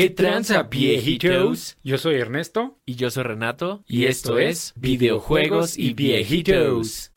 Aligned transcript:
¿Qué 0.00 0.08
tranza, 0.08 0.62
viejitos? 0.62 1.76
Yo 1.84 1.98
soy 1.98 2.14
Ernesto. 2.14 2.78
Y 2.86 2.94
yo 2.94 3.10
soy 3.10 3.22
Renato. 3.22 3.84
Y 3.86 4.06
esto 4.06 4.38
es 4.38 4.72
Videojuegos 4.76 5.76
y 5.76 5.92
Viejitos. 5.92 7.12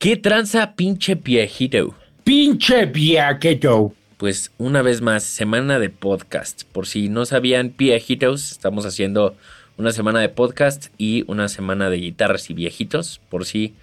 ¿Qué 0.00 0.16
tranza, 0.16 0.74
pinche 0.74 1.14
viejito? 1.14 1.94
¡Pinche 2.24 2.86
viejito! 2.86 3.94
Pues 4.16 4.50
una 4.58 4.82
vez 4.82 5.00
más, 5.02 5.22
semana 5.22 5.78
de 5.78 5.90
podcast. 5.90 6.64
Por 6.64 6.88
si 6.88 7.08
no 7.08 7.26
sabían, 7.26 7.76
viejitos, 7.78 8.50
estamos 8.50 8.86
haciendo 8.86 9.36
una 9.76 9.92
semana 9.92 10.18
de 10.18 10.30
podcast 10.30 10.86
y 10.98 11.22
una 11.28 11.48
semana 11.48 11.90
de 11.90 11.98
guitarras 11.98 12.50
y 12.50 12.54
viejitos. 12.54 13.20
Por 13.28 13.44
si 13.44 13.76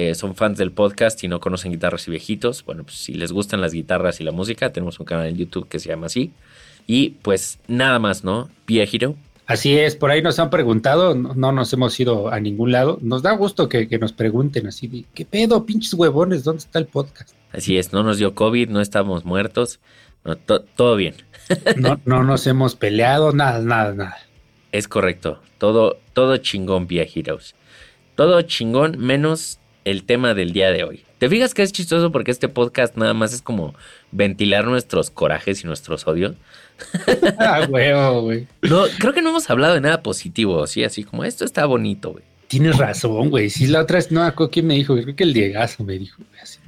eh, 0.00 0.14
son 0.14 0.36
fans 0.36 0.56
del 0.56 0.70
podcast 0.70 1.24
y 1.24 1.26
no 1.26 1.40
conocen 1.40 1.72
guitarras 1.72 2.06
y 2.06 2.12
viejitos, 2.12 2.64
bueno, 2.64 2.84
pues 2.84 2.98
si 2.98 3.14
les 3.14 3.32
gustan 3.32 3.60
las 3.60 3.72
guitarras 3.72 4.20
y 4.20 4.24
la 4.24 4.30
música, 4.30 4.70
tenemos 4.70 5.00
un 5.00 5.06
canal 5.06 5.26
en 5.26 5.36
YouTube 5.36 5.66
que 5.68 5.80
se 5.80 5.88
llama 5.88 6.06
así. 6.06 6.30
Y 6.86 7.16
pues 7.22 7.58
nada 7.66 7.98
más, 7.98 8.22
¿no? 8.22 8.48
Viejito. 8.64 9.16
Así 9.46 9.76
es, 9.76 9.96
por 9.96 10.12
ahí 10.12 10.22
nos 10.22 10.38
han 10.38 10.50
preguntado, 10.50 11.16
no, 11.16 11.50
nos 11.50 11.72
hemos 11.72 11.98
ido 11.98 12.32
a 12.32 12.38
ningún 12.38 12.70
lado. 12.70 13.00
Nos 13.02 13.22
da 13.22 13.32
gusto 13.32 13.68
que, 13.68 13.88
nos 13.98 14.12
pregunten 14.12 14.68
así, 14.68 15.04
¿qué 15.14 15.24
pedo, 15.24 15.66
pinches 15.66 15.94
huevones? 15.94 16.44
¿Dónde 16.44 16.60
está 16.60 16.78
el 16.78 16.86
podcast? 16.86 17.34
Así 17.50 17.76
es, 17.76 17.92
no 17.92 18.04
nos 18.04 18.18
dio 18.18 18.36
COVID, 18.36 18.68
no 18.68 18.80
estamos 18.80 19.24
muertos, 19.24 19.80
todo 20.76 20.94
bien. 20.94 21.16
no, 21.76 22.00
no 22.04 22.22
nos 22.22 22.46
hemos 22.46 22.76
peleado, 22.76 23.32
nada, 23.32 23.58
nada, 23.58 23.94
nada. 23.94 24.18
Es 24.70 24.86
correcto, 24.86 25.40
todo, 25.58 25.98
todo 26.12 26.36
chingón, 26.36 26.86
viejitos. 26.86 27.56
Todo 28.14 28.42
chingón 28.42 28.96
menos 28.96 29.58
el 29.84 30.04
tema 30.04 30.34
del 30.34 30.52
día 30.52 30.70
de 30.70 30.84
hoy. 30.84 31.04
¿Te 31.18 31.28
fijas 31.28 31.54
que 31.54 31.62
es 31.62 31.72
chistoso 31.72 32.12
porque 32.12 32.30
este 32.30 32.48
podcast 32.48 32.96
nada 32.96 33.14
más 33.14 33.32
es 33.32 33.42
como 33.42 33.74
ventilar 34.12 34.66
nuestros 34.66 35.10
corajes 35.10 35.64
y 35.64 35.66
nuestros 35.66 36.06
odios? 36.06 36.36
ah, 37.38 37.66
huevo, 37.68 38.22
güey. 38.22 38.46
No, 38.62 38.84
creo 38.98 39.12
que 39.12 39.22
no 39.22 39.30
hemos 39.30 39.50
hablado 39.50 39.74
de 39.74 39.80
nada 39.80 40.02
positivo, 40.02 40.66
¿sí? 40.66 40.84
Así 40.84 41.02
como 41.04 41.24
esto 41.24 41.44
está 41.44 41.66
bonito, 41.66 42.12
güey. 42.12 42.24
Tienes 42.46 42.78
razón, 42.78 43.30
güey. 43.30 43.50
Sí, 43.50 43.66
la 43.66 43.82
otra 43.82 43.96
vez, 43.96 44.10
no, 44.10 44.32
¿quién 44.50 44.66
me 44.66 44.74
dijo? 44.74 44.94
Creo 44.94 45.14
que 45.14 45.24
el 45.24 45.34
Diegazo 45.34 45.84
me 45.84 45.98
dijo, 45.98 46.22
así, 46.40 46.58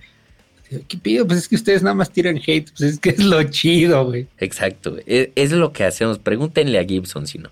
¿Qué 0.86 0.98
pido? 0.98 1.26
Pues 1.26 1.40
es 1.40 1.48
que 1.48 1.56
ustedes 1.56 1.82
nada 1.82 1.94
más 1.94 2.10
tiran 2.10 2.36
hate, 2.36 2.70
pues 2.70 2.92
es 2.92 3.00
que 3.00 3.10
es 3.10 3.18
lo 3.18 3.42
chido, 3.44 4.04
güey. 4.04 4.28
Exacto, 4.38 4.92
güey. 4.92 5.02
Es, 5.06 5.30
es, 5.34 5.52
lo 5.52 5.72
que 5.72 5.84
hacemos. 5.84 6.18
Pregúntenle 6.18 6.78
a 6.78 6.84
Gibson 6.84 7.26
si 7.26 7.38
no. 7.38 7.50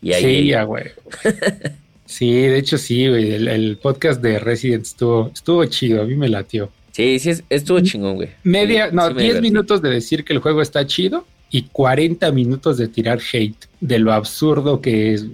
Y 0.00 0.12
ahí, 0.12 0.22
sí, 0.22 0.46
ya, 0.48 0.62
güey. 0.62 0.84
Sí, 2.12 2.30
de 2.30 2.58
hecho 2.58 2.76
sí, 2.76 3.08
güey. 3.08 3.32
El, 3.32 3.78
podcast 3.78 4.20
de 4.20 4.38
Resident 4.38 4.84
estuvo, 4.84 5.30
estuvo 5.32 5.64
chido, 5.64 6.02
a 6.02 6.04
mí 6.04 6.14
me 6.14 6.28
latió. 6.28 6.70
Sí, 6.90 7.18
sí, 7.18 7.32
estuvo 7.48 7.80
chingón, 7.80 8.16
güey. 8.16 8.28
Media, 8.44 8.90
no, 8.92 9.08
10 9.08 9.40
minutos 9.40 9.80
de 9.80 9.88
decir 9.88 10.22
que 10.22 10.34
el 10.34 10.40
juego 10.40 10.60
está 10.60 10.86
chido 10.86 11.26
y 11.50 11.62
40 11.62 12.30
minutos 12.32 12.76
de 12.76 12.88
tirar 12.88 13.18
hate 13.32 13.64
de 13.80 13.98
lo 13.98 14.12
absurdo 14.12 14.82
que 14.82 15.14
es. 15.14 15.24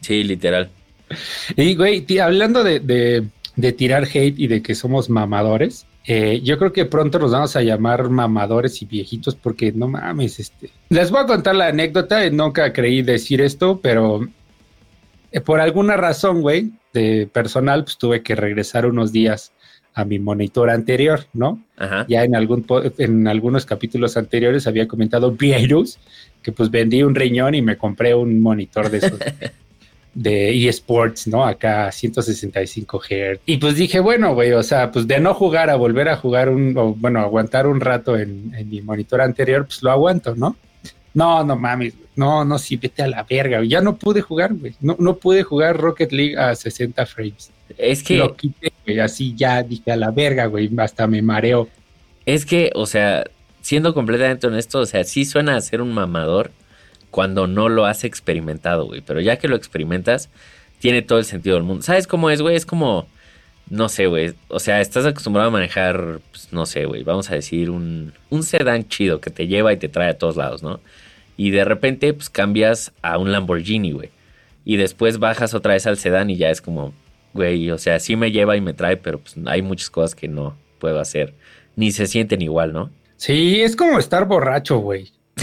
Sí, 0.00 0.24
literal. 0.24 0.70
Y, 1.54 1.74
güey, 1.74 2.06
hablando 2.18 2.64
de, 2.64 3.28
tirar 3.76 4.04
hate 4.04 4.38
y 4.38 4.46
de 4.46 4.62
que 4.62 4.74
somos 4.74 5.10
mamadores, 5.10 5.84
eh, 6.06 6.40
yo 6.42 6.56
creo 6.56 6.72
que 6.72 6.86
pronto 6.86 7.18
nos 7.18 7.32
vamos 7.32 7.56
a 7.56 7.62
llamar 7.62 8.08
mamadores 8.08 8.80
y 8.80 8.86
viejitos 8.86 9.34
porque 9.34 9.70
no 9.70 9.86
mames, 9.86 10.40
este. 10.40 10.70
Les 10.88 11.10
voy 11.10 11.20
a 11.20 11.26
contar 11.26 11.56
la 11.56 11.66
anécdota, 11.66 12.30
nunca 12.30 12.72
creí 12.72 13.02
decir 13.02 13.42
esto, 13.42 13.80
pero 13.82 14.26
por 15.44 15.60
alguna 15.60 15.96
razón, 15.96 16.42
güey, 16.42 16.72
de 16.92 17.28
personal, 17.32 17.84
pues 17.84 17.98
tuve 17.98 18.22
que 18.22 18.34
regresar 18.34 18.86
unos 18.86 19.12
días 19.12 19.52
a 19.96 20.04
mi 20.04 20.18
monitor 20.18 20.68
anterior, 20.68 21.24
¿no? 21.32 21.62
Ya 22.06 22.22
en, 22.22 22.36
algún, 22.36 22.66
en 22.98 23.26
algunos 23.26 23.64
capítulos 23.64 24.18
anteriores 24.18 24.66
había 24.66 24.86
comentado 24.86 25.32
virus, 25.32 25.98
que 26.42 26.52
pues 26.52 26.70
vendí 26.70 27.02
un 27.02 27.14
riñón 27.14 27.54
y 27.54 27.62
me 27.62 27.78
compré 27.78 28.14
un 28.14 28.42
monitor 28.42 28.90
de 28.90 28.98
esos 28.98 29.18
de 30.14 30.68
eSports, 30.68 31.26
¿no? 31.28 31.46
Acá 31.46 31.90
165 31.90 33.00
Hz. 33.00 33.40
Y 33.46 33.56
pues 33.56 33.76
dije, 33.76 34.00
bueno, 34.00 34.34
güey, 34.34 34.52
o 34.52 34.62
sea, 34.62 34.92
pues 34.92 35.06
de 35.06 35.18
no 35.18 35.32
jugar 35.32 35.70
a 35.70 35.76
volver 35.76 36.10
a 36.10 36.16
jugar 36.16 36.50
un, 36.50 36.76
o 36.76 36.94
bueno, 36.94 37.20
aguantar 37.20 37.66
un 37.66 37.80
rato 37.80 38.18
en, 38.18 38.54
en 38.54 38.68
mi 38.68 38.82
monitor 38.82 39.22
anterior, 39.22 39.64
pues 39.64 39.82
lo 39.82 39.90
aguanto, 39.90 40.34
¿no? 40.34 40.56
No, 41.14 41.42
no 41.42 41.56
mames, 41.56 41.94
no, 42.16 42.46
no, 42.46 42.58
sí, 42.58 42.76
vete 42.76 43.02
a 43.02 43.08
la 43.08 43.22
verga, 43.22 43.62
Ya 43.62 43.82
no 43.82 43.96
pude 43.96 44.22
jugar, 44.22 44.54
güey. 44.54 44.74
No, 44.80 44.96
no 44.98 45.16
pude 45.16 45.42
jugar 45.42 45.76
Rocket 45.76 46.10
League 46.12 46.36
a 46.36 46.54
60 46.54 47.04
frames. 47.04 47.50
Es 47.76 48.02
que. 48.02 48.16
Lo 48.16 48.34
quité, 48.34 48.72
güey, 48.84 49.00
así 49.00 49.34
ya 49.36 49.62
dije 49.62 49.92
a 49.92 49.96
la 49.96 50.10
verga, 50.10 50.46
güey. 50.46 50.70
Hasta 50.78 51.06
me 51.06 51.20
mareo. 51.20 51.68
Es 52.24 52.46
que, 52.46 52.72
o 52.74 52.86
sea, 52.86 53.24
siendo 53.60 53.92
completamente 53.92 54.46
honesto, 54.46 54.80
o 54.80 54.86
sea, 54.86 55.04
sí 55.04 55.26
suena 55.26 55.56
a 55.56 55.60
ser 55.60 55.82
un 55.82 55.92
mamador 55.92 56.50
cuando 57.10 57.46
no 57.46 57.68
lo 57.68 57.84
has 57.84 58.02
experimentado, 58.04 58.86
güey. 58.86 59.02
Pero 59.02 59.20
ya 59.20 59.36
que 59.36 59.48
lo 59.48 59.56
experimentas, 59.56 60.30
tiene 60.78 61.02
todo 61.02 61.18
el 61.18 61.26
sentido 61.26 61.56
del 61.56 61.64
mundo. 61.64 61.82
¿Sabes 61.82 62.06
cómo 62.06 62.30
es, 62.30 62.40
güey? 62.40 62.56
Es 62.56 62.66
como. 62.66 63.06
No 63.68 63.88
sé, 63.90 64.06
güey. 64.06 64.32
O 64.48 64.60
sea, 64.60 64.80
estás 64.80 65.04
acostumbrado 65.04 65.48
a 65.48 65.52
manejar, 65.52 66.20
pues, 66.30 66.52
no 66.52 66.64
sé, 66.64 66.86
güey. 66.86 67.02
Vamos 67.02 67.30
a 67.30 67.34
decir 67.34 67.68
un, 67.68 68.14
un 68.30 68.42
sedán 68.42 68.88
chido 68.88 69.20
que 69.20 69.30
te 69.30 69.48
lleva 69.48 69.72
y 69.72 69.76
te 69.76 69.88
trae 69.88 70.10
a 70.10 70.18
todos 70.18 70.36
lados, 70.36 70.62
¿no? 70.62 70.80
Y 71.36 71.50
de 71.50 71.64
repente 71.64 72.12
pues 72.14 72.30
cambias 72.30 72.92
a 73.02 73.18
un 73.18 73.32
Lamborghini, 73.32 73.92
güey. 73.92 74.10
Y 74.64 74.76
después 74.76 75.18
bajas 75.18 75.54
otra 75.54 75.74
vez 75.74 75.86
al 75.86 75.96
sedán 75.96 76.30
y 76.30 76.36
ya 76.36 76.50
es 76.50 76.60
como, 76.60 76.92
güey, 77.34 77.70
o 77.70 77.78
sea, 77.78 78.00
sí 78.00 78.16
me 78.16 78.32
lleva 78.32 78.56
y 78.56 78.60
me 78.60 78.74
trae, 78.74 78.96
pero 78.96 79.20
pues 79.20 79.36
hay 79.46 79.62
muchas 79.62 79.90
cosas 79.90 80.14
que 80.14 80.28
no 80.28 80.56
puedo 80.78 80.98
hacer. 80.98 81.34
Ni 81.76 81.92
se 81.92 82.06
sienten 82.06 82.42
igual, 82.42 82.72
¿no? 82.72 82.90
Sí, 83.16 83.60
es 83.60 83.76
como 83.76 83.98
estar 83.98 84.26
borracho, 84.26 84.78
güey. 84.78 85.12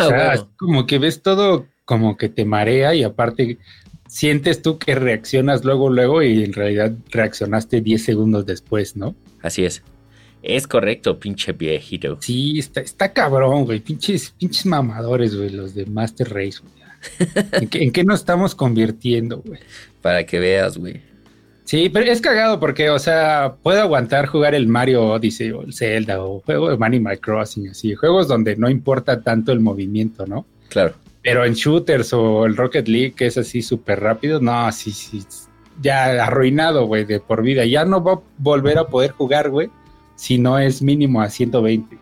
O 0.00 0.08
sea, 0.08 0.34
es 0.34 0.46
como 0.56 0.86
que 0.86 0.98
ves 0.98 1.22
todo 1.22 1.66
como 1.84 2.16
que 2.16 2.28
te 2.28 2.44
marea 2.44 2.94
y 2.94 3.02
aparte 3.02 3.58
sientes 4.06 4.62
tú 4.62 4.78
que 4.78 4.94
reaccionas 4.94 5.64
luego, 5.64 5.88
luego 5.88 6.22
y 6.22 6.44
en 6.44 6.52
realidad 6.52 6.92
reaccionaste 7.10 7.80
10 7.80 8.04
segundos 8.04 8.46
después, 8.46 8.96
¿no? 8.96 9.14
Así 9.42 9.64
es. 9.64 9.82
Es 10.42 10.66
correcto, 10.66 11.18
pinche 11.18 11.52
viejito. 11.52 12.18
Sí, 12.20 12.58
está, 12.58 12.80
está 12.80 13.12
cabrón, 13.12 13.64
güey. 13.64 13.80
Pinches, 13.80 14.30
pinches 14.30 14.64
mamadores, 14.66 15.36
güey, 15.36 15.50
los 15.50 15.74
de 15.74 15.86
Master 15.86 16.28
Race, 16.28 16.60
güey. 16.62 16.80
¿En, 17.52 17.92
qué, 17.92 18.04
nos 18.04 18.20
estamos 18.20 18.54
convirtiendo, 18.54 19.42
güey? 19.44 19.60
Para 20.02 20.24
que 20.24 20.38
veas, 20.38 20.78
güey. 20.78 21.00
Sí, 21.64 21.88
pero 21.88 22.10
es 22.10 22.20
cagado 22.20 22.58
porque, 22.58 22.90
o 22.90 22.98
sea, 22.98 23.54
puedo 23.62 23.80
aguantar 23.80 24.26
jugar 24.26 24.54
el 24.54 24.66
Mario 24.66 25.04
Odyssey 25.04 25.52
o 25.52 25.62
el 25.62 25.72
Zelda 25.72 26.22
o 26.22 26.40
juego 26.40 26.74
de 26.74 26.84
Animal 26.84 27.20
Crossing, 27.20 27.68
así, 27.68 27.94
juegos 27.94 28.26
donde 28.26 28.56
no 28.56 28.68
importa 28.68 29.22
tanto 29.22 29.52
el 29.52 29.60
movimiento, 29.60 30.26
¿no? 30.26 30.46
Claro. 30.68 30.94
Pero 31.22 31.44
en 31.44 31.54
shooters 31.54 32.12
o 32.12 32.44
el 32.46 32.56
Rocket 32.56 32.88
League, 32.88 33.12
que 33.12 33.26
es 33.26 33.38
así 33.38 33.62
súper 33.62 34.00
rápido, 34.00 34.40
no, 34.40 34.70
sí, 34.72 34.90
sí, 34.90 35.22
ya 35.80 36.24
arruinado, 36.24 36.86
güey, 36.86 37.04
de 37.04 37.20
por 37.20 37.42
vida. 37.42 37.64
Ya 37.64 37.84
no 37.84 38.02
va 38.02 38.14
a 38.14 38.20
volver 38.38 38.78
a 38.78 38.88
poder 38.88 39.12
jugar, 39.12 39.50
güey, 39.50 39.70
si 40.20 40.36
no 40.36 40.58
es 40.58 40.82
mínimo 40.82 41.22
a 41.22 41.30
120. 41.30 41.96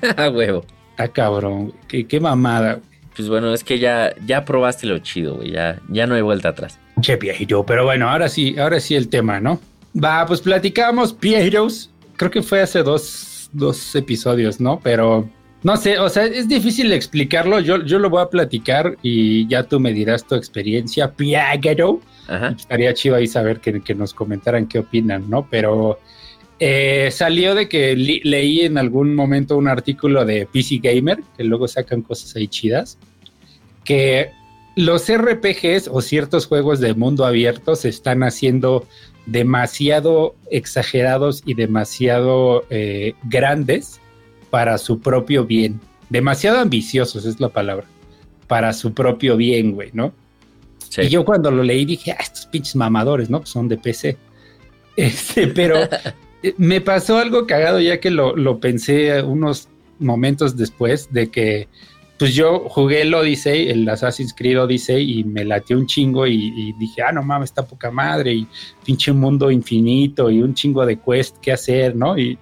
A 0.16 0.30
huevo. 0.30 0.64
Está 0.92 1.08
cabrón, 1.08 1.74
Qué, 1.86 2.06
qué 2.06 2.18
mamada, 2.18 2.80
Pues 3.14 3.28
bueno, 3.28 3.52
es 3.52 3.62
que 3.62 3.78
ya, 3.78 4.14
ya 4.24 4.46
probaste 4.46 4.86
lo 4.86 4.98
chido, 5.00 5.34
güey. 5.36 5.50
Ya, 5.50 5.78
ya 5.90 6.06
no 6.06 6.14
hay 6.14 6.22
vuelta 6.22 6.48
atrás. 6.48 6.78
Che, 7.02 7.16
viejito. 7.16 7.66
Pero 7.66 7.84
bueno, 7.84 8.08
ahora 8.08 8.30
sí, 8.30 8.58
ahora 8.58 8.80
sí 8.80 8.94
el 8.94 9.08
tema, 9.08 9.38
¿no? 9.38 9.60
Va, 10.02 10.24
pues 10.24 10.40
platicamos 10.40 11.18
viejitos. 11.20 11.90
Creo 12.16 12.30
que 12.30 12.42
fue 12.42 12.62
hace 12.62 12.82
dos, 12.82 13.50
dos 13.52 13.94
episodios, 13.94 14.58
¿no? 14.58 14.80
Pero 14.82 15.28
no 15.62 15.76
sé, 15.76 15.98
o 15.98 16.08
sea, 16.08 16.24
es 16.24 16.48
difícil 16.48 16.90
explicarlo. 16.90 17.60
Yo, 17.60 17.84
yo 17.84 17.98
lo 17.98 18.08
voy 18.08 18.22
a 18.22 18.30
platicar 18.30 18.96
y 19.02 19.46
ya 19.46 19.62
tú 19.62 19.78
me 19.78 19.92
dirás 19.92 20.26
tu 20.26 20.36
experiencia, 20.36 21.12
Piagero. 21.12 22.00
Estaría 22.56 22.94
chido 22.94 23.16
ahí 23.16 23.26
saber 23.26 23.60
que, 23.60 23.82
que, 23.82 23.94
nos 23.94 24.14
comentaran 24.14 24.66
qué 24.66 24.78
opinan, 24.78 25.28
¿no? 25.28 25.46
Pero 25.50 25.98
eh, 26.58 27.10
salió 27.12 27.54
de 27.54 27.68
que 27.68 27.94
leí 27.96 28.60
en 28.62 28.78
algún 28.78 29.14
momento 29.14 29.56
un 29.56 29.68
artículo 29.68 30.24
de 30.24 30.46
PC 30.46 30.80
Gamer, 30.82 31.20
que 31.36 31.44
luego 31.44 31.68
sacan 31.68 32.02
cosas 32.02 32.34
ahí 32.36 32.48
chidas, 32.48 32.98
que 33.84 34.30
los 34.74 35.10
RPGs 35.10 35.88
o 35.92 36.00
ciertos 36.00 36.46
juegos 36.46 36.80
de 36.80 36.94
mundo 36.94 37.24
abierto 37.24 37.76
se 37.76 37.88
están 37.88 38.22
haciendo 38.22 38.86
demasiado 39.26 40.34
exagerados 40.50 41.42
y 41.44 41.54
demasiado 41.54 42.64
eh, 42.70 43.14
grandes 43.24 44.00
para 44.50 44.78
su 44.78 45.00
propio 45.00 45.44
bien. 45.44 45.80
Demasiado 46.08 46.58
ambiciosos 46.58 47.24
es 47.24 47.40
la 47.40 47.48
palabra. 47.48 47.86
Para 48.46 48.72
su 48.72 48.94
propio 48.94 49.36
bien, 49.36 49.72
güey, 49.72 49.90
¿no? 49.92 50.12
Y 50.96 51.08
yo 51.08 51.24
cuando 51.24 51.50
lo 51.50 51.62
leí 51.62 51.84
dije, 51.84 52.12
ah, 52.12 52.22
estos 52.22 52.46
pinches 52.46 52.76
mamadores, 52.76 53.28
¿no? 53.28 53.40
Pues 53.40 53.50
son 53.50 53.68
de 53.68 53.76
PC. 53.76 54.16
Este, 54.96 55.48
pero 55.48 55.76
me 56.56 56.80
pasó 56.80 57.18
algo 57.18 57.46
cagado 57.46 57.80
ya 57.80 58.00
que 58.00 58.10
lo, 58.10 58.60
pensé 58.60 59.22
unos 59.22 59.68
momentos 59.98 60.56
después 60.56 61.12
de 61.12 61.30
que 61.30 61.68
pues 62.18 62.34
yo 62.34 62.60
jugué 62.68 63.02
el 63.02 63.12
Odyssey, 63.12 63.68
el 63.68 63.86
Assassin's 63.88 64.34
Creed 64.34 64.58
Odyssey, 64.58 65.18
y 65.18 65.24
me 65.24 65.44
latió 65.44 65.76
un 65.76 65.86
chingo 65.86 66.26
y, 66.26 66.72
dije, 66.78 67.02
ah, 67.02 67.12
no 67.12 67.22
mames, 67.22 67.50
está 67.50 67.66
poca 67.66 67.90
madre, 67.90 68.32
y 68.32 68.46
pinche 68.86 69.12
mundo 69.12 69.50
infinito, 69.50 70.30
y 70.30 70.40
un 70.40 70.54
chingo 70.54 70.86
de 70.86 70.98
quest 70.98 71.36
que 71.40 71.52
hacer, 71.52 71.94
¿no? 71.94 72.16
Y, 72.18 72.38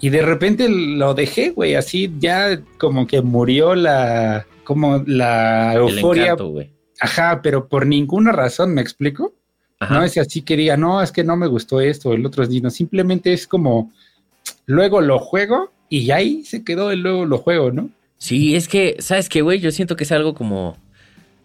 y 0.00 0.08
de 0.08 0.22
repente 0.22 0.70
lo 0.70 1.12
dejé, 1.12 1.50
güey, 1.50 1.74
así 1.74 2.10
ya 2.18 2.62
como 2.78 3.06
que 3.06 3.20
murió 3.20 3.74
la, 3.74 4.46
como 4.64 5.02
la 5.06 5.74
euforia. 5.74 6.36
Ajá, 7.00 7.40
pero 7.42 7.68
por 7.68 7.86
ninguna 7.86 8.32
razón, 8.32 8.72
¿me 8.72 8.80
explico? 8.80 9.34
No 9.88 10.02
es 10.04 10.18
así 10.18 10.42
que 10.42 10.56
diga, 10.56 10.76
no, 10.76 11.02
es 11.02 11.10
que 11.10 11.24
no 11.24 11.36
me 11.36 11.46
gustó 11.46 11.80
esto, 11.80 12.12
el 12.12 12.26
otro 12.26 12.44
es 12.44 12.74
simplemente 12.74 13.32
es 13.32 13.46
como, 13.46 13.90
luego 14.66 15.00
lo 15.00 15.18
juego 15.18 15.72
y 15.88 16.10
ahí 16.10 16.44
se 16.44 16.62
quedó 16.64 16.90
el 16.90 17.00
luego 17.00 17.24
lo 17.24 17.38
juego, 17.38 17.72
¿no? 17.72 17.88
Sí, 18.18 18.54
es 18.54 18.68
que, 18.68 18.96
¿sabes 18.98 19.30
qué, 19.30 19.40
güey? 19.40 19.58
Yo 19.58 19.70
siento 19.70 19.96
que 19.96 20.04
es 20.04 20.12
algo 20.12 20.34
como 20.34 20.76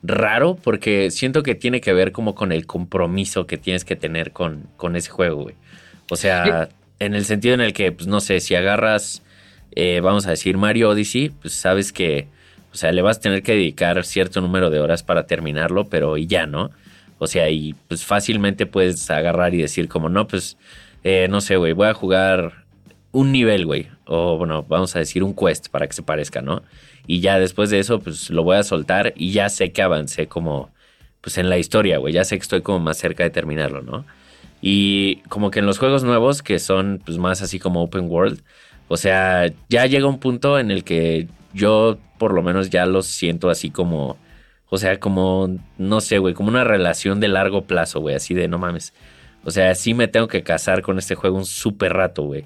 raro 0.03 0.55
porque 0.61 1.11
siento 1.11 1.43
que 1.43 1.55
tiene 1.55 1.79
que 1.79 1.93
ver 1.93 2.11
como 2.11 2.35
con 2.35 2.51
el 2.51 2.65
compromiso 2.65 3.47
que 3.47 3.57
tienes 3.57 3.85
que 3.85 3.95
tener 3.95 4.31
con, 4.31 4.67
con 4.75 4.97
ese 4.97 5.09
juego, 5.09 5.43
güey. 5.43 5.55
O 6.11 6.17
sea, 6.17 6.67
en 6.99 7.15
el 7.15 7.23
sentido 7.23 7.53
en 7.53 7.61
el 7.61 7.71
que, 7.71 7.93
pues 7.93 8.07
no 8.07 8.19
sé, 8.19 8.41
si 8.41 8.55
agarras, 8.55 9.21
eh, 9.71 10.01
vamos 10.01 10.27
a 10.27 10.31
decir, 10.31 10.57
Mario 10.57 10.89
Odyssey, 10.89 11.29
pues 11.29 11.53
sabes 11.53 11.93
que, 11.93 12.27
o 12.73 12.75
sea, 12.75 12.91
le 12.91 13.01
vas 13.01 13.17
a 13.17 13.21
tener 13.21 13.43
que 13.43 13.53
dedicar 13.53 14.03
cierto 14.03 14.41
número 14.41 14.69
de 14.69 14.79
horas 14.81 15.03
para 15.03 15.25
terminarlo, 15.25 15.85
pero 15.85 16.17
y 16.17 16.27
ya, 16.27 16.45
¿no? 16.45 16.71
O 17.17 17.27
sea, 17.27 17.50
y 17.50 17.75
pues 17.88 18.03
fácilmente 18.03 18.65
puedes 18.65 19.09
agarrar 19.09 19.53
y 19.53 19.62
decir 19.62 19.88
como, 19.88 20.09
no, 20.09 20.27
pues, 20.27 20.57
eh, 21.03 21.27
no 21.29 21.41
sé, 21.41 21.56
güey, 21.57 21.73
voy 21.73 21.88
a 21.88 21.94
jugar 21.94 22.65
un 23.12 23.31
nivel, 23.31 23.65
güey. 23.65 23.88
O 24.06 24.38
bueno, 24.38 24.65
vamos 24.67 24.95
a 24.95 25.00
decir 25.00 25.23
un 25.23 25.33
quest 25.35 25.69
para 25.69 25.88
que 25.88 25.94
se 25.94 26.03
parezca, 26.03 26.41
¿no? 26.41 26.62
Y 27.07 27.21
ya 27.21 27.39
después 27.39 27.69
de 27.69 27.79
eso, 27.79 28.00
pues 28.00 28.29
lo 28.29 28.44
voy 28.44 28.57
a 28.57 28.63
soltar 28.63 29.13
y 29.15 29.31
ya 29.31 29.50
sé 29.50 29.71
que 29.71 29.81
avancé 29.81 30.27
como, 30.27 30.69
pues 31.21 31.38
en 31.38 31.50
la 31.50 31.57
historia, 31.57 31.97
güey. 31.97 32.13
Ya 32.13 32.25
sé 32.25 32.38
que 32.38 32.44
estoy 32.44 32.62
como 32.62 32.79
más 32.79 32.97
cerca 32.97 33.23
de 33.23 33.29
terminarlo, 33.29 33.81
¿no? 33.81 34.06
Y 34.62 35.17
como 35.29 35.51
que 35.51 35.59
en 35.59 35.65
los 35.65 35.77
juegos 35.79 36.03
nuevos, 36.03 36.41
que 36.41 36.59
son 36.59 37.01
pues 37.06 37.17
más 37.17 37.41
así 37.41 37.59
como 37.59 37.83
open 37.83 38.09
world, 38.09 38.41
o 38.88 38.97
sea, 38.97 39.51
ya 39.69 39.85
llega 39.85 40.07
un 40.07 40.19
punto 40.19 40.59
en 40.59 40.71
el 40.71 40.83
que 40.83 41.27
yo 41.53 41.97
por 42.17 42.33
lo 42.33 42.44
menos 42.44 42.69
ya 42.69 42.85
los 42.85 43.06
siento 43.06 43.50
así 43.50 43.69
como, 43.69 44.17
o 44.75 44.77
sea, 44.77 45.00
como, 45.00 45.57
no 45.77 46.01
sé, 46.01 46.19
güey, 46.19 46.33
como 46.33 46.50
una 46.50 46.63
relación 46.63 47.19
de 47.19 47.27
largo 47.27 47.63
plazo, 47.63 48.00
güey, 48.01 48.16
así 48.16 48.33
de 48.33 48.48
no 48.48 48.57
mames. 48.57 48.94
O 49.44 49.51
sea, 49.51 49.75
sí 49.75 49.94
me 49.94 50.07
tengo 50.07 50.27
que 50.27 50.44
casar 50.44 50.81
con 50.81 50.98
este 51.00 51.16
juego 51.16 51.38
un 51.38 51.45
súper 51.45 51.94
rato, 51.94 52.24
güey 52.24 52.45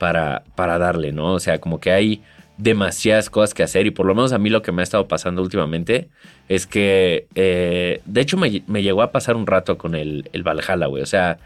para, 0.00 0.44
para 0.54 0.78
darle, 0.78 1.12
¿no? 1.12 1.34
O 1.34 1.40
sea, 1.40 1.60
como 1.60 1.78
que 1.78 1.92
hay 1.92 2.22
demasiadas 2.56 3.28
cosas 3.28 3.52
que 3.52 3.62
hacer 3.62 3.86
y 3.86 3.90
por 3.90 4.06
lo 4.06 4.14
menos 4.14 4.32
a 4.32 4.38
mí 4.38 4.48
lo 4.48 4.62
que 4.62 4.72
me 4.72 4.80
ha 4.80 4.82
estado 4.82 5.06
pasando 5.06 5.42
últimamente 5.42 6.08
es 6.48 6.66
que, 6.66 7.26
eh, 7.34 8.00
de 8.06 8.20
hecho 8.22 8.38
me, 8.38 8.50
llegó 8.82 9.02
a 9.02 9.12
pasar 9.12 9.36
un 9.36 9.46
rato 9.46 9.76
con 9.76 9.94
el, 9.94 10.30
el 10.32 10.42
Valhalla, 10.42 10.86
güey. 10.86 11.02
O 11.02 11.06
sea, 11.06 11.38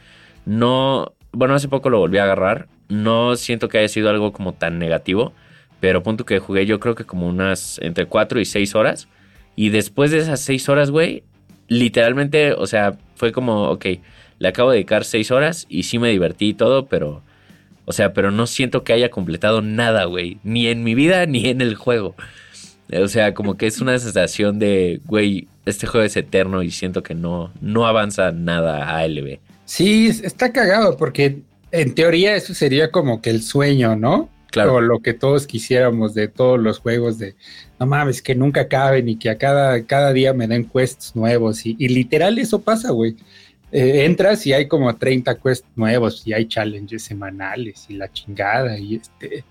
no, 0.46 1.12
bueno, 1.32 1.54
hace 1.54 1.66
poco 1.66 1.90
lo 1.90 1.98
volví 1.98 2.18
a 2.18 2.24
agarrar. 2.24 2.68
No 2.88 3.34
siento 3.34 3.68
que 3.68 3.78
haya 3.78 3.88
sido 3.88 4.08
algo 4.08 4.32
como 4.32 4.54
tan 4.54 4.78
negativo, 4.78 5.32
pero 5.80 6.04
punto 6.04 6.24
que 6.24 6.38
jugué 6.38 6.64
yo 6.64 6.78
creo 6.78 6.94
que 6.94 7.04
como 7.04 7.26
unas 7.26 7.80
entre 7.82 8.06
4 8.06 8.38
y 8.38 8.44
6 8.44 8.76
horas. 8.76 9.08
Y 9.56 9.68
después 9.70 10.10
de 10.10 10.18
esas 10.18 10.40
6 10.40 10.68
horas, 10.68 10.90
güey, 10.90 11.22
literalmente, 11.68 12.52
o 12.52 12.66
sea, 12.66 12.96
fue 13.16 13.32
como, 13.32 13.70
ok, 13.70 13.86
le 14.38 14.48
acabo 14.48 14.70
de 14.70 14.76
dedicar 14.76 15.04
6 15.04 15.30
horas 15.30 15.66
y 15.68 15.84
sí 15.84 15.98
me 15.98 16.10
divertí 16.10 16.48
y 16.48 16.54
todo, 16.54 16.86
pero 16.86 17.22
o 17.86 17.92
sea, 17.92 18.12
pero 18.12 18.30
no 18.30 18.46
siento 18.46 18.82
que 18.82 18.92
haya 18.92 19.10
completado 19.10 19.60
nada, 19.60 20.04
güey. 20.04 20.38
Ni 20.42 20.68
en 20.68 20.84
mi 20.84 20.94
vida 20.94 21.26
ni 21.26 21.48
en 21.48 21.60
el 21.60 21.74
juego. 21.74 22.14
O 22.92 23.08
sea, 23.08 23.34
como 23.34 23.56
que 23.56 23.66
es 23.66 23.80
una 23.80 23.98
sensación 23.98 24.58
de, 24.58 25.00
güey, 25.06 25.48
este 25.66 25.86
juego 25.86 26.04
es 26.04 26.16
eterno 26.16 26.62
y 26.62 26.70
siento 26.70 27.02
que 27.02 27.14
no, 27.14 27.52
no 27.60 27.86
avanza 27.86 28.32
nada 28.32 28.84
a 28.84 28.98
ALB. 28.98 29.38
Sí, 29.64 30.08
está 30.08 30.52
cagado 30.52 30.96
porque 30.96 31.40
en 31.72 31.94
teoría 31.94 32.36
eso 32.36 32.54
sería 32.54 32.90
como 32.90 33.20
que 33.20 33.30
el 33.30 33.42
sueño, 33.42 33.96
¿no? 33.96 34.28
Claro. 34.54 34.80
Lo 34.80 35.00
que 35.00 35.14
todos 35.14 35.48
quisiéramos 35.48 36.14
de 36.14 36.28
todos 36.28 36.60
los 36.60 36.78
juegos 36.78 37.18
de, 37.18 37.34
no 37.80 37.86
mames, 37.86 38.22
que 38.22 38.36
nunca 38.36 38.62
acaben 38.62 39.08
y 39.08 39.16
que 39.16 39.28
a 39.28 39.36
cada, 39.36 39.84
cada 39.84 40.12
día 40.12 40.32
me 40.32 40.46
den 40.46 40.64
quests 40.64 41.16
nuevos. 41.16 41.66
Y, 41.66 41.74
literal 41.88 42.38
eso 42.38 42.62
pasa, 42.62 42.92
güey. 42.92 43.16
Eh, 43.72 44.04
entras 44.04 44.46
y 44.46 44.52
hay 44.52 44.68
como 44.68 44.94
30 44.94 45.34
quests 45.40 45.66
nuevos 45.74 46.24
y 46.24 46.32
hay 46.32 46.46
challenges 46.46 47.02
semanales 47.02 47.86
y 47.88 47.94
la 47.94 48.12
chingada 48.12 48.78
y 48.78 48.94
este 48.94 49.44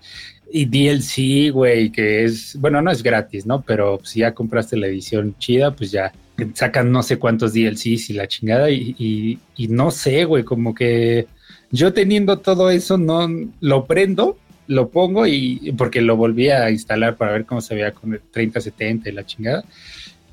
y 0.50 0.64
DLC, 0.64 1.52
güey, 1.52 1.90
que 1.90 2.24
es, 2.24 2.56
bueno, 2.58 2.80
no 2.80 2.90
es 2.90 3.02
gratis, 3.02 3.44
¿no? 3.44 3.62
Pero 3.62 4.00
si 4.04 4.20
ya 4.20 4.32
compraste 4.32 4.76
la 4.76 4.86
edición 4.86 5.36
chida, 5.38 5.74
pues 5.74 5.90
ya 5.90 6.12
sacan 6.54 6.90
no 6.90 7.02
sé 7.02 7.18
cuántos 7.18 7.52
DLCs 7.52 8.10
y 8.10 8.12
la 8.14 8.26
chingada 8.26 8.70
y, 8.70 9.38
y, 9.56 9.68
no 9.68 9.90
sé, 9.90 10.24
güey, 10.24 10.44
como 10.44 10.74
que 10.74 11.26
yo 11.70 11.92
teniendo 11.92 12.38
todo 12.38 12.70
eso, 12.70 12.96
no 12.96 13.28
lo 13.60 13.84
prendo, 13.86 14.38
lo 14.66 14.88
pongo 14.88 15.26
y 15.26 15.74
porque 15.76 16.00
lo 16.00 16.16
volví 16.16 16.50
a 16.50 16.70
instalar 16.70 17.16
para 17.16 17.32
ver 17.32 17.44
cómo 17.44 17.60
se 17.60 17.74
veía 17.74 17.92
con 17.92 18.14
el 18.14 18.20
3070 18.30 19.08
y 19.08 19.12
la 19.12 19.26
chingada. 19.26 19.64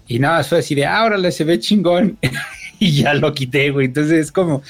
Y 0.08 0.20
nada, 0.20 0.44
fue 0.44 0.60
así 0.60 0.76
de, 0.76 0.86
ahora 0.86 1.32
se 1.32 1.44
ve 1.44 1.60
chingón. 1.60 2.18
y 2.80 2.92
ya 2.92 3.14
lo 3.14 3.34
quité, 3.34 3.72
güey. 3.72 3.88
Entonces 3.88 4.26
es 4.26 4.32
como, 4.32 4.62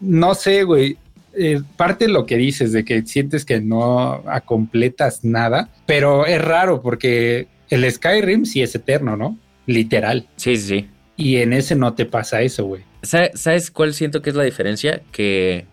no 0.00 0.34
sé, 0.34 0.64
güey. 0.64 0.96
Eh, 1.34 1.60
parte 1.76 2.06
de 2.06 2.12
lo 2.12 2.26
que 2.26 2.36
dices 2.36 2.72
de 2.72 2.84
que 2.84 3.02
sientes 3.06 3.44
que 3.44 3.60
no 3.60 4.24
completas 4.44 5.24
nada, 5.24 5.68
pero 5.86 6.26
es 6.26 6.42
raro 6.42 6.82
porque 6.82 7.46
el 7.70 7.90
Skyrim 7.90 8.44
sí 8.44 8.60
es 8.60 8.74
eterno, 8.74 9.16
¿no? 9.16 9.38
Literal. 9.66 10.26
Sí, 10.36 10.56
sí. 10.56 10.88
Y 11.16 11.36
en 11.36 11.52
ese 11.52 11.76
no 11.76 11.94
te 11.94 12.06
pasa 12.06 12.42
eso, 12.42 12.64
güey. 12.64 12.82
¿Sabes 13.02 13.70
cuál 13.70 13.94
siento 13.94 14.20
que 14.20 14.30
es 14.30 14.36
la 14.36 14.42
diferencia? 14.42 15.02
Que 15.12 15.66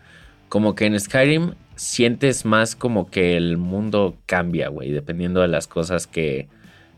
como 0.50 0.76
que 0.76 0.86
en 0.86 1.00
Skyrim 1.00 1.54
sientes 1.76 2.46
más 2.46 2.76
como 2.76 3.10
que 3.10 3.38
el 3.38 3.58
mundo 3.58 4.18
cambia, 4.26 4.70
güey, 4.70 4.92
dependiendo 4.92 5.42
de 5.42 5.48
las 5.48 5.68
cosas 5.68 6.08
que, 6.08 6.48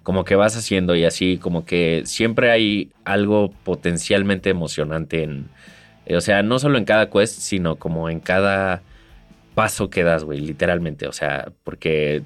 como 0.03 0.23
que 0.23 0.35
vas 0.35 0.55
haciendo 0.55 0.95
y 0.95 1.03
así, 1.03 1.37
como 1.37 1.65
que 1.65 2.03
siempre 2.05 2.51
hay 2.51 2.91
algo 3.03 3.51
potencialmente 3.63 4.49
emocionante 4.49 5.23
en, 5.23 5.49
eh, 6.05 6.15
o 6.15 6.21
sea, 6.21 6.43
no 6.43 6.59
solo 6.59 6.77
en 6.77 6.85
cada 6.85 7.09
quest, 7.09 7.39
sino 7.39 7.75
como 7.75 8.09
en 8.09 8.19
cada 8.19 8.81
paso 9.55 9.89
que 9.89 10.03
das, 10.03 10.23
güey, 10.23 10.39
literalmente, 10.39 11.07
o 11.07 11.11
sea, 11.11 11.51
porque, 11.63 12.21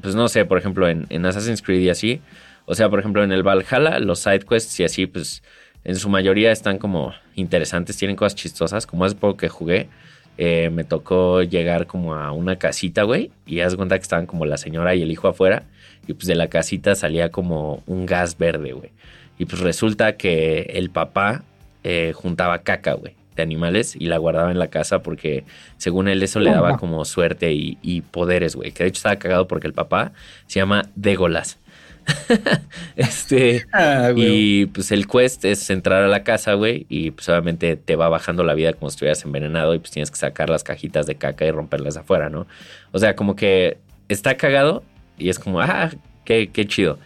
pues 0.00 0.14
no 0.14 0.28
sé, 0.28 0.44
por 0.44 0.58
ejemplo, 0.58 0.88
en, 0.88 1.26
Assassin's 1.26 1.62
Creed 1.62 1.82
y 1.82 1.90
así, 1.90 2.20
o 2.64 2.74
sea, 2.74 2.88
por 2.88 2.98
ejemplo, 2.98 3.22
en 3.22 3.32
el 3.32 3.42
Valhalla, 3.42 3.98
los 4.00 4.20
side 4.20 4.40
quests 4.40 4.80
y 4.80 4.84
así, 4.84 5.06
pues 5.06 5.42
en 5.84 5.96
su 5.96 6.08
mayoría 6.08 6.52
están 6.52 6.78
como 6.78 7.12
interesantes, 7.36 7.96
tienen 7.96 8.16
cosas 8.16 8.34
chistosas, 8.34 8.86
como 8.86 9.04
hace 9.04 9.14
poco 9.14 9.36
que 9.36 9.48
jugué, 9.48 9.88
eh, 10.38 10.70
me 10.70 10.84
tocó 10.84 11.42
llegar 11.42 11.86
como 11.86 12.14
a 12.14 12.32
una 12.32 12.56
casita, 12.56 13.02
güey, 13.02 13.30
y 13.46 13.60
haz 13.60 13.76
cuenta 13.76 13.98
que 13.98 14.02
estaban 14.02 14.26
como 14.26 14.46
la 14.46 14.56
señora 14.56 14.94
y 14.94 15.02
el 15.02 15.10
hijo 15.10 15.28
afuera, 15.28 15.64
y 16.06 16.14
pues 16.14 16.26
de 16.26 16.34
la 16.34 16.48
casita 16.48 16.94
salía 16.94 17.30
como 17.30 17.82
un 17.86 18.06
gas 18.06 18.38
verde, 18.38 18.72
güey. 18.72 18.90
Y 19.38 19.46
pues 19.46 19.60
resulta 19.60 20.16
que 20.16 20.72
el 20.74 20.90
papá 20.90 21.42
eh, 21.82 22.12
juntaba 22.14 22.58
caca, 22.58 22.92
güey, 22.92 23.14
de 23.36 23.42
animales 23.42 23.96
y 23.98 24.06
la 24.06 24.18
guardaba 24.18 24.50
en 24.50 24.58
la 24.58 24.68
casa 24.68 25.02
porque 25.02 25.44
según 25.78 26.08
él 26.08 26.22
eso 26.22 26.40
le 26.40 26.50
daba 26.50 26.76
como 26.76 27.04
suerte 27.06 27.52
y, 27.52 28.02
poderes, 28.10 28.54
güey. 28.54 28.72
Que 28.72 28.84
de 28.84 28.90
hecho 28.90 28.98
estaba 28.98 29.16
cagado 29.16 29.48
porque 29.48 29.66
el 29.66 29.72
papá 29.72 30.12
se 30.46 30.60
llama 30.60 30.82
Degolas. 30.94 31.58
este 32.96 33.66
ah, 33.72 34.12
y 34.14 34.66
pues 34.66 34.90
el 34.92 35.06
quest 35.06 35.44
es 35.44 35.70
entrar 35.70 36.02
a 36.02 36.08
la 36.08 36.24
casa, 36.24 36.54
güey, 36.54 36.86
y 36.88 37.10
pues 37.10 37.28
obviamente 37.28 37.76
te 37.76 37.96
va 37.96 38.08
bajando 38.08 38.44
la 38.44 38.54
vida 38.54 38.72
como 38.72 38.90
si 38.90 38.94
estuvieras 38.94 39.24
envenenado 39.24 39.74
y 39.74 39.78
pues 39.78 39.90
tienes 39.90 40.10
que 40.10 40.16
sacar 40.16 40.50
las 40.50 40.64
cajitas 40.64 41.06
de 41.06 41.16
caca 41.16 41.44
y 41.44 41.50
romperlas 41.50 41.96
afuera, 41.96 42.28
¿no? 42.28 42.46
O 42.92 42.98
sea, 42.98 43.16
como 43.16 43.36
que 43.36 43.78
está 44.08 44.36
cagado 44.36 44.82
y 45.18 45.28
es 45.28 45.38
como, 45.38 45.60
ah, 45.60 45.90
qué, 46.24 46.50
qué 46.52 46.66
chido. 46.66 46.98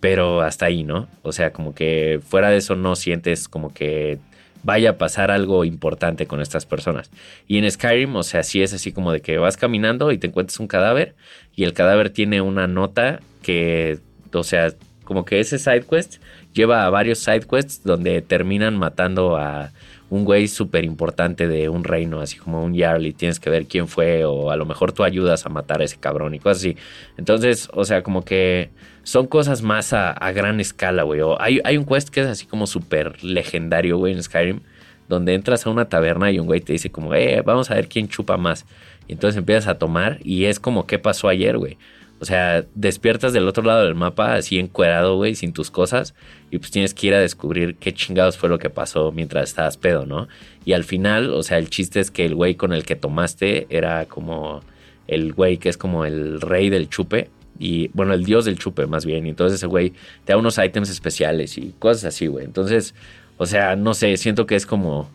Pero 0.00 0.40
hasta 0.40 0.66
ahí, 0.66 0.82
¿no? 0.82 1.08
O 1.22 1.32
sea, 1.32 1.52
como 1.52 1.74
que 1.74 2.20
fuera 2.26 2.50
de 2.50 2.56
eso 2.56 2.74
no 2.74 2.96
sientes 2.96 3.48
como 3.48 3.72
que 3.72 4.18
vaya 4.62 4.90
a 4.90 4.98
pasar 4.98 5.30
algo 5.30 5.64
importante 5.64 6.26
con 6.26 6.40
estas 6.40 6.66
personas. 6.66 7.10
Y 7.46 7.58
en 7.58 7.70
Skyrim, 7.70 8.14
o 8.16 8.22
sea, 8.22 8.42
sí 8.42 8.62
es 8.62 8.72
así 8.72 8.92
como 8.92 9.12
de 9.12 9.20
que 9.20 9.38
vas 9.38 9.56
caminando 9.56 10.12
y 10.12 10.18
te 10.18 10.28
encuentras 10.28 10.60
un 10.60 10.68
cadáver 10.68 11.14
y 11.54 11.64
el 11.64 11.72
cadáver 11.72 12.10
tiene 12.10 12.40
una 12.40 12.66
nota 12.66 13.20
que, 13.42 13.98
o 14.32 14.44
sea, 14.44 14.72
como 15.04 15.24
que 15.24 15.40
ese 15.40 15.58
side 15.58 15.82
quest 15.82 16.16
lleva 16.52 16.86
a 16.86 16.90
varios 16.90 17.18
side 17.18 17.46
quests 17.48 17.82
donde 17.84 18.22
terminan 18.22 18.78
matando 18.78 19.36
a 19.36 19.72
un 20.12 20.26
güey 20.26 20.46
súper 20.46 20.84
importante 20.84 21.48
de 21.48 21.70
un 21.70 21.84
reino, 21.84 22.20
así 22.20 22.36
como 22.36 22.62
un 22.62 22.78
Jarl, 22.78 23.06
y 23.06 23.14
tienes 23.14 23.40
que 23.40 23.48
ver 23.48 23.64
quién 23.64 23.88
fue, 23.88 24.26
o 24.26 24.50
a 24.50 24.56
lo 24.56 24.66
mejor 24.66 24.92
tú 24.92 25.04
ayudas 25.04 25.46
a 25.46 25.48
matar 25.48 25.80
a 25.80 25.84
ese 25.84 25.96
cabrón 25.96 26.34
y 26.34 26.38
cosas 26.38 26.58
así. 26.58 26.76
Entonces, 27.16 27.70
o 27.72 27.86
sea, 27.86 28.02
como 28.02 28.22
que 28.22 28.68
son 29.04 29.26
cosas 29.26 29.62
más 29.62 29.94
a, 29.94 30.14
gran 30.32 30.60
escala, 30.60 31.04
güey. 31.04 31.22
O 31.22 31.40
hay, 31.40 31.60
hay 31.64 31.78
un 31.78 31.86
quest 31.86 32.10
que 32.10 32.20
es 32.20 32.26
así 32.26 32.44
como 32.44 32.66
súper 32.66 33.24
legendario, 33.24 33.96
güey, 33.96 34.12
en 34.12 34.22
Skyrim, 34.22 34.60
donde 35.08 35.32
entras 35.32 35.66
a 35.66 35.70
una 35.70 35.88
taberna 35.88 36.30
y 36.30 36.38
un 36.38 36.46
güey 36.46 36.60
te 36.60 36.74
dice 36.74 36.90
como, 36.90 37.14
eh, 37.14 37.40
vamos 37.42 37.70
a 37.70 37.74
ver 37.74 37.88
quién 37.88 38.08
chupa 38.08 38.36
más. 38.36 38.66
Y 39.08 39.14
entonces 39.14 39.38
empiezas 39.38 39.66
a 39.66 39.78
tomar 39.78 40.18
y 40.22 40.44
es 40.44 40.60
como, 40.60 40.86
¿qué 40.86 40.98
pasó 40.98 41.28
ayer, 41.28 41.56
güey? 41.56 41.78
O 42.22 42.24
sea, 42.24 42.64
despiertas 42.76 43.32
del 43.32 43.48
otro 43.48 43.64
lado 43.64 43.82
del 43.82 43.96
mapa 43.96 44.34
así 44.34 44.60
encuerado, 44.60 45.16
güey, 45.16 45.34
sin 45.34 45.52
tus 45.52 45.72
cosas. 45.72 46.14
Y 46.52 46.58
pues 46.58 46.70
tienes 46.70 46.94
que 46.94 47.08
ir 47.08 47.14
a 47.14 47.18
descubrir 47.18 47.74
qué 47.74 47.92
chingados 47.92 48.38
fue 48.38 48.48
lo 48.48 48.60
que 48.60 48.70
pasó 48.70 49.10
mientras 49.10 49.48
estabas 49.48 49.76
pedo, 49.76 50.06
¿no? 50.06 50.28
Y 50.64 50.74
al 50.74 50.84
final, 50.84 51.30
o 51.30 51.42
sea, 51.42 51.58
el 51.58 51.68
chiste 51.68 51.98
es 51.98 52.12
que 52.12 52.24
el 52.24 52.36
güey 52.36 52.54
con 52.54 52.72
el 52.72 52.84
que 52.84 52.94
tomaste 52.94 53.66
era 53.70 54.06
como 54.06 54.60
el 55.08 55.32
güey 55.32 55.58
que 55.58 55.68
es 55.68 55.76
como 55.76 56.04
el 56.04 56.40
rey 56.40 56.70
del 56.70 56.88
chupe. 56.88 57.28
Y 57.58 57.88
bueno, 57.88 58.14
el 58.14 58.24
dios 58.24 58.44
del 58.44 58.56
chupe 58.56 58.86
más 58.86 59.04
bien. 59.04 59.26
Y 59.26 59.30
entonces 59.30 59.58
ese 59.58 59.66
güey 59.66 59.92
te 60.24 60.32
da 60.32 60.36
unos 60.36 60.58
ítems 60.58 60.90
especiales 60.90 61.58
y 61.58 61.74
cosas 61.80 62.04
así, 62.04 62.28
güey. 62.28 62.44
Entonces, 62.44 62.94
o 63.36 63.46
sea, 63.46 63.74
no 63.74 63.94
sé, 63.94 64.16
siento 64.16 64.46
que 64.46 64.54
es 64.54 64.64
como 64.64 65.10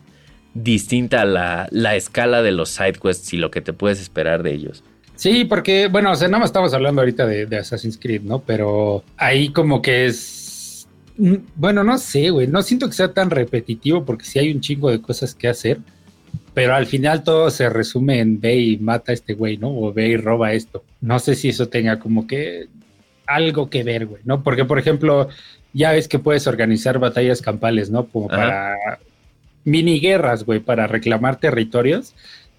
distinta 0.52 1.24
la, 1.24 1.68
la 1.70 1.96
escala 1.96 2.42
de 2.42 2.52
los 2.52 2.68
side 2.68 2.98
quests 3.02 3.32
y 3.32 3.38
lo 3.38 3.50
que 3.50 3.62
te 3.62 3.72
puedes 3.72 3.98
esperar 3.98 4.42
de 4.42 4.52
ellos. 4.52 4.84
Sí, 5.18 5.44
porque, 5.44 5.88
bueno, 5.88 6.12
o 6.12 6.14
sea, 6.14 6.28
nada 6.28 6.38
más 6.38 6.50
estamos 6.50 6.72
hablando 6.74 7.00
ahorita 7.00 7.26
de, 7.26 7.56
Assassin's 7.56 7.98
Creed, 7.98 8.22
¿no? 8.22 8.38
Pero 8.38 9.02
ahí 9.16 9.48
como 9.48 9.82
que 9.82 10.06
es. 10.06 10.86
Mm, 11.16 11.34
bueno, 11.56 11.82
no 11.82 11.98
sé, 11.98 12.30
güey. 12.30 12.46
No 12.46 12.62
siento 12.62 12.86
que 12.86 12.92
sea 12.92 13.12
tan 13.12 13.28
repetitivo 13.28 14.04
porque 14.04 14.24
sí 14.24 14.38
hay 14.38 14.52
un 14.52 14.60
chingo 14.60 14.92
de 14.92 15.02
cosas 15.02 15.34
que 15.34 15.48
hacer. 15.48 15.80
Pero 16.54 16.72
al 16.76 16.86
final 16.86 17.24
todo 17.24 17.50
se 17.50 17.68
resume 17.68 18.20
en 18.20 18.40
ve 18.40 18.58
y 18.58 18.76
mata 18.78 19.10
a 19.10 19.14
este 19.14 19.34
güey, 19.34 19.56
¿no? 19.56 19.76
O 19.76 19.92
ve 19.92 20.06
y 20.06 20.16
roba 20.16 20.52
esto. 20.52 20.84
No 21.00 21.18
sé 21.18 21.34
si 21.34 21.48
eso 21.48 21.68
tenga 21.68 21.98
como 21.98 22.28
que 22.28 22.68
algo 23.26 23.70
que 23.70 23.82
ver, 23.82 24.06
güey, 24.06 24.22
¿no? 24.24 24.44
Porque, 24.44 24.64
por 24.66 24.78
ejemplo, 24.78 25.30
ya 25.72 25.90
ves 25.90 26.06
que 26.06 26.20
puedes 26.20 26.46
organizar 26.46 27.00
batallas 27.00 27.42
campales, 27.42 27.90
¿no? 27.90 28.06
Como 28.06 28.28
para 28.28 28.76
mini 29.64 29.98
guerras, 29.98 30.44
güey, 30.44 30.60
para 30.60 30.86
reclamar 30.86 31.40
territorios 31.40 32.14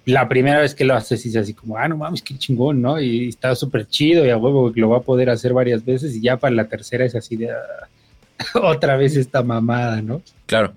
la 0.09 0.27
primera 0.27 0.59
vez 0.59 0.75
que 0.75 0.85
lo 0.85 0.95
haces 0.95 1.25
es 1.25 1.35
así 1.35 1.53
como, 1.53 1.77
ah, 1.77 1.87
no 1.87 1.97
mames, 1.97 2.21
qué 2.21 2.37
chingón, 2.37 2.81
¿no? 2.81 2.99
Y 2.99 3.29
está 3.29 3.55
súper 3.55 3.87
chido 3.87 4.25
y 4.25 4.29
a 4.29 4.37
huevo 4.37 4.71
que 4.71 4.79
lo 4.79 4.89
va 4.89 4.97
a 4.97 5.01
poder 5.01 5.29
hacer 5.29 5.53
varias 5.53 5.83
veces 5.83 6.15
y 6.15 6.21
ya 6.21 6.37
para 6.37 6.55
la 6.55 6.67
tercera 6.67 7.05
es 7.05 7.15
así 7.15 7.35
de 7.35 7.51
ah, 7.51 7.87
otra 8.61 8.97
vez 8.97 9.15
esta 9.15 9.43
mamada, 9.43 10.01
¿no? 10.01 10.21
Claro. 10.45 10.73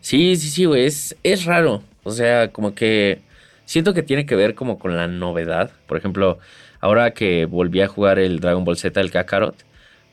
Sí, 0.00 0.36
sí, 0.36 0.48
sí, 0.48 0.64
güey, 0.64 0.84
es, 0.84 1.16
es 1.22 1.44
raro. 1.44 1.82
O 2.04 2.12
sea, 2.12 2.52
como 2.52 2.74
que 2.74 3.20
siento 3.64 3.92
que 3.94 4.02
tiene 4.02 4.26
que 4.26 4.36
ver 4.36 4.54
como 4.54 4.78
con 4.78 4.96
la 4.96 5.08
novedad. 5.08 5.72
Por 5.86 5.98
ejemplo, 5.98 6.38
ahora 6.80 7.12
que 7.12 7.46
volví 7.46 7.80
a 7.80 7.88
jugar 7.88 8.18
el 8.18 8.40
Dragon 8.40 8.64
Ball 8.64 8.76
Z, 8.76 9.00
el 9.00 9.10
Kakarot, 9.10 9.56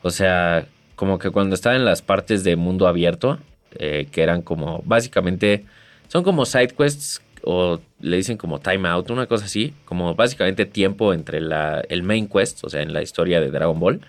o 0.02 0.10
sea, 0.10 0.66
como 0.96 1.18
que 1.18 1.30
cuando 1.30 1.54
estaba 1.54 1.76
en 1.76 1.84
las 1.84 2.02
partes 2.02 2.44
de 2.44 2.56
mundo 2.56 2.88
abierto, 2.88 3.38
eh, 3.78 4.08
que 4.10 4.22
eran 4.22 4.42
como 4.42 4.82
básicamente 4.84 5.64
son 6.08 6.22
como 6.22 6.46
side 6.46 6.74
quests 6.76 7.20
o 7.44 7.80
le 8.00 8.16
dicen 8.16 8.36
como 8.36 8.60
time 8.60 8.88
out, 8.88 9.10
una 9.10 9.26
cosa 9.26 9.44
así, 9.44 9.74
como 9.84 10.14
básicamente 10.14 10.66
tiempo 10.66 11.12
entre 11.12 11.40
la, 11.40 11.82
el 11.88 12.02
main 12.02 12.28
quest, 12.28 12.64
o 12.64 12.70
sea, 12.70 12.82
en 12.82 12.92
la 12.92 13.02
historia 13.02 13.40
de 13.40 13.50
Dragon 13.50 13.78
Ball. 13.78 14.00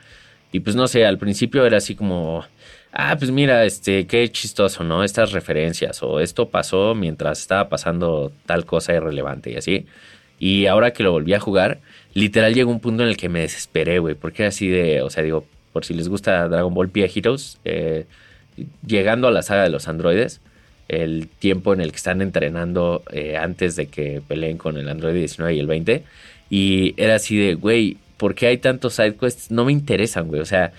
Y 0.52 0.62
pues 0.62 0.76
no 0.76 0.88
sé, 0.88 1.06
al 1.06 1.18
principio 1.18 1.66
era 1.66 1.78
así 1.78 1.96
como, 1.96 2.46
ah, 2.94 3.16
pues 3.18 3.32
mira, 3.32 3.66
este, 3.66 4.08
qué 4.08 4.30
chistoso, 4.32 4.84
¿no? 4.84 5.04
Estas 5.04 5.32
referencias 5.34 6.02
o 6.02 6.20
esto 6.20 6.50
pasó 6.50 6.96
mientras 6.96 7.40
estaba 7.40 7.70
pasando 7.70 8.32
tal 8.46 8.66
cosa 8.66 8.94
irrelevante 8.94 9.52
y 9.52 9.56
así. 9.58 9.86
Y 10.40 10.68
ahora 10.68 10.92
que 10.92 11.04
lo 11.04 11.12
volví 11.12 11.34
a 11.34 11.40
jugar, 11.40 11.80
literal 12.14 12.54
llegó 12.54 12.72
un 12.72 12.80
punto 12.80 13.04
en 13.04 13.10
el 13.10 13.18
que 13.18 13.30
me 13.30 13.42
desesperé, 13.42 14.00
güey, 14.00 14.16
porque 14.16 14.46
así 14.46 14.68
de, 14.68 15.02
o 15.02 15.10
sea, 15.10 15.24
digo, 15.24 15.46
por 15.74 15.86
si 15.86 15.94
les 15.94 16.08
gusta 16.10 16.48
Dragon 16.48 16.74
Ball 16.74 16.90
Pia 16.90 17.08
Heroes, 17.14 17.60
eh, 17.66 18.06
llegando 18.86 19.28
a 19.28 19.32
la 19.32 19.42
saga 19.42 19.64
de 19.64 19.70
los 19.70 19.88
androides, 19.88 20.42
el 20.88 21.28
tiempo 21.28 21.74
en 21.74 21.82
el 21.82 21.92
que 21.92 21.98
están 21.98 22.22
entrenando 22.22 23.04
eh, 23.12 23.38
antes 23.38 23.76
de 23.76 23.88
que 23.88 24.22
peleen 24.28 24.58
con 24.58 24.78
el 24.78 24.88
Android 24.90 25.16
19 25.16 25.56
y 25.56 25.60
el 25.60 25.68
20. 25.68 26.04
Y 26.50 26.94
era 26.98 27.16
así 27.16 27.38
de, 27.38 27.56
güey, 27.56 27.98
¿por 28.18 28.36
qué 28.36 28.48
hay 28.48 28.58
tantos 28.58 28.94
sidequests? 28.96 29.52
No 29.52 29.66
me 29.66 29.72
interesan, 29.72 30.28
güey. 30.28 30.42
O 30.42 30.46
sea, 30.46 30.74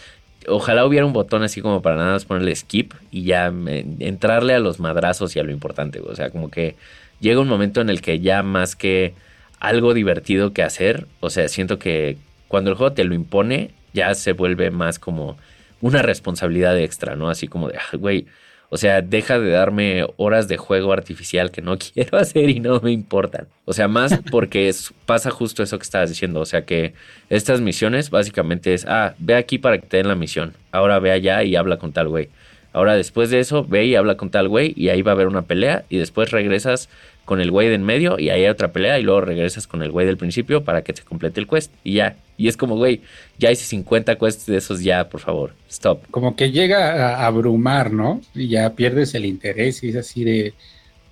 ojalá 0.46 0.86
hubiera 0.86 1.06
un 1.06 1.12
botón 1.12 1.42
así 1.42 1.60
como 1.60 1.82
para 1.82 1.96
nada 1.96 2.12
más 2.12 2.24
ponerle 2.24 2.54
skip 2.54 2.92
y 3.10 3.24
ya 3.24 3.52
entrarle 3.98 4.54
a 4.54 4.60
los 4.60 4.78
madrazos 4.78 5.34
y 5.34 5.40
a 5.40 5.42
lo 5.42 5.50
importante, 5.50 5.98
güey. 5.98 6.12
O 6.12 6.16
sea, 6.16 6.30
como 6.30 6.50
que 6.50 6.76
llega 7.20 7.40
un 7.40 7.48
momento 7.48 7.80
en 7.80 7.90
el 7.90 8.00
que 8.00 8.20
ya 8.20 8.42
más 8.42 8.76
que 8.76 9.14
algo 9.58 9.94
divertido 9.94 10.52
que 10.52 10.62
hacer, 10.62 11.06
o 11.20 11.30
sea, 11.30 11.48
siento 11.48 11.78
que 11.78 12.18
cuando 12.46 12.70
el 12.70 12.76
juego 12.76 12.92
te 12.92 13.04
lo 13.04 13.14
impone, 13.14 13.70
ya 13.92 14.14
se 14.14 14.32
vuelve 14.32 14.70
más 14.70 14.98
como 14.98 15.36
una 15.80 16.02
responsabilidad 16.02 16.78
extra, 16.78 17.16
¿no? 17.16 17.28
Así 17.28 17.48
como 17.48 17.68
de, 17.68 17.78
ah, 17.78 17.96
güey 17.96 18.26
o 18.68 18.76
sea, 18.76 19.02
deja 19.02 19.38
de 19.38 19.50
darme 19.50 20.06
horas 20.16 20.48
de 20.48 20.56
juego 20.56 20.92
artificial 20.92 21.50
que 21.50 21.62
no 21.62 21.78
quiero 21.94 22.18
hacer 22.18 22.50
y 22.50 22.60
no 22.60 22.80
me 22.80 22.92
importan. 22.92 23.46
O 23.64 23.72
sea, 23.72 23.88
más 23.88 24.18
porque 24.30 24.72
pasa 25.04 25.30
justo 25.30 25.62
eso 25.62 25.78
que 25.78 25.84
estabas 25.84 26.08
diciendo. 26.08 26.40
O 26.40 26.46
sea, 26.46 26.64
que 26.64 26.94
estas 27.30 27.60
misiones 27.60 28.10
básicamente 28.10 28.74
es, 28.74 28.84
ah, 28.86 29.14
ve 29.18 29.34
aquí 29.34 29.58
para 29.58 29.78
que 29.78 29.86
te 29.86 29.96
den 29.98 30.08
la 30.08 30.14
misión. 30.14 30.54
Ahora 30.72 30.98
ve 30.98 31.12
allá 31.12 31.42
y 31.42 31.56
habla 31.56 31.78
con 31.78 31.92
tal 31.92 32.08
güey. 32.08 32.28
Ahora 32.72 32.94
después 32.94 33.30
de 33.30 33.40
eso, 33.40 33.64
ve 33.64 33.86
y 33.86 33.94
habla 33.94 34.16
con 34.18 34.30
tal 34.30 34.48
güey 34.48 34.74
y 34.76 34.90
ahí 34.90 35.00
va 35.00 35.12
a 35.12 35.14
haber 35.14 35.28
una 35.28 35.42
pelea 35.42 35.84
y 35.88 35.96
después 35.96 36.30
regresas 36.30 36.90
con 37.24 37.40
el 37.40 37.50
güey 37.50 37.68
de 37.68 37.74
en 37.74 37.84
medio 37.84 38.18
y 38.18 38.28
ahí 38.28 38.44
hay 38.44 38.50
otra 38.50 38.72
pelea 38.72 38.98
y 38.98 39.02
luego 39.02 39.22
regresas 39.22 39.66
con 39.66 39.82
el 39.82 39.90
güey 39.90 40.06
del 40.06 40.18
principio 40.18 40.62
para 40.62 40.82
que 40.82 40.94
se 40.94 41.02
complete 41.02 41.40
el 41.40 41.46
quest 41.46 41.72
y 41.84 41.94
ya. 41.94 42.16
Y 42.36 42.48
es 42.48 42.56
como, 42.56 42.76
güey, 42.76 43.00
ya 43.38 43.50
hice 43.50 43.64
50 43.64 44.16
quests 44.16 44.46
de 44.46 44.58
esos 44.58 44.82
ya, 44.82 45.08
por 45.08 45.20
favor, 45.20 45.54
stop. 45.68 46.06
Como 46.10 46.36
que 46.36 46.50
llega 46.50 47.16
a 47.16 47.26
abrumar, 47.26 47.92
¿no? 47.92 48.20
Y 48.34 48.48
ya 48.48 48.74
pierdes 48.74 49.14
el 49.14 49.24
interés 49.24 49.82
y 49.82 49.90
es 49.90 49.96
así 49.96 50.24
de, 50.24 50.54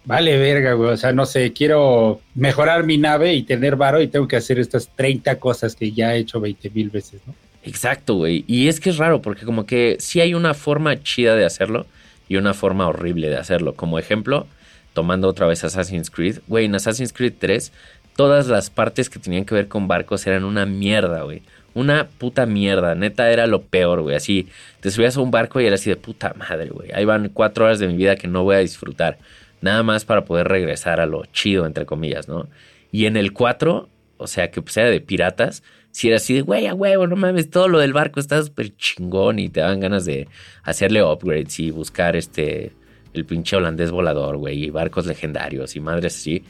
vale 0.05 0.37
verga, 0.39 0.75
güey, 0.75 0.91
o 0.91 0.97
sea, 0.97 1.13
no 1.13 1.27
sé, 1.27 1.53
quiero 1.53 2.21
mejorar 2.35 2.85
mi 2.85 2.99
nave 2.99 3.35
y 3.35 3.43
tener 3.43 3.77
varo 3.77 4.03
y 4.03 4.09
tengo 4.09 4.29
que 4.29 4.37
hacer 4.37 4.59
estas 4.59 4.91
30 4.95 5.39
cosas 5.39 5.75
que 5.77 5.93
ya 5.93 6.15
he 6.15 6.19
hecho 6.19 6.41
20 6.41 6.71
mil 6.71 6.91
veces, 6.91 7.21
¿no? 7.27 7.35
Exacto, 7.65 8.17
güey. 8.17 8.45
Y 8.47 8.69
es 8.69 8.79
que 8.79 8.91
es 8.91 8.99
raro 8.99 9.23
porque 9.23 9.47
como 9.47 9.65
que 9.65 9.97
sí 9.99 10.21
hay 10.21 10.35
una 10.35 10.53
forma 10.53 11.03
chida 11.03 11.35
de 11.35 11.47
hacerlo 11.47 11.87
y 12.29 12.37
una 12.37 12.53
forma 12.53 12.87
horrible 12.87 13.29
de 13.29 13.37
hacerlo. 13.37 13.75
Como 13.75 13.99
ejemplo, 13.99 14.47
tomando 14.93 15.29
otra 15.29 15.47
vez 15.47 15.65
Assassin's 15.65 16.11
Creed, 16.11 16.39
güey, 16.47 16.67
en 16.67 16.75
Assassin's 16.75 17.13
Creed 17.13 17.35
3, 17.39 17.73
todas 18.17 18.49
las 18.49 18.71
partes 18.71 19.11
que 19.11 19.19
tenían 19.19 19.45
que 19.45 19.55
ver 19.55 19.69
con 19.69 19.89
barcos 19.89 20.27
eran 20.27 20.45
una 20.45 20.67
mierda, 20.67 21.23
güey. 21.23 21.43
Una 21.75 22.07
puta 22.07 22.47
mierda, 22.47 22.95
neta 22.95 23.31
era 23.31 23.47
lo 23.47 23.63
peor, 23.63 24.03
güey. 24.03 24.17
Así, 24.17 24.49
te 24.81 24.91
subías 24.91 25.17
a 25.17 25.21
un 25.21 25.31
barco 25.31 25.61
y 25.61 25.67
era 25.67 25.75
así 25.75 25.91
de 25.91 25.97
puta 25.97 26.35
madre, 26.35 26.69
güey. 26.71 26.93
Ahí 26.93 27.05
van 27.05 27.29
cuatro 27.31 27.65
horas 27.65 27.79
de 27.79 27.89
mi 27.89 27.97
vida 27.97 28.17
que 28.17 28.29
no 28.29 28.45
voy 28.45 28.57
a 28.57 28.61
disfrutar. 28.61 29.19
Nada 29.61 29.83
más 29.83 30.05
para 30.05 30.25
poder 30.25 30.47
regresar 30.49 31.01
a 31.01 31.07
lo 31.07 31.25
chido, 31.27 31.67
entre 31.67 31.87
comillas, 31.87 32.29
¿no? 32.29 32.49
Y 32.93 33.07
en 33.07 33.17
el 33.17 33.33
4, 33.33 33.89
o 34.19 34.27
sea, 34.27 34.51
que 34.51 34.63
pues 34.63 34.77
era 34.77 34.91
de 34.91 35.01
piratas, 35.01 35.65
si 35.91 36.09
era 36.09 36.17
así 36.17 36.35
de, 36.35 36.43
güey, 36.43 36.67
a 36.67 36.75
huevo, 36.75 37.07
no 37.07 37.17
mames, 37.17 37.51
todo 37.51 37.69
lo 37.69 37.79
del 37.79 37.93
barco 37.93 38.21
está 38.21 38.43
súper 38.43 38.77
chingón 38.77 39.39
y 39.39 39.49
te 39.49 39.61
dan 39.61 39.81
ganas 39.81 40.05
de 40.05 40.29
hacerle 40.63 41.03
upgrades 41.03 41.59
y 41.61 41.71
buscar 41.71 42.17
este 42.17 42.73
el 43.13 43.25
pinche 43.25 43.57
holandés 43.57 43.93
volador, 43.93 44.37
güey, 44.37 44.65
y 44.65 44.71
barcos 44.71 45.07
legendarios 45.07 45.77
y 45.77 45.81
madres 45.81 46.17
así. 46.17 46.45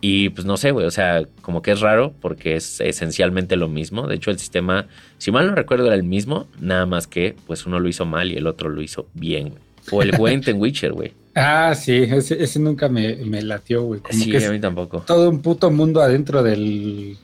Y 0.00 0.28
pues 0.30 0.44
no 0.44 0.56
sé, 0.56 0.72
güey, 0.72 0.86
o 0.86 0.90
sea, 0.90 1.22
como 1.42 1.62
que 1.62 1.72
es 1.72 1.80
raro 1.80 2.14
porque 2.20 2.56
es 2.56 2.80
esencialmente 2.80 3.56
lo 3.56 3.68
mismo. 3.68 4.06
De 4.06 4.16
hecho, 4.16 4.30
el 4.30 4.38
sistema, 4.38 4.86
si 5.18 5.30
mal 5.30 5.46
no 5.46 5.54
recuerdo, 5.54 5.86
era 5.86 5.94
el 5.94 6.04
mismo, 6.04 6.48
nada 6.60 6.86
más 6.86 7.06
que 7.06 7.34
pues 7.46 7.66
uno 7.66 7.80
lo 7.80 7.88
hizo 7.88 8.04
mal 8.04 8.30
y 8.30 8.36
el 8.36 8.46
otro 8.46 8.68
lo 8.68 8.82
hizo 8.82 9.08
bien, 9.14 9.50
güey. 9.50 9.62
O 9.92 10.02
el 10.02 10.12
Gwent 10.12 10.48
en 10.48 10.60
Witcher, 10.60 10.92
güey. 10.92 11.12
Ah, 11.38 11.74
sí, 11.74 11.92
ese, 11.92 12.58
nunca 12.58 12.88
me, 12.88 13.14
me, 13.16 13.42
latió, 13.42 13.82
güey. 13.82 14.00
sí, 14.08 14.34
a 14.42 14.50
mí 14.50 14.58
tampoco. 14.58 15.00
Todo 15.06 15.28
un 15.28 15.42
puto 15.42 15.70
mundo 15.70 16.00
adentro 16.00 16.42
del, 16.42 17.18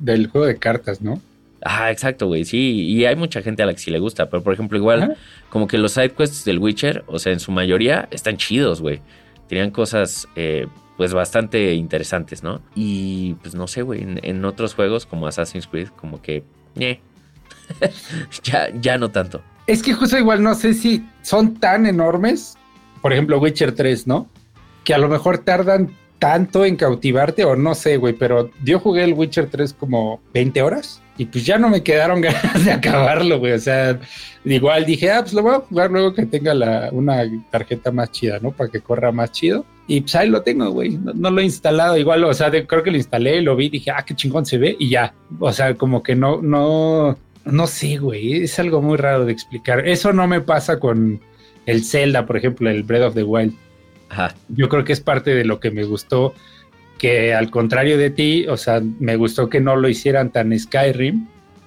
del 0.00 0.26
juego 0.26 0.48
de 0.48 0.56
cartas, 0.58 1.00
¿no? 1.00 1.22
Ah, 1.62 1.92
exacto, 1.92 2.26
güey, 2.26 2.44
sí, 2.44 2.58
y 2.58 3.06
hay 3.06 3.14
mucha 3.14 3.40
gente 3.40 3.62
a 3.62 3.66
la 3.66 3.72
que 3.72 3.78
sí 3.78 3.92
le 3.92 4.00
gusta, 4.00 4.28
pero 4.28 4.42
por 4.42 4.52
ejemplo, 4.52 4.76
igual, 4.76 5.16
como 5.48 5.68
que 5.68 5.78
los 5.78 5.92
side 5.92 6.10
quests 6.10 6.44
del 6.44 6.58
Witcher, 6.58 7.04
o 7.06 7.20
sea, 7.20 7.32
en 7.32 7.38
su 7.38 7.52
mayoría 7.52 8.08
están 8.10 8.36
chidos, 8.36 8.80
güey. 8.82 9.00
Tenían 9.48 9.70
cosas, 9.70 10.26
eh, 10.34 10.66
pues, 10.96 11.12
bastante 11.12 11.74
interesantes, 11.74 12.42
¿no? 12.42 12.60
Y, 12.74 13.34
pues, 13.34 13.54
no 13.54 13.66
sé, 13.66 13.82
güey, 13.82 14.02
en, 14.02 14.44
otros 14.44 14.74
juegos 14.74 15.06
como 15.06 15.26
Assassin's 15.26 15.66
Creed, 15.66 15.88
como 15.88 16.20
que, 16.20 16.44
ya, 18.42 18.68
ya 18.80 18.98
no 18.98 19.10
tanto. 19.10 19.42
Es 19.66 19.82
que 19.82 19.94
justo 19.94 20.18
igual, 20.18 20.42
no 20.42 20.54
sé 20.54 20.74
si 20.74 21.08
son 21.22 21.54
tan 21.54 21.86
enormes, 21.86 22.56
por 23.00 23.12
ejemplo, 23.12 23.38
Witcher 23.38 23.74
3, 23.74 24.06
¿no? 24.06 24.28
Que 24.84 24.94
a 24.94 24.98
lo 24.98 25.08
mejor 25.08 25.38
tardan 25.38 25.96
tanto 26.18 26.64
en 26.64 26.76
cautivarte 26.76 27.44
o 27.44 27.56
no 27.56 27.74
sé, 27.74 27.96
güey, 27.96 28.14
pero 28.14 28.50
yo 28.62 28.78
jugué 28.78 29.04
el 29.04 29.14
Witcher 29.14 29.50
3 29.50 29.74
como 29.74 30.20
20 30.32 30.62
horas 30.62 31.02
y 31.16 31.26
pues 31.26 31.44
ya 31.44 31.58
no 31.58 31.68
me 31.68 31.82
quedaron 31.82 32.20
ganas 32.22 32.64
de 32.64 32.72
acabarlo, 32.72 33.38
güey. 33.38 33.52
O 33.52 33.58
sea, 33.58 34.00
igual 34.44 34.86
dije, 34.86 35.10
ah, 35.10 35.20
pues 35.20 35.32
lo 35.32 35.42
voy 35.42 35.54
a 35.54 35.60
jugar 35.60 35.90
luego 35.90 36.14
que 36.14 36.26
tenga 36.26 36.54
la, 36.54 36.88
una 36.92 37.22
tarjeta 37.50 37.90
más 37.90 38.10
chida, 38.10 38.38
¿no? 38.40 38.52
Para 38.52 38.70
que 38.70 38.80
corra 38.80 39.12
más 39.12 39.32
chido. 39.32 39.64
Y 39.86 40.00
pues 40.00 40.14
ahí 40.14 40.28
lo 40.28 40.42
tengo, 40.42 40.70
güey. 40.70 40.98
No, 41.14 41.30
lo 41.30 41.40
he 41.40 41.44
instalado. 41.44 41.96
Igual, 41.96 42.24
o 42.24 42.32
sea, 42.32 42.50
creo 42.50 42.82
que 42.82 42.90
lo 42.90 42.96
instalé, 42.96 43.42
lo 43.42 43.54
vi, 43.54 43.68
dije, 43.68 43.90
ah, 43.90 44.04
qué 44.06 44.14
chingón 44.14 44.46
se 44.46 44.58
ve 44.58 44.76
y 44.78 44.88
ya. 44.88 45.14
O 45.40 45.52
sea, 45.52 45.74
como 45.74 46.02
que 46.02 46.14
no, 46.14 46.40
no, 46.40 47.18
no 47.44 47.66
sé, 47.66 47.98
güey. 47.98 48.44
Es 48.44 48.58
algo 48.58 48.80
muy 48.80 48.96
raro 48.96 49.26
de 49.26 49.32
explicar. 49.32 49.86
Eso 49.86 50.12
no 50.12 50.26
me 50.26 50.40
pasa 50.40 50.78
con 50.80 51.20
el 51.66 51.84
Zelda, 51.84 52.26
por 52.26 52.36
ejemplo, 52.36 52.70
el 52.70 52.82
Breath 52.82 53.08
of 53.08 53.14
the 53.14 53.22
Wild. 53.22 53.54
Ajá. 54.08 54.34
Yo 54.48 54.68
creo 54.68 54.84
que 54.84 54.92
es 54.92 55.00
parte 55.00 55.34
de 55.34 55.44
lo 55.44 55.60
que 55.60 55.70
me 55.70 55.84
gustó 55.84 56.34
que 56.98 57.34
al 57.34 57.50
contrario 57.50 57.98
de 57.98 58.10
ti, 58.10 58.46
o 58.46 58.56
sea, 58.56 58.80
me 58.98 59.16
gustó 59.16 59.48
que 59.48 59.60
no 59.60 59.76
lo 59.76 59.88
hicieran 59.88 60.30
tan 60.30 60.58
Skyrim, 60.58 61.26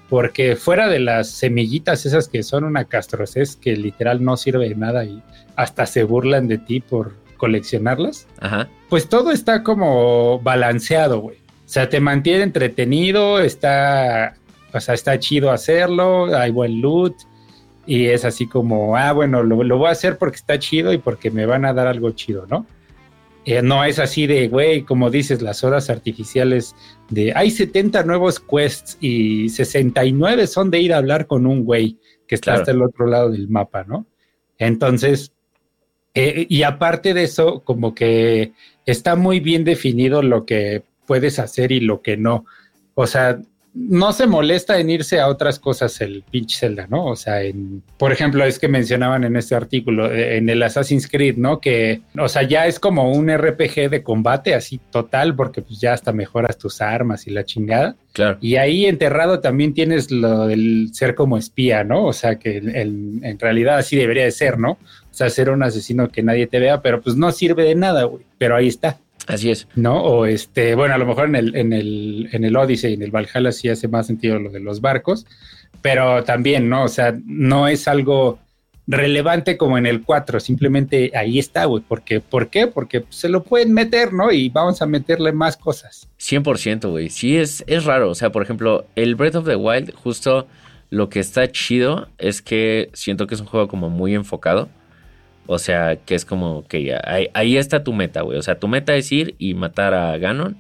porque 0.09 0.55
fuera 0.55 0.87
de 0.87 0.99
las 0.99 1.29
semillitas 1.29 2.05
esas 2.05 2.29
que 2.29 2.43
son 2.43 2.63
una 2.63 2.85
castroces 2.85 3.55
que 3.55 3.75
literal 3.75 4.23
no 4.23 4.37
sirve 4.37 4.69
de 4.69 4.75
nada 4.75 5.03
y 5.03 5.21
hasta 5.55 5.85
se 5.85 6.03
burlan 6.03 6.47
de 6.47 6.57
ti 6.57 6.79
por 6.79 7.15
coleccionarlas, 7.37 8.27
Ajá. 8.39 8.67
pues 8.89 9.07
todo 9.07 9.31
está 9.31 9.63
como 9.63 10.39
balanceado, 10.41 11.19
güey. 11.21 11.37
O 11.37 11.69
sea, 11.69 11.89
te 11.89 11.99
mantiene 11.99 12.43
entretenido, 12.43 13.39
está, 13.39 14.35
o 14.73 14.79
sea, 14.79 14.93
está 14.95 15.19
chido 15.19 15.51
hacerlo, 15.51 16.35
hay 16.35 16.51
buen 16.51 16.81
loot 16.81 17.15
y 17.85 18.07
es 18.07 18.25
así 18.25 18.47
como, 18.47 18.97
ah, 18.97 19.11
bueno, 19.13 19.43
lo, 19.43 19.63
lo 19.63 19.77
voy 19.77 19.87
a 19.87 19.91
hacer 19.91 20.17
porque 20.17 20.37
está 20.37 20.59
chido 20.59 20.91
y 20.93 20.97
porque 20.97 21.31
me 21.31 21.45
van 21.45 21.65
a 21.65 21.73
dar 21.73 21.87
algo 21.87 22.11
chido, 22.11 22.45
¿no? 22.47 22.65
Eh, 23.45 23.61
no 23.61 23.85
es 23.85 23.97
así 23.97 24.27
de, 24.27 24.49
güey, 24.49 24.81
como 24.83 25.09
dices, 25.09 25.41
las 25.41 25.63
horas 25.63 25.89
artificiales 25.89 26.75
de, 27.09 27.31
hay 27.33 27.49
70 27.49 28.03
nuevos 28.03 28.41
quests 28.41 28.97
y 28.99 29.47
69 29.47 30.47
son 30.47 30.69
de 30.69 30.81
ir 30.81 30.93
a 30.93 30.97
hablar 30.97 31.27
con 31.27 31.45
un 31.45 31.63
güey 31.63 31.97
que 32.27 32.35
está 32.35 32.51
Claro. 32.51 32.59
hasta 32.61 32.71
el 32.73 32.81
otro 32.81 33.07
lado 33.07 33.29
del 33.31 33.47
mapa, 33.47 33.85
¿no? 33.85 34.05
Entonces, 34.57 35.31
eh, 36.13 36.45
y 36.49 36.63
aparte 36.63 37.13
de 37.13 37.23
eso, 37.23 37.61
como 37.63 37.93
que 37.93 38.53
está 38.85 39.15
muy 39.15 39.39
bien 39.39 39.63
definido 39.63 40.21
lo 40.21 40.45
que 40.45 40.83
puedes 41.05 41.39
hacer 41.39 41.71
y 41.71 41.79
lo 41.79 42.01
que 42.01 42.17
no. 42.17 42.45
O 42.95 43.05
sea, 43.07 43.39
no 43.79 44.11
se 44.11 44.25
molesta 44.25 44.79
en 44.79 44.89
irse 44.89 45.19
a 45.19 45.27
otras 45.27 45.59
cosas 45.59 46.01
el 46.01 46.23
pinche 46.31 46.57
Zelda, 46.57 46.87
¿no? 46.89 47.05
O 47.05 47.15
sea, 47.15 47.43
en, 47.43 47.83
por 47.99 48.11
ejemplo, 48.11 48.43
es 48.43 48.57
que 48.57 48.67
mencionaban 48.67 49.23
en 49.23 49.35
este 49.35 49.53
artículo, 49.53 50.11
eh, 50.11 50.37
en 50.37 50.49
el 50.49 50.63
Assassin's 50.63 51.07
Creed, 51.07 51.37
¿no? 51.37 51.59
Que, 51.61 52.01
o 52.19 52.27
sea, 52.27 52.41
ya 52.41 52.65
es 52.65 52.79
como 52.79 53.11
un 53.11 53.29
RPG 53.29 53.91
de 53.91 54.01
combate 54.01 54.55
así 54.55 54.79
total, 54.89 55.35
porque 55.35 55.61
pues 55.61 55.79
ya 55.79 55.93
hasta 55.93 56.11
mejoras 56.11 56.57
tus 56.57 56.81
armas 56.81 57.27
y 57.27 57.29
la 57.29 57.45
chingada. 57.45 57.95
Claro. 58.13 58.39
Y 58.41 58.55
ahí 58.55 58.87
enterrado 58.87 59.41
también 59.41 59.75
tienes 59.75 60.09
lo 60.09 60.47
del 60.47 60.89
ser 60.93 61.13
como 61.13 61.37
espía, 61.37 61.83
¿no? 61.83 62.05
O 62.05 62.13
sea, 62.13 62.37
que 62.39 62.57
el- 62.57 63.19
en 63.21 63.37
realidad 63.39 63.77
así 63.77 63.95
debería 63.95 64.23
de 64.23 64.31
ser, 64.31 64.57
¿no? 64.57 64.79
O 65.17 65.21
sea, 65.25 65.31
ser 65.31 65.49
un 65.49 65.63
asesino 65.63 66.09
que 66.09 66.21
nadie 66.21 66.45
te 66.45 66.59
vea, 66.59 66.83
pero 66.83 67.01
pues 67.01 67.15
no 67.15 67.31
sirve 67.31 67.63
de 67.63 67.73
nada, 67.73 68.03
güey. 68.03 68.23
Pero 68.37 68.55
ahí 68.55 68.67
está. 68.67 68.99
Así 69.25 69.49
es. 69.49 69.67
¿no? 69.73 69.99
O 70.03 70.27
este, 70.27 70.75
bueno, 70.75 70.93
a 70.93 70.99
lo 70.99 71.07
mejor 71.07 71.25
en 71.25 71.35
el, 71.35 71.55
en 71.55 71.73
el, 71.73 72.29
en 72.33 72.43
el 72.43 72.55
Odyssey, 72.55 72.93
en 72.93 73.01
el 73.01 73.09
Valhalla 73.09 73.51
sí 73.51 73.67
hace 73.67 73.87
más 73.87 74.05
sentido 74.05 74.37
lo 74.37 74.51
de 74.51 74.59
los 74.59 74.79
barcos, 74.79 75.25
pero 75.81 76.23
también, 76.23 76.69
¿no? 76.69 76.83
O 76.83 76.87
sea, 76.87 77.17
no 77.25 77.67
es 77.67 77.87
algo 77.87 78.37
relevante 78.85 79.57
como 79.57 79.79
en 79.79 79.87
el 79.87 80.03
4, 80.03 80.39
simplemente 80.39 81.11
ahí 81.15 81.39
está, 81.39 81.65
güey. 81.65 81.83
Porque, 81.87 82.19
¿Por 82.19 82.51
qué? 82.51 82.67
Porque 82.67 83.03
se 83.09 83.27
lo 83.27 83.41
pueden 83.41 83.73
meter, 83.73 84.13
¿no? 84.13 84.31
Y 84.31 84.49
vamos 84.49 84.83
a 84.83 84.85
meterle 84.85 85.31
más 85.31 85.57
cosas. 85.57 86.07
100%, 86.19 86.91
güey. 86.91 87.09
Sí, 87.09 87.37
es, 87.37 87.63
es 87.65 87.85
raro. 87.85 88.11
O 88.11 88.15
sea, 88.15 88.31
por 88.31 88.43
ejemplo, 88.43 88.85
el 88.95 89.15
Breath 89.15 89.37
of 89.37 89.47
the 89.47 89.55
Wild, 89.55 89.95
justo 89.95 90.45
lo 90.91 91.09
que 91.09 91.19
está 91.19 91.51
chido 91.51 92.07
es 92.19 92.43
que 92.43 92.91
siento 92.93 93.25
que 93.25 93.33
es 93.33 93.41
un 93.41 93.47
juego 93.47 93.67
como 93.67 93.89
muy 93.89 94.13
enfocado. 94.13 94.69
O 95.47 95.59
sea, 95.59 95.95
que 95.95 96.13
es 96.13 96.25
como 96.25 96.67
que 96.67 96.83
ya, 96.83 97.01
ahí, 97.33 97.57
está 97.57 97.83
tu 97.83 97.93
meta, 97.93 98.21
güey. 98.21 98.37
O 98.37 98.41
sea, 98.41 98.59
tu 98.59 98.67
meta 98.67 98.95
es 98.95 99.11
ir 99.11 99.35
y 99.39 99.53
matar 99.53 99.93
a 99.93 100.17
Ganon 100.17 100.57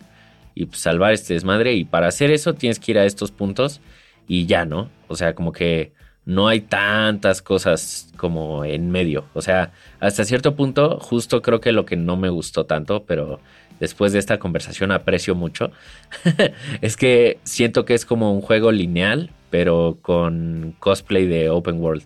y 0.55 0.65
pues, 0.65 0.79
salvar 0.79 1.13
este 1.13 1.33
desmadre. 1.33 1.73
Y 1.73 1.83
para 1.85 2.07
hacer 2.07 2.31
eso 2.31 2.53
tienes 2.53 2.79
que 2.79 2.91
ir 2.91 2.99
a 2.99 3.05
estos 3.05 3.31
puntos 3.31 3.81
y 4.27 4.45
ya, 4.45 4.65
¿no? 4.65 4.89
O 5.07 5.15
sea, 5.15 5.35
como 5.35 5.51
que 5.51 5.91
no 6.25 6.47
hay 6.47 6.61
tantas 6.61 7.41
cosas 7.41 8.11
como 8.17 8.65
en 8.65 8.91
medio. 8.91 9.25
O 9.33 9.41
sea, 9.41 9.71
hasta 9.99 10.25
cierto 10.25 10.55
punto, 10.55 10.99
justo 10.99 11.41
creo 11.41 11.61
que 11.61 11.71
lo 11.71 11.85
que 11.85 11.95
no 11.95 12.17
me 12.17 12.29
gustó 12.29 12.65
tanto, 12.65 13.05
pero 13.05 13.39
después 13.79 14.13
de 14.13 14.19
esta 14.19 14.39
conversación 14.39 14.91
aprecio 14.91 15.35
mucho, 15.35 15.71
es 16.81 16.97
que 16.97 17.39
siento 17.43 17.85
que 17.85 17.93
es 17.93 18.05
como 18.05 18.33
un 18.33 18.41
juego 18.41 18.71
lineal, 18.71 19.31
pero 19.49 19.99
con 20.01 20.75
cosplay 20.79 21.27
de 21.27 21.49
open 21.49 21.79
world. 21.81 22.03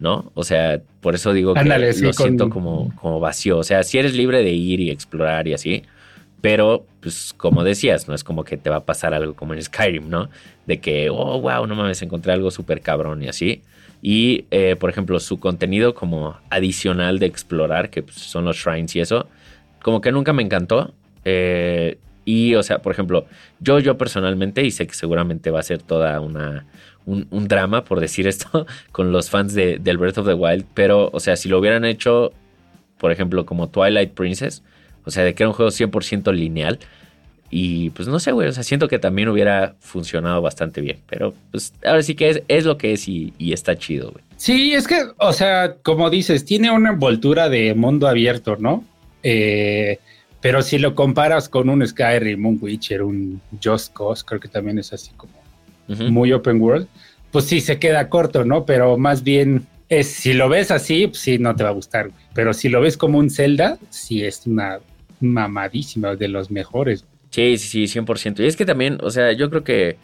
¿No? 0.00 0.32
O 0.34 0.42
sea, 0.42 0.80
por 1.00 1.14
eso 1.14 1.32
digo 1.32 1.54
que 1.54 1.92
sí, 1.92 2.04
lo 2.04 2.08
con- 2.08 2.14
siento 2.26 2.50
como, 2.50 2.92
como 2.96 3.20
vacío. 3.20 3.58
O 3.58 3.62
sea, 3.62 3.82
si 3.84 3.98
eres 3.98 4.14
libre 4.14 4.42
de 4.42 4.50
ir 4.50 4.80
y 4.80 4.90
explorar 4.90 5.46
y 5.46 5.52
así, 5.54 5.82
pero, 6.40 6.86
pues, 7.00 7.34
como 7.36 7.62
decías, 7.64 8.08
no 8.08 8.14
es 8.14 8.24
como 8.24 8.42
que 8.44 8.56
te 8.56 8.70
va 8.70 8.76
a 8.76 8.84
pasar 8.84 9.12
algo 9.12 9.34
como 9.34 9.52
en 9.54 9.62
Skyrim, 9.62 10.08
¿no? 10.08 10.30
De 10.66 10.80
que, 10.80 11.10
oh, 11.10 11.38
wow, 11.40 11.66
no 11.66 11.74
mames, 11.74 12.00
encontré 12.00 12.32
algo 12.32 12.50
súper 12.50 12.80
cabrón 12.80 13.22
y 13.22 13.28
así. 13.28 13.60
Y, 14.00 14.46
eh, 14.50 14.74
por 14.76 14.88
ejemplo, 14.88 15.20
su 15.20 15.38
contenido 15.38 15.94
como 15.94 16.38
adicional 16.48 17.18
de 17.18 17.26
explorar, 17.26 17.90
que 17.90 18.02
pues, 18.02 18.16
son 18.16 18.46
los 18.46 18.56
shrines 18.56 18.96
y 18.96 19.00
eso, 19.00 19.28
como 19.82 20.00
que 20.00 20.12
nunca 20.12 20.32
me 20.32 20.42
encantó. 20.42 20.94
Eh, 21.26 21.98
y, 22.24 22.54
o 22.54 22.62
sea, 22.62 22.78
por 22.78 22.92
ejemplo, 22.92 23.26
yo, 23.60 23.78
yo 23.80 23.98
personalmente, 23.98 24.64
y 24.64 24.70
sé 24.70 24.86
que 24.86 24.94
seguramente 24.94 25.50
va 25.50 25.60
a 25.60 25.62
ser 25.62 25.82
toda 25.82 26.18
una, 26.20 26.64
un, 27.06 27.48
drama, 27.48 27.84
por 27.84 28.00
decir 28.00 28.26
esto, 28.26 28.66
con 28.92 29.12
los 29.12 29.30
fans 29.30 29.54
de, 29.54 29.78
del 29.78 29.98
Breath 29.98 30.18
of 30.18 30.26
the 30.26 30.34
Wild, 30.34 30.64
pero, 30.74 31.10
o 31.12 31.20
sea, 31.20 31.36
si 31.36 31.48
lo 31.48 31.58
hubieran 31.58 31.84
hecho, 31.84 32.32
por 32.98 33.12
ejemplo, 33.12 33.46
como 33.46 33.68
Twilight 33.68 34.12
Princess, 34.12 34.62
o 35.04 35.10
sea, 35.10 35.24
de 35.24 35.34
que 35.34 35.42
era 35.42 35.48
un 35.48 35.54
juego 35.54 35.70
100% 35.70 36.32
lineal, 36.32 36.78
y 37.52 37.90
pues 37.90 38.06
no 38.06 38.20
sé, 38.20 38.30
güey, 38.30 38.48
o 38.48 38.52
sea, 38.52 38.62
siento 38.62 38.86
que 38.86 39.00
también 39.00 39.28
hubiera 39.28 39.74
funcionado 39.80 40.40
bastante 40.40 40.80
bien, 40.80 40.98
pero 41.08 41.34
pues 41.50 41.74
ahora 41.84 42.02
sí 42.02 42.14
que 42.14 42.30
es, 42.30 42.42
es 42.46 42.64
lo 42.64 42.78
que 42.78 42.92
es 42.92 43.08
y, 43.08 43.34
y 43.38 43.52
está 43.52 43.76
chido, 43.76 44.12
güey. 44.12 44.24
Sí, 44.36 44.72
es 44.72 44.86
que, 44.86 45.02
o 45.18 45.32
sea, 45.32 45.74
como 45.82 46.08
dices, 46.10 46.44
tiene 46.44 46.70
una 46.70 46.90
envoltura 46.90 47.48
de 47.48 47.74
mundo 47.74 48.06
abierto, 48.06 48.56
¿no? 48.56 48.84
Eh, 49.22 49.98
pero 50.40 50.62
si 50.62 50.78
lo 50.78 50.94
comparas 50.94 51.48
con 51.48 51.68
un 51.68 51.86
Skyrim, 51.86 52.46
un 52.46 52.58
Witcher, 52.60 53.02
un 53.02 53.40
Just 53.62 53.92
Cause, 53.92 54.24
creo 54.24 54.40
que 54.40 54.48
también 54.48 54.78
es 54.78 54.92
así 54.92 55.10
como 55.16 55.29
Muy 55.98 56.32
open 56.32 56.60
world, 56.60 56.86
pues 57.30 57.46
sí 57.46 57.60
se 57.60 57.78
queda 57.78 58.08
corto, 58.08 58.44
¿no? 58.44 58.64
Pero 58.64 58.96
más 58.96 59.22
bien 59.24 59.66
es, 59.88 60.06
si 60.08 60.32
lo 60.32 60.48
ves 60.48 60.70
así, 60.70 61.08
pues 61.08 61.18
sí, 61.18 61.38
no 61.38 61.56
te 61.56 61.64
va 61.64 61.70
a 61.70 61.72
gustar, 61.72 62.10
güey. 62.10 62.22
Pero 62.34 62.54
si 62.54 62.68
lo 62.68 62.80
ves 62.80 62.96
como 62.96 63.18
un 63.18 63.28
Zelda, 63.28 63.78
sí 63.90 64.24
es 64.24 64.46
una 64.46 64.78
mamadísima, 65.20 66.14
de 66.14 66.28
los 66.28 66.50
mejores. 66.50 67.04
Sí, 67.30 67.58
sí, 67.58 67.86
sí, 67.86 68.00
100%. 68.00 68.40
Y 68.40 68.46
es 68.46 68.56
que 68.56 68.66
también, 68.66 68.98
o 69.02 69.10
sea, 69.10 69.32
yo 69.32 69.50
creo 69.50 69.64
que 69.64 69.96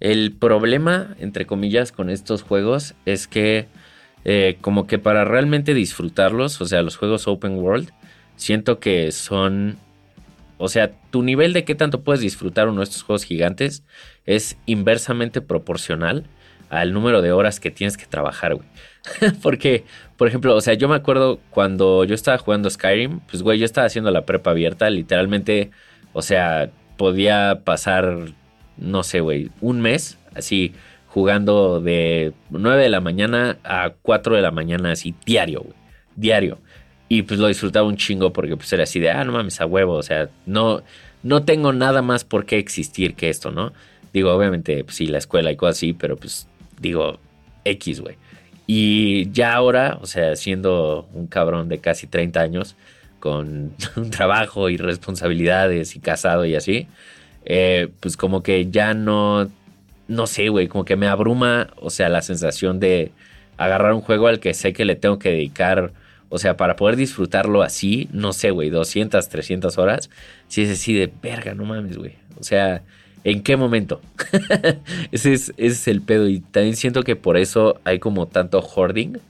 el 0.00 0.32
problema, 0.32 1.16
entre 1.18 1.46
comillas, 1.46 1.92
con 1.92 2.10
estos 2.10 2.42
juegos 2.42 2.94
es 3.06 3.26
que 3.26 3.66
eh, 4.24 4.56
como 4.60 4.86
que 4.86 4.98
para 4.98 5.24
realmente 5.24 5.74
disfrutarlos, 5.74 6.60
o 6.60 6.66
sea, 6.66 6.82
los 6.82 6.96
juegos 6.96 7.28
open 7.28 7.58
world, 7.58 7.90
siento 8.36 8.80
que 8.80 9.12
son, 9.12 9.78
o 10.64 10.68
sea, 10.68 10.92
tu 11.10 11.22
nivel 11.22 11.52
de 11.52 11.64
qué 11.64 11.74
tanto 11.74 12.02
puedes 12.02 12.22
disfrutar 12.22 12.68
uno 12.68 12.78
de 12.78 12.84
estos 12.84 13.02
juegos 13.02 13.24
gigantes 13.24 13.84
es 14.24 14.56
inversamente 14.64 15.42
proporcional 15.42 16.24
al 16.70 16.94
número 16.94 17.20
de 17.20 17.32
horas 17.32 17.60
que 17.60 17.70
tienes 17.70 17.98
que 17.98 18.06
trabajar, 18.06 18.54
güey. 18.54 18.66
Porque, 19.42 19.84
por 20.16 20.26
ejemplo, 20.26 20.56
o 20.56 20.62
sea, 20.62 20.72
yo 20.72 20.88
me 20.88 20.94
acuerdo 20.94 21.38
cuando 21.50 22.04
yo 22.04 22.14
estaba 22.14 22.38
jugando 22.38 22.70
Skyrim, 22.70 23.20
pues, 23.30 23.42
güey, 23.42 23.58
yo 23.58 23.66
estaba 23.66 23.86
haciendo 23.86 24.10
la 24.10 24.24
prepa 24.24 24.52
abierta, 24.52 24.88
literalmente, 24.88 25.70
o 26.14 26.22
sea, 26.22 26.70
podía 26.96 27.60
pasar, 27.64 28.32
no 28.78 29.02
sé, 29.02 29.20
güey, 29.20 29.50
un 29.60 29.82
mes 29.82 30.18
así 30.34 30.72
jugando 31.08 31.82
de 31.82 32.32
9 32.48 32.84
de 32.84 32.88
la 32.88 33.02
mañana 33.02 33.58
a 33.64 33.92
4 34.00 34.34
de 34.34 34.40
la 34.40 34.50
mañana, 34.50 34.92
así 34.92 35.14
diario, 35.26 35.60
güey, 35.60 35.76
diario. 36.16 36.58
Y 37.14 37.22
pues 37.22 37.38
lo 37.38 37.46
disfrutaba 37.46 37.86
un 37.86 37.96
chingo 37.96 38.32
porque 38.32 38.56
pues 38.56 38.72
era 38.72 38.82
así 38.82 38.98
de, 38.98 39.08
ah, 39.08 39.22
no 39.24 39.30
mames, 39.30 39.60
a 39.60 39.66
huevo, 39.66 39.92
o 39.94 40.02
sea, 40.02 40.28
no, 40.46 40.82
no 41.22 41.44
tengo 41.44 41.72
nada 41.72 42.02
más 42.02 42.24
por 42.24 42.44
qué 42.44 42.58
existir 42.58 43.14
que 43.14 43.30
esto, 43.30 43.52
¿no? 43.52 43.72
Digo, 44.12 44.32
obviamente, 44.32 44.82
pues 44.82 44.96
sí, 44.96 45.06
la 45.06 45.18
escuela 45.18 45.52
y 45.52 45.56
cosas 45.56 45.76
así, 45.76 45.92
pero 45.92 46.16
pues 46.16 46.48
digo, 46.80 47.20
X, 47.64 48.00
güey. 48.00 48.16
Y 48.66 49.30
ya 49.30 49.54
ahora, 49.54 49.98
o 50.02 50.06
sea, 50.06 50.34
siendo 50.34 51.08
un 51.14 51.28
cabrón 51.28 51.68
de 51.68 51.78
casi 51.78 52.08
30 52.08 52.40
años, 52.40 52.74
con 53.20 53.72
un 53.96 54.10
trabajo 54.10 54.68
y 54.68 54.76
responsabilidades 54.76 55.94
y 55.94 56.00
casado 56.00 56.44
y 56.44 56.56
así, 56.56 56.88
eh, 57.44 57.90
pues 58.00 58.16
como 58.16 58.42
que 58.42 58.72
ya 58.72 58.92
no, 58.92 59.48
no 60.08 60.26
sé, 60.26 60.48
güey, 60.48 60.66
como 60.66 60.84
que 60.84 60.96
me 60.96 61.06
abruma, 61.06 61.68
o 61.76 61.90
sea, 61.90 62.08
la 62.08 62.22
sensación 62.22 62.80
de 62.80 63.12
agarrar 63.56 63.92
un 63.92 64.00
juego 64.00 64.26
al 64.26 64.40
que 64.40 64.52
sé 64.52 64.72
que 64.72 64.84
le 64.84 64.96
tengo 64.96 65.20
que 65.20 65.30
dedicar, 65.30 65.92
o 66.34 66.38
sea, 66.38 66.56
para 66.56 66.74
poder 66.74 66.96
disfrutarlo 66.96 67.62
así, 67.62 68.08
no 68.12 68.32
sé, 68.32 68.50
güey, 68.50 68.68
200, 68.68 69.28
300 69.28 69.78
horas, 69.78 70.10
si 70.48 70.62
es 70.62 70.70
así 70.70 70.92
de 70.92 71.08
verga, 71.22 71.54
no 71.54 71.64
mames, 71.64 71.96
güey. 71.96 72.16
O 72.40 72.42
sea, 72.42 72.82
¿en 73.22 73.40
qué 73.44 73.56
momento? 73.56 74.00
ese, 75.12 75.32
es, 75.32 75.86
el 75.86 76.02
pedo 76.02 76.26
y 76.26 76.40
también 76.40 76.74
siento 76.74 77.04
que 77.04 77.14
por 77.14 77.36
eso 77.36 77.80
hay 77.84 78.00
como 78.00 78.26
tanto 78.26 78.60
hoarding. 78.60 79.20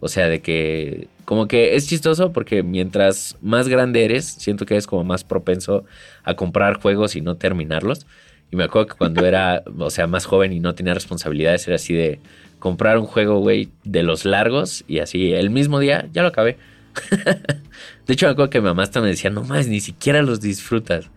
O 0.00 0.08
sea, 0.08 0.30
de 0.30 0.40
que 0.40 1.08
como 1.26 1.48
que 1.48 1.76
es 1.76 1.86
chistoso 1.86 2.32
porque 2.32 2.62
mientras 2.62 3.36
más 3.42 3.68
grande 3.68 4.06
eres, 4.06 4.24
siento 4.24 4.64
que 4.64 4.72
eres 4.72 4.86
como 4.86 5.04
más 5.04 5.22
propenso 5.22 5.84
a 6.22 6.34
comprar 6.34 6.80
juegos 6.80 7.14
y 7.14 7.20
no 7.20 7.36
terminarlos. 7.36 8.06
Y 8.50 8.56
me 8.56 8.64
acuerdo 8.64 8.86
que 8.86 8.96
cuando 8.96 9.26
era, 9.26 9.64
o 9.78 9.90
sea, 9.90 10.06
más 10.06 10.24
joven 10.24 10.54
y 10.54 10.60
no 10.60 10.74
tenía 10.74 10.94
responsabilidades, 10.94 11.66
era 11.68 11.76
así 11.76 11.92
de 11.92 12.20
comprar 12.64 12.96
un 12.98 13.04
juego, 13.04 13.40
güey, 13.40 13.68
de 13.84 14.02
los 14.02 14.24
largos 14.24 14.84
y 14.88 15.00
así 15.00 15.34
el 15.34 15.50
mismo 15.50 15.80
día 15.80 16.08
ya 16.14 16.22
lo 16.22 16.28
acabé. 16.28 16.56
de 18.06 18.14
hecho, 18.14 18.24
me 18.24 18.32
acuerdo 18.32 18.48
que 18.48 18.60
mi 18.62 18.64
mamá 18.68 18.84
hasta 18.84 19.02
me 19.02 19.08
decía, 19.08 19.28
no 19.28 19.44
más, 19.44 19.68
ni 19.68 19.80
siquiera 19.80 20.22
los 20.22 20.40
disfrutas. 20.40 21.10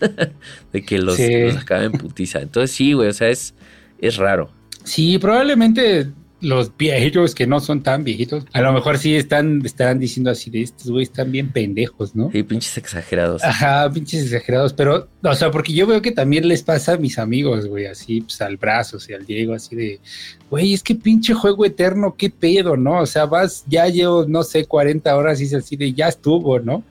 de 0.72 0.82
que 0.82 0.98
los, 0.98 1.16
Sí. 1.16 1.28
los 1.42 1.58
acaba 1.58 1.84
en 1.84 1.92
putiza. 1.92 2.40
Entonces 2.40 2.74
sí, 2.74 2.94
güey, 2.94 3.10
o 3.10 3.12
sea, 3.12 3.28
es, 3.28 3.54
es 3.98 4.16
raro. 4.16 4.50
Sí, 4.82 5.18
probablemente 5.18 6.06
los 6.40 6.76
viejitos 6.76 7.34
que 7.34 7.46
no 7.46 7.60
son 7.60 7.82
tan 7.82 8.04
viejitos, 8.04 8.46
a 8.52 8.60
lo 8.60 8.72
mejor 8.72 8.98
sí 8.98 9.14
están, 9.16 9.60
estarán 9.64 9.98
diciendo 9.98 10.30
así 10.30 10.50
de 10.50 10.62
estos 10.62 10.90
güeyes 10.90 11.10
están 11.10 11.30
bien 11.30 11.52
pendejos, 11.52 12.14
¿no? 12.14 12.30
Sí, 12.30 12.42
pinches 12.42 12.76
exagerados. 12.78 13.44
Ajá, 13.44 13.90
pinches 13.92 14.24
exagerados, 14.24 14.72
pero, 14.72 15.08
o 15.22 15.34
sea, 15.34 15.50
porque 15.50 15.72
yo 15.72 15.86
veo 15.86 16.00
que 16.00 16.12
también 16.12 16.48
les 16.48 16.62
pasa 16.62 16.94
a 16.94 16.96
mis 16.96 17.18
amigos, 17.18 17.66
güey, 17.66 17.86
así, 17.86 18.22
pues 18.22 18.40
al 18.40 18.56
Brazos 18.56 19.08
y 19.08 19.12
al 19.12 19.26
Diego, 19.26 19.54
así 19.54 19.76
de, 19.76 20.00
güey, 20.48 20.72
es 20.72 20.82
que 20.82 20.94
pinche 20.94 21.34
juego 21.34 21.64
eterno, 21.64 22.14
qué 22.16 22.30
pedo, 22.30 22.76
¿no? 22.76 23.00
O 23.00 23.06
sea, 23.06 23.26
vas, 23.26 23.64
ya 23.66 23.86
llevo, 23.88 24.24
no 24.26 24.42
sé, 24.42 24.64
40 24.64 25.14
horas 25.16 25.40
y 25.40 25.44
es 25.44 25.54
así 25.54 25.76
de, 25.76 25.92
ya 25.92 26.08
estuvo, 26.08 26.58
¿no? 26.58 26.82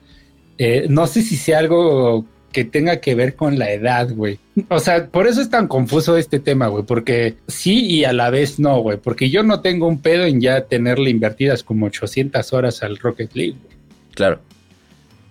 Eh, 0.58 0.86
no 0.88 1.06
sé 1.06 1.22
si 1.22 1.36
sea 1.36 1.58
algo 1.58 2.26
que 2.52 2.64
tenga 2.64 3.00
que 3.00 3.14
ver 3.14 3.34
con 3.34 3.58
la 3.58 3.70
edad, 3.72 4.10
güey. 4.12 4.38
O 4.68 4.80
sea, 4.80 5.06
por 5.06 5.26
eso 5.26 5.40
es 5.40 5.50
tan 5.50 5.68
confuso 5.68 6.16
este 6.16 6.40
tema, 6.40 6.66
güey, 6.68 6.84
porque 6.84 7.36
sí 7.46 7.86
y 7.86 8.04
a 8.04 8.12
la 8.12 8.30
vez 8.30 8.58
no, 8.58 8.80
güey, 8.80 8.98
porque 8.98 9.30
yo 9.30 9.42
no 9.42 9.60
tengo 9.60 9.86
un 9.86 10.00
pedo 10.00 10.24
en 10.24 10.40
ya 10.40 10.62
tenerle 10.62 11.10
invertidas 11.10 11.62
como 11.62 11.86
800 11.86 12.52
horas 12.52 12.82
al 12.82 12.96
Rocket 12.98 13.34
League, 13.34 13.56
güey. 13.62 13.76
Claro. 14.14 14.40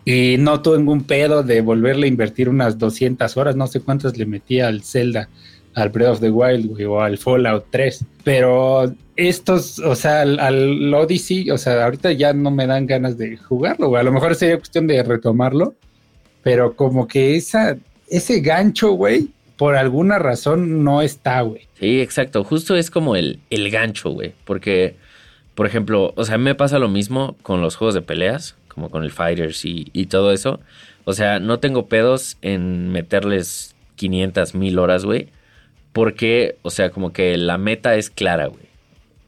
Y 0.06 0.38
no 0.40 0.62
tengo 0.62 0.92
un 0.92 1.04
pedo 1.04 1.44
de 1.44 1.62
volverle 1.62 2.06
a 2.06 2.10
invertir 2.10 2.50
unas 2.50 2.78
200 2.78 3.36
horas, 3.38 3.56
no 3.56 3.68
sé 3.68 3.82
cuántas 3.82 4.18
le 4.18 4.26
metí 4.26 4.60
al 4.60 4.82
Zelda, 4.82 5.30
al 5.76 5.90
Breath 5.90 6.10
of 6.10 6.20
the 6.22 6.32
Wild, 6.32 6.68
güey, 6.68 6.86
o 6.86 7.02
al 7.02 7.18
Fallout 7.18 7.66
3. 7.70 8.06
Pero 8.24 8.94
estos, 9.16 9.80
o 9.80 9.96
sea, 9.96 10.22
al, 10.22 10.40
al 10.40 10.94
Odyssey, 10.94 11.52
o 11.52 11.58
sea, 11.58 11.84
ahorita 11.84 12.14
ya 12.14 12.34
no 12.34 12.50
me 12.50 12.66
dan 12.66 12.88
ganas 12.88 13.18
de 13.18 13.38
jugarlo, 13.38 13.90
güey. 13.90 14.00
A 14.00 14.04
lo 14.04 14.12
mejor 14.12 14.34
sería 14.36 14.58
cuestión 14.58 14.88
de 14.88 15.04
retomarlo, 15.04 15.76
pero 16.44 16.76
como 16.76 17.08
que 17.08 17.36
esa, 17.36 17.78
ese 18.08 18.40
gancho, 18.42 18.92
güey, 18.92 19.30
por 19.58 19.76
alguna 19.76 20.20
razón 20.20 20.84
no 20.84 21.02
está, 21.02 21.42
güey. 21.42 21.68
Sí, 21.80 22.00
exacto. 22.00 22.44
Justo 22.44 22.76
es 22.76 22.90
como 22.90 23.16
el, 23.16 23.40
el 23.50 23.70
gancho, 23.70 24.10
güey. 24.12 24.34
Porque, 24.46 24.96
por 25.54 25.66
ejemplo, 25.66 26.14
o 26.16 26.24
sea, 26.24 26.38
me 26.38 26.56
pasa 26.56 26.80
lo 26.80 26.88
mismo 26.88 27.36
con 27.42 27.62
los 27.62 27.76
juegos 27.76 27.94
de 27.94 28.02
peleas, 28.02 28.56
como 28.70 28.90
con 28.90 29.04
el 29.04 29.12
Fighters 29.12 29.66
y, 29.66 29.90
y 29.92 30.06
todo 30.06 30.32
eso. 30.32 30.62
O 31.04 31.14
sea, 31.14 31.40
no 31.40 31.60
tengo 31.60 31.88
pedos 31.88 32.38
en 32.42 32.90
meterles 32.92 33.76
500 33.98 34.56
mil 34.56 34.80
horas, 34.80 35.04
güey. 35.04 35.28
Porque, 35.92 36.56
o 36.62 36.70
sea, 36.70 36.92
como 36.92 37.12
que 37.12 37.36
la 37.38 37.58
meta 37.58 37.96
es 37.96 38.10
clara, 38.10 38.48
güey. 38.48 38.64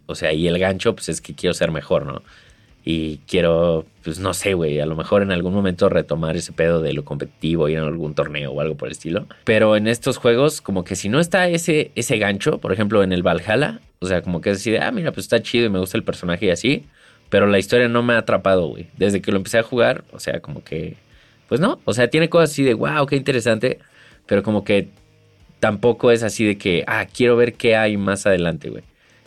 O 0.06 0.16
sea, 0.16 0.32
y 0.32 0.48
el 0.48 0.60
gancho, 0.60 0.96
pues 0.96 1.10
es 1.10 1.20
que 1.20 1.34
quiero 1.34 1.54
ser 1.54 1.72
mejor, 1.72 2.06
¿no? 2.06 2.22
Y 2.84 3.18
quiero, 3.28 3.86
pues 4.04 4.20
no 4.20 4.34
sé, 4.34 4.56
güey, 4.56 4.80
a 4.80 4.86
lo 4.86 4.96
mejor 4.96 5.22
en 5.22 5.32
algún 5.32 5.54
momento 5.54 5.88
retomar 5.88 6.36
ese 6.36 6.52
pedo 6.52 6.82
de 6.82 6.94
lo 6.94 7.06
competitivo, 7.06 7.70
ir 7.70 7.78
a 7.78 7.84
algún 7.84 8.16
torneo 8.16 8.52
o 8.52 8.62
algo 8.62 8.76
por 8.76 8.88
el 8.88 8.94
estilo. 8.94 9.28
Pero 9.44 9.76
en 9.76 9.88
estos 9.88 10.18
juegos, 10.18 10.62
como 10.62 10.84
que 10.84 10.96
si 10.96 11.08
no 11.08 11.20
está 11.20 11.48
ese, 11.48 11.92
ese 11.96 12.18
gancho, 12.18 12.58
por 12.58 12.74
ejemplo, 12.74 13.04
en 13.04 13.14
el 13.14 13.22
Valhalla, 13.22 13.82
o 14.00 14.08
sea, 14.08 14.22
como 14.24 14.42
que 14.42 14.50
es 14.50 14.58
así 14.58 14.72
de, 14.72 14.80
ah, 14.80 14.92
mira, 14.92 15.12
pues 15.12 15.26
está 15.26 15.42
chido 15.42 15.68
y 15.68 15.70
me 15.70 15.80
gusta 15.80 15.98
el 15.98 16.04
personaje 16.04 16.48
y 16.48 16.50
así, 16.50 16.86
pero 17.30 17.46
la 17.46 17.60
historia 17.60 17.88
no 17.88 18.02
me 18.02 18.14
ha 18.14 18.18
atrapado, 18.18 18.68
güey. 18.68 18.88
Desde 18.98 19.22
que 19.22 19.32
lo 19.32 19.38
empecé 19.38 19.60
a 19.60 19.64
jugar, 19.64 20.04
o 20.12 20.20
sea, 20.20 20.40
como 20.40 20.64
que, 20.64 20.98
pues 21.48 21.62
no, 21.62 21.80
o 21.86 21.94
sea, 21.94 22.10
tiene 22.10 22.30
cosas 22.30 22.52
así 22.52 22.64
de, 22.64 22.74
wow, 22.74 23.06
qué 23.06 23.16
interesante, 23.16 23.80
pero 24.26 24.42
como 24.42 24.64
que 24.64 24.90
tampoco 25.60 26.12
es 26.12 26.24
así 26.24 26.44
de 26.44 26.58
que, 26.58 26.84
ah, 26.88 27.06
quiero 27.06 27.36
ver 27.38 27.54
qué 27.54 27.76
hay 27.76 27.96
más 27.96 28.26
adelante, 28.26 28.70
güey. 28.70 28.84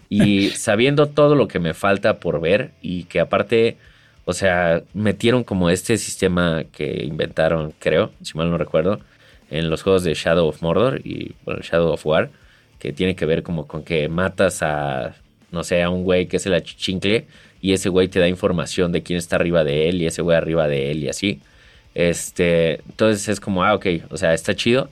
Y 0.08 0.50
sabiendo 0.50 1.06
todo 1.06 1.34
lo 1.34 1.48
que 1.48 1.58
me 1.58 1.74
falta 1.74 2.18
por 2.18 2.40
ver 2.40 2.70
y 2.82 3.04
que 3.04 3.20
aparte, 3.20 3.76
o 4.24 4.32
sea, 4.32 4.82
metieron 4.92 5.44
como 5.44 5.70
este 5.70 5.96
sistema 5.96 6.64
que 6.72 7.04
inventaron, 7.04 7.72
creo, 7.78 8.12
si 8.22 8.36
mal 8.36 8.50
no 8.50 8.58
recuerdo, 8.58 9.00
en 9.50 9.70
los 9.70 9.82
juegos 9.82 10.04
de 10.04 10.14
Shadow 10.14 10.48
of 10.48 10.62
Mordor 10.62 11.00
y 11.04 11.34
bueno, 11.44 11.60
Shadow 11.62 11.92
of 11.92 12.06
War, 12.06 12.30
que 12.78 12.92
tiene 12.92 13.16
que 13.16 13.26
ver 13.26 13.42
como 13.42 13.66
con 13.66 13.82
que 13.84 14.08
matas 14.08 14.62
a, 14.62 15.14
no 15.50 15.64
sé, 15.64 15.82
a 15.82 15.90
un 15.90 16.04
güey 16.04 16.26
que 16.26 16.36
es 16.36 16.46
el 16.46 16.54
achichincle 16.54 17.26
y 17.60 17.72
ese 17.72 17.88
güey 17.88 18.08
te 18.08 18.20
da 18.20 18.28
información 18.28 18.92
de 18.92 19.02
quién 19.02 19.18
está 19.18 19.36
arriba 19.36 19.64
de 19.64 19.88
él 19.88 20.02
y 20.02 20.06
ese 20.06 20.22
güey 20.22 20.36
arriba 20.36 20.68
de 20.68 20.90
él 20.90 21.04
y 21.04 21.08
así. 21.08 21.40
Este, 21.94 22.74
entonces 22.88 23.28
es 23.28 23.40
como, 23.40 23.64
ah, 23.64 23.74
ok, 23.74 23.86
o 24.10 24.16
sea, 24.16 24.34
está 24.34 24.54
chido. 24.54 24.90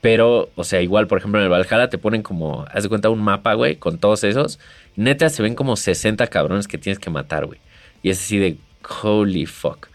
Pero, 0.00 0.50
o 0.54 0.64
sea, 0.64 0.80
igual, 0.80 1.06
por 1.08 1.18
ejemplo, 1.18 1.40
en 1.40 1.44
el 1.44 1.50
Valhalla 1.50 1.88
te 1.90 1.98
ponen 1.98 2.22
como, 2.22 2.64
haz 2.72 2.84
de 2.84 2.88
cuenta, 2.88 3.10
un 3.10 3.20
mapa, 3.20 3.54
güey, 3.54 3.76
con 3.76 3.98
todos 3.98 4.22
esos. 4.24 4.58
Neta, 4.96 5.28
se 5.28 5.42
ven 5.42 5.54
como 5.54 5.76
60 5.76 6.26
cabrones 6.28 6.68
que 6.68 6.78
tienes 6.78 6.98
que 6.98 7.10
matar, 7.10 7.46
güey. 7.46 7.58
Y 8.02 8.10
es 8.10 8.18
así 8.20 8.38
de, 8.38 8.56
holy 9.02 9.46
fuck. 9.46 9.88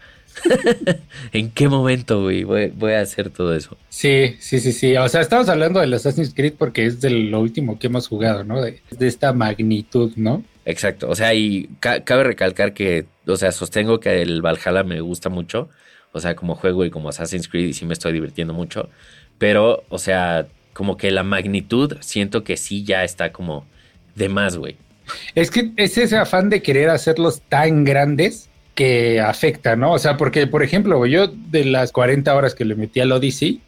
¿En 1.32 1.50
qué 1.50 1.68
momento, 1.68 2.22
güey, 2.22 2.44
voy, 2.44 2.66
voy 2.74 2.92
a 2.92 3.00
hacer 3.00 3.30
todo 3.30 3.54
eso? 3.54 3.76
Sí, 3.88 4.36
sí, 4.40 4.60
sí, 4.60 4.72
sí. 4.72 4.96
O 4.96 5.08
sea, 5.08 5.20
estamos 5.20 5.48
hablando 5.48 5.80
del 5.80 5.94
Assassin's 5.94 6.34
Creed 6.34 6.54
porque 6.58 6.86
es 6.86 7.00
de 7.00 7.10
lo 7.10 7.40
último 7.40 7.78
que 7.78 7.86
hemos 7.86 8.08
jugado, 8.08 8.44
¿no? 8.44 8.60
De, 8.60 8.80
de 8.90 9.06
esta 9.06 9.32
magnitud, 9.32 10.12
¿no? 10.16 10.44
Exacto. 10.64 11.08
O 11.08 11.14
sea, 11.14 11.34
y 11.34 11.68
ca- 11.80 12.02
cabe 12.04 12.24
recalcar 12.24 12.74
que, 12.74 13.06
o 13.26 13.36
sea, 13.36 13.52
sostengo 13.52 14.00
que 14.00 14.22
el 14.22 14.42
Valhalla 14.42 14.82
me 14.82 15.00
gusta 15.00 15.28
mucho. 15.28 15.68
O 16.12 16.20
sea, 16.20 16.36
como 16.36 16.54
juego 16.54 16.84
y 16.84 16.90
como 16.90 17.08
Assassin's 17.08 17.48
Creed, 17.48 17.68
y 17.68 17.72
sí 17.72 17.86
me 17.86 17.92
estoy 17.94 18.12
divirtiendo 18.12 18.54
mucho. 18.54 18.88
Pero, 19.38 19.82
o 19.88 19.98
sea, 19.98 20.46
como 20.72 20.96
que 20.96 21.10
la 21.10 21.24
magnitud 21.24 21.96
siento 22.00 22.44
que 22.44 22.56
sí 22.56 22.84
ya 22.84 23.02
está 23.04 23.32
como 23.32 23.66
de 24.14 24.28
más, 24.28 24.56
güey. 24.56 24.76
Es 25.34 25.50
que 25.50 25.72
es 25.76 25.98
ese 25.98 26.16
afán 26.16 26.50
de 26.50 26.62
querer 26.62 26.90
hacerlos 26.90 27.42
tan 27.48 27.84
grandes 27.84 28.48
que 28.74 29.20
afecta, 29.20 29.76
¿no? 29.76 29.92
O 29.92 29.98
sea, 29.98 30.16
porque, 30.16 30.46
por 30.46 30.62
ejemplo, 30.62 31.04
yo 31.06 31.28
de 31.28 31.64
las 31.64 31.92
40 31.92 32.34
horas 32.34 32.54
que 32.54 32.64
le 32.64 32.74
metí 32.74 33.00
al 33.00 33.12
Odyssey, 33.12 33.60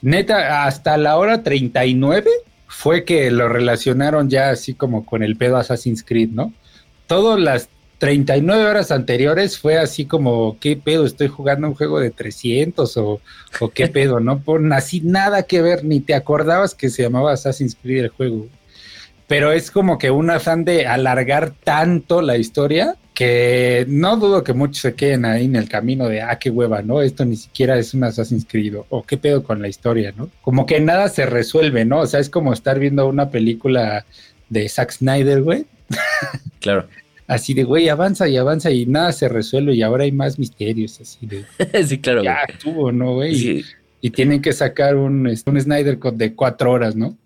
neta, 0.00 0.64
hasta 0.64 0.96
la 0.96 1.16
hora 1.16 1.42
39 1.42 2.30
fue 2.68 3.04
que 3.04 3.30
lo 3.30 3.48
relacionaron 3.48 4.30
ya 4.30 4.50
así 4.50 4.74
como 4.74 5.04
con 5.04 5.22
el 5.22 5.36
pedo 5.36 5.56
Assassin's 5.56 6.04
Creed, 6.04 6.30
¿no? 6.30 6.52
Todas 7.06 7.38
las 7.38 7.68
39 8.02 8.64
horas 8.66 8.90
anteriores 8.90 9.60
fue 9.60 9.78
así 9.78 10.06
como, 10.06 10.56
¿qué 10.58 10.76
pedo? 10.76 11.06
¿Estoy 11.06 11.28
jugando 11.28 11.68
un 11.68 11.74
juego 11.74 12.00
de 12.00 12.10
300 12.10 12.96
o, 12.96 13.20
o 13.60 13.68
qué 13.68 13.86
pedo? 13.94 14.18
No 14.18 14.40
por 14.40 14.60
así 14.72 15.02
nada 15.02 15.44
que 15.44 15.62
ver, 15.62 15.84
ni 15.84 16.00
te 16.00 16.16
acordabas 16.16 16.74
que 16.74 16.90
se 16.90 17.04
llamaba 17.04 17.30
Assassin's 17.32 17.76
Creed 17.80 18.02
el 18.02 18.08
juego. 18.08 18.48
Pero 19.28 19.52
es 19.52 19.70
como 19.70 19.98
que 19.98 20.10
un 20.10 20.30
afán 20.30 20.64
de 20.64 20.88
alargar 20.88 21.52
tanto 21.62 22.22
la 22.22 22.36
historia 22.36 22.96
que 23.14 23.86
no 23.88 24.16
dudo 24.16 24.42
que 24.42 24.52
muchos 24.52 24.78
se 24.78 24.94
queden 24.94 25.24
ahí 25.24 25.44
en 25.44 25.54
el 25.54 25.68
camino 25.68 26.08
de, 26.08 26.22
ah, 26.22 26.40
qué 26.40 26.50
hueva, 26.50 26.82
¿no? 26.82 27.02
Esto 27.02 27.24
ni 27.24 27.36
siquiera 27.36 27.78
es 27.78 27.94
un 27.94 28.02
Assassin's 28.02 28.46
Creed 28.48 28.78
o, 28.78 28.86
o 28.88 29.04
qué 29.04 29.16
pedo 29.16 29.44
con 29.44 29.62
la 29.62 29.68
historia, 29.68 30.12
¿no? 30.16 30.28
Como 30.40 30.66
que 30.66 30.80
nada 30.80 31.08
se 31.08 31.24
resuelve, 31.24 31.84
¿no? 31.84 32.00
O 32.00 32.06
sea, 32.08 32.18
es 32.18 32.30
como 32.30 32.52
estar 32.52 32.80
viendo 32.80 33.06
una 33.06 33.30
película 33.30 34.04
de 34.48 34.68
Zack 34.68 34.90
Snyder, 34.90 35.42
güey. 35.42 35.66
Claro. 36.58 36.88
Así 37.26 37.54
de, 37.54 37.64
güey, 37.64 37.88
avanza 37.88 38.28
y 38.28 38.36
avanza 38.36 38.70
y 38.70 38.86
nada 38.86 39.12
se 39.12 39.28
resuelve 39.28 39.74
y 39.74 39.82
ahora 39.82 40.04
hay 40.04 40.12
más 40.12 40.38
misterios, 40.38 41.00
así 41.00 41.26
de, 41.26 41.44
sí, 41.86 41.98
claro, 41.98 42.20
güey. 42.20 42.32
ya 42.32 42.42
estuvo, 42.48 42.92
¿no, 42.92 43.14
güey? 43.14 43.32
Y, 43.32 43.38
Sí, 43.38 43.64
y 44.00 44.10
tienen 44.10 44.42
que 44.42 44.52
sacar 44.52 44.96
un, 44.96 45.28
este, 45.28 45.48
un 45.50 45.60
Snyder 45.60 45.98
Cut 45.98 46.16
de 46.16 46.34
cuatro 46.34 46.72
horas, 46.72 46.96
¿no? 46.96 47.16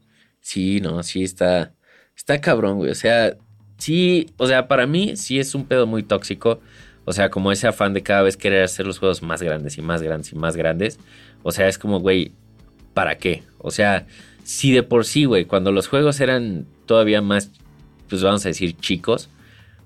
sí, 0.46 0.80
no, 0.80 1.02
sí 1.02 1.24
está, 1.24 1.74
está 2.16 2.40
cabrón, 2.40 2.76
güey. 2.76 2.90
O 2.92 2.94
sea, 2.94 3.36
sí, 3.78 4.30
o 4.36 4.46
sea, 4.46 4.68
para 4.68 4.86
mí 4.86 5.16
sí 5.16 5.40
es 5.40 5.56
un 5.56 5.66
pedo 5.66 5.86
muy 5.88 6.04
tóxico. 6.04 6.60
O 7.04 7.12
sea, 7.12 7.30
como 7.30 7.50
ese 7.50 7.66
afán 7.66 7.94
de 7.94 8.02
cada 8.02 8.22
vez 8.22 8.36
querer 8.36 8.62
hacer 8.62 8.86
los 8.86 9.00
juegos 9.00 9.22
más 9.22 9.42
grandes 9.42 9.76
y 9.76 9.82
más 9.82 10.02
grandes 10.02 10.32
y 10.32 10.36
más 10.36 10.56
grandes. 10.56 11.00
O 11.42 11.50
sea, 11.50 11.66
es 11.66 11.78
como, 11.78 11.98
güey, 11.98 12.30
¿para 12.94 13.18
qué? 13.18 13.42
O 13.58 13.72
sea, 13.72 14.06
si 14.44 14.72
de 14.72 14.84
por 14.84 15.04
sí, 15.04 15.24
güey, 15.24 15.46
cuando 15.46 15.72
los 15.72 15.88
juegos 15.88 16.20
eran 16.20 16.66
todavía 16.86 17.22
más, 17.22 17.50
pues 18.08 18.22
vamos 18.22 18.44
a 18.44 18.48
decir, 18.48 18.76
chicos. 18.76 19.28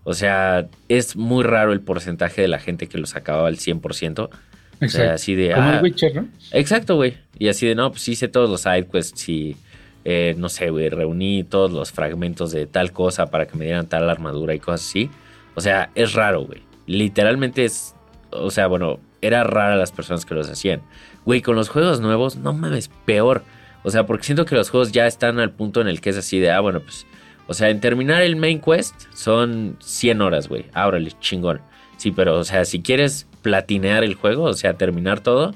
O 0.05 0.15
sea, 0.15 0.69
es 0.89 1.17
muy 1.17 1.45
raro 1.45 1.73
el 1.73 1.81
porcentaje 1.81 2.43
de 2.43 2.49
la 2.49 2.59
gente 2.59 2.89
que 2.89 2.99
los 2.99 3.17
acababa 3.17 3.49
al 3.49 3.57
100%. 3.57 4.31
O 4.83 4.89
sea, 4.89 5.15
así 5.15 5.35
de... 5.35 5.53
Como 5.53 5.69
ah, 5.69 5.77
el 5.77 5.83
Witcher, 5.83 6.15
¿no? 6.15 6.29
Exacto, 6.53 6.97
güey. 6.97 7.19
Y 7.39 7.49
así 7.49 7.67
de, 7.67 7.75
no, 7.75 7.91
pues 7.91 8.09
hice 8.09 8.29
todos 8.29 8.49
los 8.49 8.63
side 8.63 8.87
quests 8.87 9.29
y, 9.29 9.57
eh, 10.05 10.35
no 10.39 10.49
sé, 10.49 10.71
güey, 10.71 10.89
reuní 10.89 11.45
todos 11.45 11.71
los 11.71 11.93
fragmentos 11.93 12.51
de 12.51 12.67
tal 12.67 12.93
cosa 12.93 13.27
para 13.27 13.47
que 13.47 13.59
me 13.59 13.67
dieran 13.67 13.89
tal 13.89 14.09
armadura 14.09 14.55
y 14.55 14.59
cosas 14.59 14.87
así. 14.89 15.11
O 15.55 15.61
sea, 15.61 15.91
es 15.95 16.15
raro, 16.15 16.47
güey. 16.47 16.63
Literalmente 16.87 17.65
es, 17.65 17.95
o 18.31 18.51
sea, 18.51 18.67
bueno, 18.67 19.01
era 19.21 19.45
rara 19.45 19.77
las 19.77 19.93
personas 19.93 20.25
que 20.25 20.35
los 20.35 20.49
hacían. 20.49 20.81
Güey, 21.27 21.43
con 21.43 21.57
los 21.57 21.69
juegos 21.69 22.01
nuevos, 22.01 22.37
no 22.37 22.55
mames, 22.55 22.89
peor. 23.05 23.43
O 23.83 23.91
sea, 23.91 24.07
porque 24.07 24.25
siento 24.25 24.45
que 24.47 24.55
los 24.55 24.71
juegos 24.71 24.93
ya 24.93 25.07
están 25.07 25.39
al 25.39 25.51
punto 25.51 25.81
en 25.81 25.89
el 25.89 26.01
que 26.01 26.11
es 26.11 26.17
así 26.17 26.39
de, 26.39 26.51
ah, 26.51 26.61
bueno, 26.61 26.81
pues, 26.81 27.07
o 27.47 27.55
sea, 27.55 27.71
en 27.71 27.81
terminar 27.81 28.23
el 28.23 28.37
main 28.37 28.61
quest 28.61 28.95
son 29.13 29.77
100 29.81 30.21
horas, 30.21 30.49
güey. 30.49 30.67
Ábrale, 30.73 31.11
chingón. 31.21 31.61
Sí, 31.97 32.13
pero, 32.13 32.39
o 32.39 32.45
sea, 32.45 32.65
si 32.65 32.81
quieres 32.81 33.27
platinear 33.43 34.05
el 34.05 34.15
juego, 34.15 34.45
o 34.45 34.55
sea, 34.55 34.75
terminar 34.75 35.21
todo, 35.21 35.55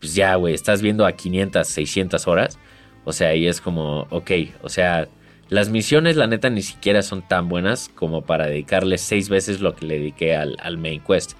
pues 0.00 0.14
ya, 0.14 0.34
güey, 0.34 0.54
estás 0.54 0.82
viendo 0.82 1.06
a 1.06 1.12
500, 1.12 1.66
600 1.66 2.26
horas. 2.26 2.58
O 3.04 3.12
sea, 3.12 3.34
y 3.34 3.46
es 3.46 3.60
como, 3.60 4.06
ok, 4.10 4.30
o 4.62 4.68
sea, 4.68 5.08
las 5.48 5.68
misiones, 5.68 6.16
la 6.16 6.26
neta, 6.26 6.50
ni 6.50 6.62
siquiera 6.62 7.02
son 7.02 7.22
tan 7.22 7.48
buenas 7.48 7.88
como 7.94 8.22
para 8.22 8.46
dedicarle 8.46 8.98
seis 8.98 9.28
veces 9.28 9.60
lo 9.60 9.76
que 9.76 9.86
le 9.86 9.98
dediqué 9.98 10.34
al, 10.34 10.56
al 10.60 10.76
main 10.76 11.00
quest. 11.00 11.34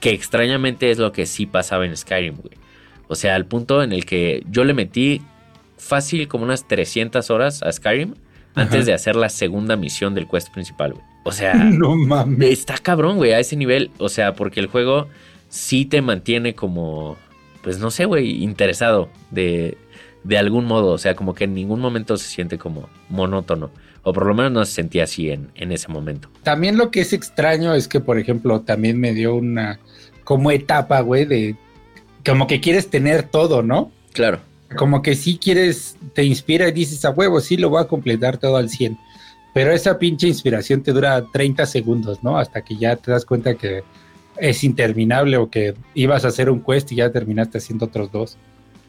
Que 0.00 0.10
extrañamente 0.10 0.90
es 0.90 0.98
lo 0.98 1.12
que 1.12 1.26
sí 1.26 1.46
pasaba 1.46 1.84
en 1.84 1.96
Skyrim, 1.96 2.36
güey. 2.36 2.54
O 3.08 3.14
sea, 3.14 3.34
al 3.34 3.44
punto 3.44 3.82
en 3.82 3.92
el 3.92 4.06
que 4.06 4.42
yo 4.48 4.64
le 4.64 4.72
metí 4.72 5.20
fácil 5.76 6.28
como 6.28 6.44
unas 6.44 6.66
300 6.66 7.28
horas 7.30 7.62
a 7.62 7.70
Skyrim 7.70 8.14
antes 8.54 8.76
Ajá. 8.80 8.84
de 8.84 8.92
hacer 8.94 9.16
la 9.16 9.28
segunda 9.28 9.76
misión 9.76 10.14
del 10.14 10.26
quest 10.28 10.50
principal, 10.50 10.92
güey. 10.94 11.04
O 11.24 11.32
sea, 11.32 11.54
No 11.54 11.96
mames. 11.96 12.50
está 12.50 12.78
cabrón, 12.78 13.16
güey, 13.16 13.32
a 13.32 13.38
ese 13.40 13.56
nivel. 13.56 13.90
O 13.98 14.08
sea, 14.08 14.34
porque 14.34 14.60
el 14.60 14.66
juego 14.66 15.08
sí 15.48 15.84
te 15.84 16.02
mantiene 16.02 16.54
como, 16.54 17.16
pues 17.62 17.78
no 17.78 17.90
sé, 17.90 18.04
güey, 18.04 18.42
interesado 18.42 19.08
de, 19.30 19.76
de 20.24 20.38
algún 20.38 20.64
modo. 20.66 20.92
O 20.92 20.98
sea, 20.98 21.14
como 21.14 21.34
que 21.34 21.44
en 21.44 21.54
ningún 21.54 21.80
momento 21.80 22.16
se 22.16 22.28
siente 22.28 22.58
como 22.58 22.88
monótono. 23.08 23.70
O 24.04 24.12
por 24.12 24.26
lo 24.26 24.34
menos 24.34 24.50
no 24.50 24.64
se 24.64 24.72
sentía 24.72 25.04
así 25.04 25.30
en, 25.30 25.50
en 25.54 25.70
ese 25.70 25.86
momento. 25.88 26.28
También 26.42 26.76
lo 26.76 26.90
que 26.90 27.02
es 27.02 27.12
extraño 27.12 27.72
es 27.74 27.86
que, 27.86 28.00
por 28.00 28.18
ejemplo, 28.18 28.62
también 28.62 28.98
me 28.98 29.14
dio 29.14 29.36
una 29.36 29.78
como 30.24 30.50
etapa, 30.50 31.00
güey, 31.00 31.24
de 31.24 31.54
como 32.26 32.48
que 32.48 32.60
quieres 32.60 32.90
tener 32.90 33.22
todo, 33.22 33.62
¿no? 33.62 33.92
Claro. 34.12 34.40
Como 34.76 35.02
que 35.02 35.14
sí 35.14 35.38
quieres, 35.38 35.96
te 36.14 36.24
inspira 36.24 36.68
y 36.68 36.72
dices 36.72 37.04
a 37.04 37.10
huevo, 37.10 37.40
sí 37.40 37.56
lo 37.56 37.70
voy 37.70 37.82
a 37.82 37.88
completar 37.88 38.38
todo 38.38 38.56
al 38.56 38.68
100. 38.68 38.98
Pero 39.54 39.72
esa 39.72 39.98
pinche 39.98 40.28
inspiración 40.28 40.82
te 40.82 40.92
dura 40.92 41.24
30 41.32 41.66
segundos, 41.66 42.22
¿no? 42.22 42.38
Hasta 42.38 42.62
que 42.62 42.76
ya 42.76 42.96
te 42.96 43.10
das 43.10 43.24
cuenta 43.24 43.54
que 43.54 43.82
es 44.36 44.64
interminable 44.64 45.36
o 45.36 45.50
que 45.50 45.74
ibas 45.94 46.24
a 46.24 46.28
hacer 46.28 46.48
un 46.48 46.62
quest 46.62 46.90
y 46.92 46.96
ya 46.96 47.12
terminaste 47.12 47.58
haciendo 47.58 47.86
otros 47.86 48.10
dos 48.10 48.38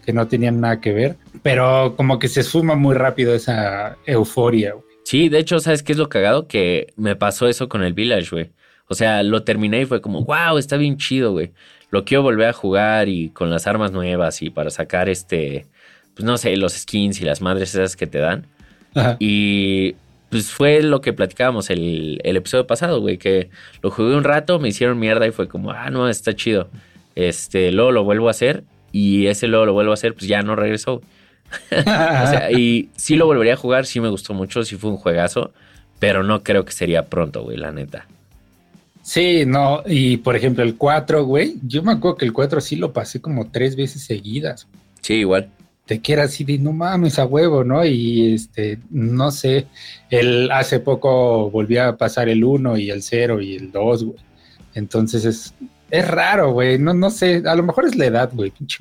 que 0.05 0.13
no 0.13 0.27
tenían 0.27 0.61
nada 0.61 0.79
que 0.79 0.93
ver. 0.93 1.17
Pero 1.41 1.95
como 1.95 2.19
que 2.19 2.27
se 2.27 2.43
suma 2.43 2.75
muy 2.75 2.95
rápido 2.95 3.33
esa 3.33 3.97
euforia, 4.05 4.73
güey. 4.73 4.85
Sí, 5.03 5.29
de 5.29 5.39
hecho, 5.39 5.59
¿sabes 5.59 5.83
qué 5.83 5.91
es 5.91 5.97
lo 5.97 6.09
cagado? 6.09 6.47
Que 6.47 6.93
me 6.95 7.15
pasó 7.15 7.47
eso 7.47 7.67
con 7.67 7.83
el 7.83 7.93
Village, 7.93 8.29
güey. 8.31 8.51
O 8.87 8.95
sea, 8.95 9.23
lo 9.23 9.43
terminé 9.43 9.81
y 9.81 9.85
fue 9.85 10.01
como, 10.01 10.23
wow, 10.23 10.57
está 10.57 10.77
bien 10.77 10.97
chido, 10.97 11.31
güey. 11.31 11.51
Lo 11.89 12.05
quiero 12.05 12.23
volver 12.23 12.49
a 12.49 12.53
jugar 12.53 13.09
y 13.09 13.29
con 13.29 13.49
las 13.49 13.67
armas 13.67 13.91
nuevas 13.91 14.41
y 14.41 14.49
para 14.49 14.69
sacar 14.69 15.09
este, 15.09 15.67
pues 16.15 16.25
no 16.25 16.37
sé, 16.37 16.55
los 16.57 16.73
skins 16.73 17.21
y 17.21 17.25
las 17.25 17.41
madres 17.41 17.75
esas 17.75 17.95
que 17.95 18.07
te 18.07 18.19
dan. 18.19 18.47
Ajá. 18.95 19.17
Y 19.19 19.95
pues 20.29 20.51
fue 20.51 20.81
lo 20.81 21.01
que 21.01 21.13
platicábamos 21.13 21.69
el, 21.69 22.19
el 22.23 22.37
episodio 22.37 22.65
pasado, 22.65 22.99
güey, 23.01 23.17
que 23.17 23.49
lo 23.83 23.91
jugué 23.91 24.15
un 24.15 24.23
rato, 24.23 24.57
me 24.59 24.69
hicieron 24.69 24.99
mierda 24.99 25.27
y 25.27 25.31
fue 25.31 25.47
como, 25.47 25.71
ah, 25.71 25.91
no, 25.91 26.09
está 26.09 26.35
chido. 26.35 26.69
Este, 27.15 27.71
luego 27.71 27.91
lo 27.91 28.03
vuelvo 28.03 28.29
a 28.29 28.31
hacer 28.31 28.63
y 28.91 29.27
ese 29.27 29.47
luego 29.47 29.67
lo 29.67 29.73
vuelvo 29.73 29.91
a 29.91 29.93
hacer, 29.93 30.13
pues 30.13 30.27
ya 30.27 30.41
no 30.41 30.55
regresó. 30.55 31.01
O 31.71 32.27
sea, 32.27 32.49
y 32.51 32.89
sí 32.95 33.15
lo 33.15 33.27
volvería 33.27 33.53
a 33.53 33.57
jugar, 33.57 33.85
sí 33.85 33.99
me 33.99 34.09
gustó 34.09 34.33
mucho, 34.33 34.63
sí 34.63 34.75
fue 34.75 34.89
un 34.89 34.97
juegazo, 34.97 35.53
pero 35.99 36.23
no 36.23 36.41
creo 36.41 36.65
que 36.65 36.71
sería 36.71 37.05
pronto, 37.05 37.43
güey, 37.43 37.57
la 37.57 37.71
neta. 37.71 38.07
Sí, 39.03 39.43
no, 39.45 39.83
y 39.85 40.17
por 40.17 40.35
ejemplo 40.35 40.63
el 40.63 40.75
4, 40.77 41.25
güey, 41.25 41.57
yo 41.61 41.83
me 41.83 41.91
acuerdo 41.91 42.17
que 42.17 42.25
el 42.25 42.33
4 42.33 42.59
sí 42.59 42.75
lo 42.75 42.91
pasé 42.91 43.21
como 43.21 43.51
tres 43.51 43.75
veces 43.75 44.01
seguidas. 44.01 44.67
Sí, 45.01 45.13
igual. 45.15 45.49
Te 45.85 45.99
queda 45.99 46.23
así 46.23 46.43
de 46.43 46.57
no 46.59 46.71
mames 46.71 47.19
a 47.19 47.25
huevo, 47.25 47.63
¿no? 47.63 47.85
Y 47.85 48.33
este, 48.33 48.79
no 48.89 49.31
sé, 49.31 49.67
el 50.09 50.49
hace 50.51 50.79
poco 50.79 51.49
volví 51.49 51.77
a 51.77 51.97
pasar 51.97 52.29
el 52.29 52.43
1 52.43 52.77
y 52.77 52.89
el 52.89 53.01
0 53.01 53.41
y 53.41 53.55
el 53.55 53.71
2, 53.71 54.03
güey. 54.05 54.17
Entonces 54.75 55.25
es, 55.25 55.53
es 55.91 56.07
raro, 56.07 56.51
güey, 56.53 56.79
no, 56.79 56.93
no 56.93 57.09
sé, 57.09 57.43
a 57.45 57.55
lo 57.55 57.63
mejor 57.63 57.85
es 57.85 57.95
la 57.95 58.05
edad, 58.05 58.29
güey, 58.33 58.51
pinche. 58.51 58.79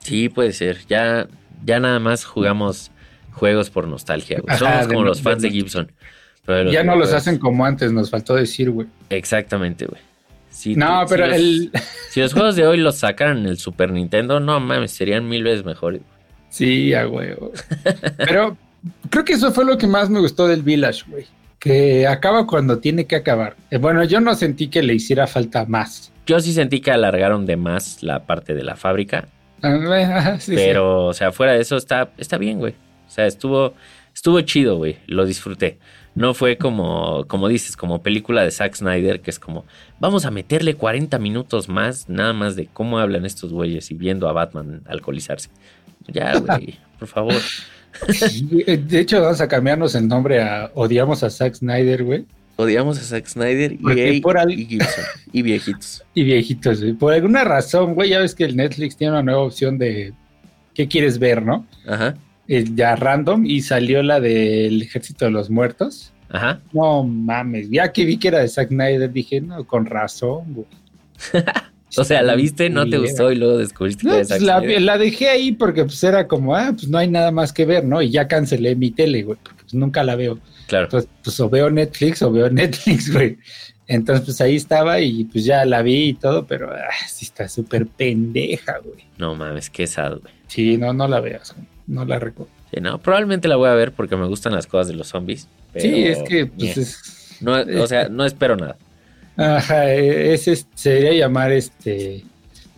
Sí, 0.00 0.28
puede 0.28 0.52
ser. 0.52 0.78
Ya, 0.88 1.28
ya 1.64 1.78
nada 1.78 1.98
más 2.00 2.24
jugamos 2.24 2.90
juegos 3.32 3.70
por 3.70 3.86
nostalgia, 3.86 4.40
güey. 4.40 4.58
Somos 4.58 4.86
como 4.88 5.04
los 5.04 5.22
fans 5.22 5.42
de 5.42 5.50
Gibson. 5.50 5.92
pero 6.44 6.58
de 6.58 6.64
los 6.64 6.72
Ya 6.72 6.82
no 6.82 6.96
los 6.96 7.12
hacen 7.12 7.38
como 7.38 7.64
antes, 7.64 7.92
nos 7.92 8.10
faltó 8.10 8.34
decir, 8.34 8.70
güey. 8.70 8.88
Exactamente, 9.10 9.86
güey. 9.86 10.00
Sí, 10.50 10.74
No, 10.76 11.04
pero 11.08 11.24
si 11.26 11.30
los- 11.30 11.38
el... 11.40 11.70
Si 12.10 12.20
los 12.20 12.32
juegos 12.34 12.56
de 12.56 12.66
hoy 12.66 12.76
los 12.78 12.96
sacaran 12.96 13.38
en 13.38 13.46
el 13.46 13.56
Super 13.58 13.92
Nintendo, 13.92 14.40
no 14.40 14.58
mames, 14.60 14.90
serían 14.90 15.28
mil 15.28 15.44
veces 15.44 15.64
mejores. 15.64 16.02
Sí, 16.48 16.92
a 16.92 17.06
huevo. 17.06 17.52
Pero 18.16 18.56
creo 19.08 19.24
que 19.24 19.34
eso 19.34 19.52
fue 19.52 19.64
lo 19.64 19.78
que 19.78 19.86
más 19.86 20.10
me 20.10 20.18
gustó 20.18 20.48
del 20.48 20.62
Village, 20.62 21.04
güey. 21.06 21.26
Que 21.60 22.06
acaba 22.08 22.46
cuando 22.48 22.78
tiene 22.78 23.06
que 23.06 23.14
acabar. 23.14 23.54
Eh, 23.70 23.78
Bueno, 23.78 24.02
yo 24.04 24.20
no 24.20 24.34
sentí 24.34 24.66
que 24.68 24.82
le 24.82 24.94
hiciera 24.94 25.26
falta 25.28 25.66
más. 25.66 26.10
Yo 26.26 26.40
sí 26.40 26.52
sentí 26.52 26.80
que 26.80 26.90
alargaron 26.90 27.46
de 27.46 27.56
más 27.56 28.02
la 28.02 28.24
parte 28.26 28.54
de 28.54 28.64
la 28.64 28.74
fábrica, 28.76 29.28
Ah, 29.62 30.36
sí. 30.40 30.54
pero, 30.56 31.06
o 31.06 31.12
sea, 31.12 31.30
fuera 31.32 31.52
de 31.52 31.60
eso 31.60 31.76
está, 31.76 32.10
está 32.18 32.38
bien, 32.38 32.58
güey. 32.58 32.72
O 33.06 33.10
sea, 33.10 33.26
estuvo, 33.26 33.74
estuvo 34.14 34.40
chido, 34.40 34.76
güey. 34.78 34.96
Lo 35.06 35.26
disfruté. 35.26 35.78
No 36.14 36.34
fue 36.34 36.58
como, 36.58 37.24
como 37.28 37.48
dices, 37.48 37.76
como 37.76 38.02
película 38.02 38.42
de 38.42 38.50
Zack 38.50 38.74
Snyder, 38.74 39.20
que 39.20 39.30
es 39.30 39.38
como, 39.38 39.64
vamos 40.00 40.24
a 40.26 40.30
meterle 40.30 40.74
40 40.74 41.18
minutos 41.18 41.68
más, 41.68 42.08
nada 42.08 42.32
más 42.32 42.56
de 42.56 42.66
cómo 42.66 42.98
hablan 42.98 43.24
estos 43.24 43.52
güeyes 43.52 43.90
y 43.90 43.94
viendo 43.94 44.28
a 44.28 44.32
Batman 44.32 44.82
alcoholizarse. 44.86 45.48
Ya, 46.08 46.36
güey, 46.38 46.78
por 46.98 47.08
favor. 47.08 47.34
Eh, 48.66 48.76
de 48.76 48.98
hecho, 49.00 49.20
vamos 49.20 49.40
a 49.40 49.48
cambiarnos 49.48 49.94
el 49.94 50.06
nombre 50.08 50.42
a 50.42 50.70
Odiamos 50.74 51.22
a 51.22 51.30
Zack 51.30 51.54
Snyder, 51.54 52.04
güey. 52.04 52.24
Odiamos 52.56 52.98
a 52.98 53.02
Zack 53.02 53.26
Snyder 53.26 53.72
y, 53.72 54.20
por 54.20 54.36
al- 54.36 54.50
y 54.52 54.66
Gibson 54.66 55.04
y 55.32 55.42
viejitos. 55.42 56.04
Y 56.14 56.24
viejitos, 56.24 56.80
güey. 56.80 56.92
Por 56.92 57.12
alguna 57.14 57.44
razón, 57.44 57.94
güey, 57.94 58.10
ya 58.10 58.18
ves 58.18 58.34
que 58.34 58.44
el 58.44 58.56
Netflix 58.56 58.96
tiene 58.96 59.12
una 59.12 59.22
nueva 59.22 59.40
opción 59.42 59.78
de 59.78 60.12
qué 60.74 60.86
quieres 60.88 61.18
ver, 61.18 61.42
¿no? 61.42 61.66
Ajá, 61.86 62.14
Eh, 62.52 62.64
ya 62.74 62.96
random 62.96 63.46
y 63.46 63.60
salió 63.60 64.02
la 64.02 64.18
del 64.18 64.82
Ejército 64.82 65.24
de 65.24 65.30
los 65.30 65.50
Muertos. 65.50 66.12
ajá. 66.28 66.60
No 66.72 67.04
mames, 67.04 67.70
ya 67.70 67.92
que 67.92 68.04
vi 68.04 68.16
que 68.16 68.26
era 68.26 68.40
de 68.40 68.48
Zack 68.48 68.70
Snyder, 68.70 69.12
dije, 69.12 69.40
no, 69.40 69.64
con 69.64 69.86
razón, 69.86 70.52
güey. 70.52 70.66
O 71.96 72.04
sea, 72.04 72.22
la 72.22 72.36
viste, 72.36 72.70
no 72.70 72.88
te 72.88 72.98
gustó 72.98 73.32
y 73.32 73.34
luego 73.34 73.58
descubriste 73.58 74.06
No, 74.06 74.12
que 74.12 74.18
era 74.18 74.28
pues 74.28 74.40
Zack 74.40 74.42
la, 74.42 74.80
la 74.80 74.96
dejé 74.96 75.28
ahí 75.28 75.50
porque 75.50 75.82
pues 75.84 76.02
era 76.04 76.28
como, 76.28 76.54
ah, 76.54 76.70
pues 76.72 76.88
no 76.88 76.98
hay 76.98 77.08
nada 77.08 77.32
más 77.32 77.52
que 77.52 77.64
ver, 77.64 77.84
¿no? 77.84 78.00
Y 78.00 78.10
ya 78.10 78.28
cancelé 78.28 78.76
mi 78.76 78.92
tele, 78.92 79.24
güey, 79.24 79.38
porque 79.42 79.62
pues 79.62 79.74
nunca 79.74 80.04
la 80.04 80.14
veo. 80.14 80.38
Claro. 80.68 80.84
Entonces, 80.84 81.10
pues 81.24 81.40
o 81.40 81.50
veo 81.50 81.68
Netflix 81.68 82.22
o 82.22 82.30
veo 82.30 82.48
Netflix, 82.50 83.12
güey. 83.12 83.38
Entonces, 83.88 84.24
pues 84.24 84.40
ahí 84.40 84.54
estaba 84.54 85.00
y 85.00 85.24
pues 85.24 85.44
ya 85.44 85.64
la 85.64 85.82
vi 85.82 86.10
y 86.10 86.14
todo, 86.14 86.46
pero 86.46 86.72
ah, 86.72 87.06
sí 87.08 87.24
está 87.24 87.48
súper 87.48 87.86
pendeja, 87.88 88.78
güey. 88.84 89.04
No 89.18 89.34
mames, 89.34 89.68
qué 89.68 89.88
sad, 89.88 90.18
güey. 90.18 90.32
Sí, 90.46 90.76
no, 90.76 90.92
no 90.92 91.08
la 91.08 91.18
veas, 91.18 91.54
güey. 91.56 91.66
No 91.90 92.04
la 92.04 92.18
recuerdo. 92.18 92.52
Sí, 92.72 92.80
no, 92.80 92.98
probablemente 92.98 93.48
la 93.48 93.56
voy 93.56 93.68
a 93.68 93.74
ver 93.74 93.92
porque 93.92 94.16
me 94.16 94.26
gustan 94.26 94.54
las 94.54 94.66
cosas 94.66 94.88
de 94.88 94.94
los 94.94 95.08
zombies. 95.08 95.48
pero, 95.72 95.84
Sí, 95.84 96.04
es 96.04 96.22
que, 96.22 96.46
pues 96.46 96.76
es... 96.78 97.36
No, 97.40 97.54
o 97.82 97.86
sea, 97.86 98.08
no 98.08 98.24
espero 98.24 98.56
nada. 98.56 98.76
Ajá, 99.36 99.92
es, 99.92 100.46
es- 100.48 100.66
se 100.74 100.90
debería 100.90 101.14
llamar 101.26 101.52
este 101.52 102.24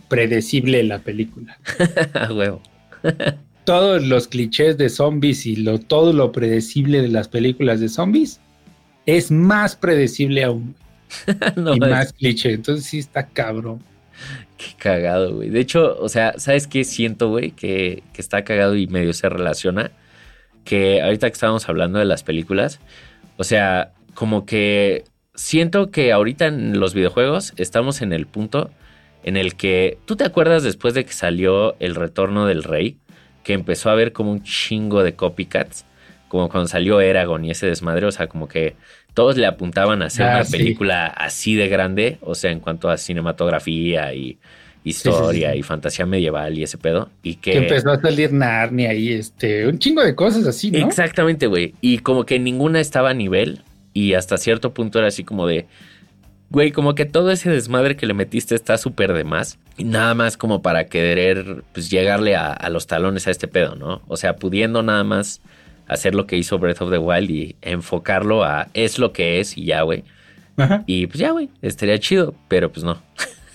predecible 0.07 0.83
la 0.83 0.99
película. 0.99 1.57
A 2.13 2.31
huevo. 2.33 2.61
Todos 3.65 4.03
los 4.05 4.27
clichés 4.27 4.77
de 4.77 4.89
zombies 4.89 5.45
y 5.45 5.55
lo, 5.55 5.79
todo 5.79 6.11
lo 6.11 6.31
predecible 6.31 7.01
de 7.01 7.07
las 7.07 7.27
películas 7.29 7.79
de 7.79 7.87
zombies 7.89 8.39
es 9.05 9.31
más 9.31 9.75
predecible 9.75 10.43
aún 10.43 10.75
no, 11.55 11.75
y 11.75 11.79
más 11.79 12.11
cliché. 12.13 12.53
Entonces 12.53 12.85
sí 12.85 12.99
está 12.99 13.27
cabrón. 13.27 13.79
Qué 14.57 14.67
cagado, 14.77 15.33
güey. 15.35 15.49
De 15.49 15.59
hecho, 15.59 15.97
o 15.99 16.09
sea, 16.09 16.35
¿sabes 16.37 16.67
qué 16.67 16.83
siento, 16.83 17.29
güey? 17.29 17.51
Que, 17.51 18.03
que 18.13 18.21
está 18.21 18.43
cagado 18.43 18.75
y 18.75 18.87
medio 18.87 19.13
se 19.13 19.29
relaciona. 19.29 19.91
Que 20.63 21.01
ahorita 21.01 21.27
que 21.27 21.33
estábamos 21.33 21.67
hablando 21.67 21.99
de 21.99 22.05
las 22.05 22.23
películas, 22.23 22.79
o 23.37 23.43
sea, 23.43 23.91
como 24.13 24.45
que 24.45 25.03
siento 25.35 25.91
que 25.91 26.11
ahorita 26.11 26.45
en 26.47 26.79
los 26.79 26.93
videojuegos 26.93 27.53
estamos 27.57 28.01
en 28.01 28.13
el 28.13 28.27
punto 28.27 28.69
en 29.23 29.37
el 29.37 29.55
que 29.55 29.97
tú 30.05 30.15
te 30.15 30.25
acuerdas 30.25 30.63
después 30.63 30.93
de 30.93 31.05
que 31.05 31.13
salió 31.13 31.75
El 31.79 31.95
Retorno 31.95 32.45
del 32.45 32.63
Rey, 32.63 32.97
que 33.43 33.53
empezó 33.53 33.89
a 33.89 33.93
haber 33.93 34.13
como 34.13 34.31
un 34.31 34.43
chingo 34.43 35.03
de 35.03 35.15
copycats, 35.15 35.85
como 36.27 36.49
cuando 36.49 36.67
salió 36.67 36.99
Eragon 36.99 37.45
y 37.45 37.51
ese 37.51 37.67
desmadre, 37.67 38.05
o 38.05 38.11
sea, 38.11 38.27
como 38.27 38.47
que 38.47 38.75
todos 39.13 39.37
le 39.37 39.45
apuntaban 39.45 40.01
a 40.01 40.05
hacer 40.05 40.25
Ah, 40.25 40.35
una 40.35 40.45
sí. 40.45 40.57
película 40.57 41.07
así 41.07 41.55
de 41.55 41.67
grande, 41.67 42.17
o 42.21 42.35
sea, 42.35 42.51
en 42.51 42.59
cuanto 42.59 42.89
a 42.89 42.97
cinematografía 42.97 44.13
y 44.13 44.37
historia 44.83 45.49
sí, 45.51 45.53
sí. 45.53 45.59
y 45.59 45.63
fantasía 45.63 46.05
medieval 46.05 46.57
y 46.57 46.63
ese 46.63 46.77
pedo, 46.77 47.09
y 47.21 47.35
que... 47.35 47.51
Que 47.51 47.57
empezó 47.59 47.91
a 47.91 48.01
salir 48.01 48.33
Narnia 48.33 48.93
y 48.93 49.13
este, 49.13 49.65
un 49.67 49.79
chingo 49.79 50.03
de 50.03 50.13
cosas 50.15 50.45
así, 50.45 50.71
¿no? 50.71 50.79
Exactamente, 50.85 51.47
güey. 51.47 51.73
Y 51.79 51.99
como 51.99 52.25
que 52.25 52.37
ninguna 52.39 52.79
estaba 52.81 53.11
a 53.11 53.13
nivel. 53.13 53.61
Y 53.93 54.15
hasta 54.15 54.37
cierto 54.37 54.73
punto 54.73 54.97
era 54.99 55.07
así 55.07 55.23
como 55.23 55.45
de. 55.47 55.67
Güey, 56.49 56.71
como 56.71 56.95
que 56.95 57.05
todo 57.05 57.31
ese 57.31 57.49
desmadre 57.49 57.95
que 57.95 58.05
le 58.07 58.13
metiste 58.13 58.55
está 58.55 58.77
súper 58.77 59.13
de 59.13 59.23
más. 59.23 59.57
Y 59.77 59.85
nada 59.85 60.13
más 60.15 60.35
como 60.35 60.61
para 60.61 60.85
querer 60.85 61.63
pues, 61.73 61.89
llegarle 61.89 62.35
a, 62.35 62.51
a 62.51 62.69
los 62.69 62.85
talones 62.87 63.27
a 63.27 63.31
este 63.31 63.47
pedo, 63.47 63.75
¿no? 63.75 64.01
O 64.07 64.17
sea, 64.17 64.35
pudiendo 64.35 64.83
nada 64.83 65.03
más 65.03 65.41
hacer 65.87 66.15
lo 66.15 66.27
que 66.27 66.37
hizo 66.37 66.59
Breath 66.59 66.81
of 66.81 66.91
the 66.91 66.97
Wild 66.97 67.29
y 67.29 67.55
enfocarlo 67.61 68.43
a 68.43 68.67
es 68.73 68.99
lo 68.99 69.13
que 69.13 69.39
es 69.39 69.57
y 69.57 69.65
ya, 69.65 69.81
güey. 69.81 70.03
Ajá. 70.57 70.83
Y 70.85 71.07
pues 71.07 71.19
ya, 71.19 71.31
güey, 71.31 71.49
estaría 71.61 71.99
chido, 71.99 72.35
pero 72.47 72.71
pues 72.71 72.83
no. 72.83 73.01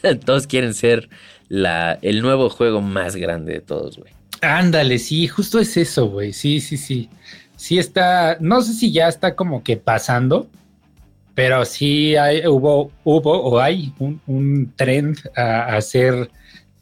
todos 0.24 0.46
quieren 0.46 0.74
ser 0.74 1.08
la, 1.48 1.98
el 2.02 2.22
nuevo 2.22 2.50
juego 2.50 2.80
más 2.80 3.16
grande 3.16 3.54
de 3.54 3.60
todos, 3.60 3.96
güey. 3.96 4.12
Ándale, 4.40 4.98
sí, 4.98 5.26
justo 5.26 5.58
es 5.58 5.76
eso, 5.76 6.08
güey. 6.08 6.32
Sí, 6.32 6.60
sí, 6.60 6.76
sí. 6.76 7.08
Sí 7.56 7.78
está, 7.78 8.36
no 8.40 8.62
sé 8.62 8.72
si 8.72 8.92
ya 8.92 9.08
está 9.08 9.34
como 9.34 9.64
que 9.64 9.76
pasando, 9.76 10.48
pero 11.34 11.64
sí 11.64 12.14
hay, 12.14 12.46
hubo, 12.46 12.92
hubo 13.02 13.42
o 13.42 13.58
hay 13.58 13.92
un, 13.98 14.20
un 14.26 14.72
trend 14.76 15.18
a, 15.36 15.76
a 15.76 15.80
ser 15.80 16.30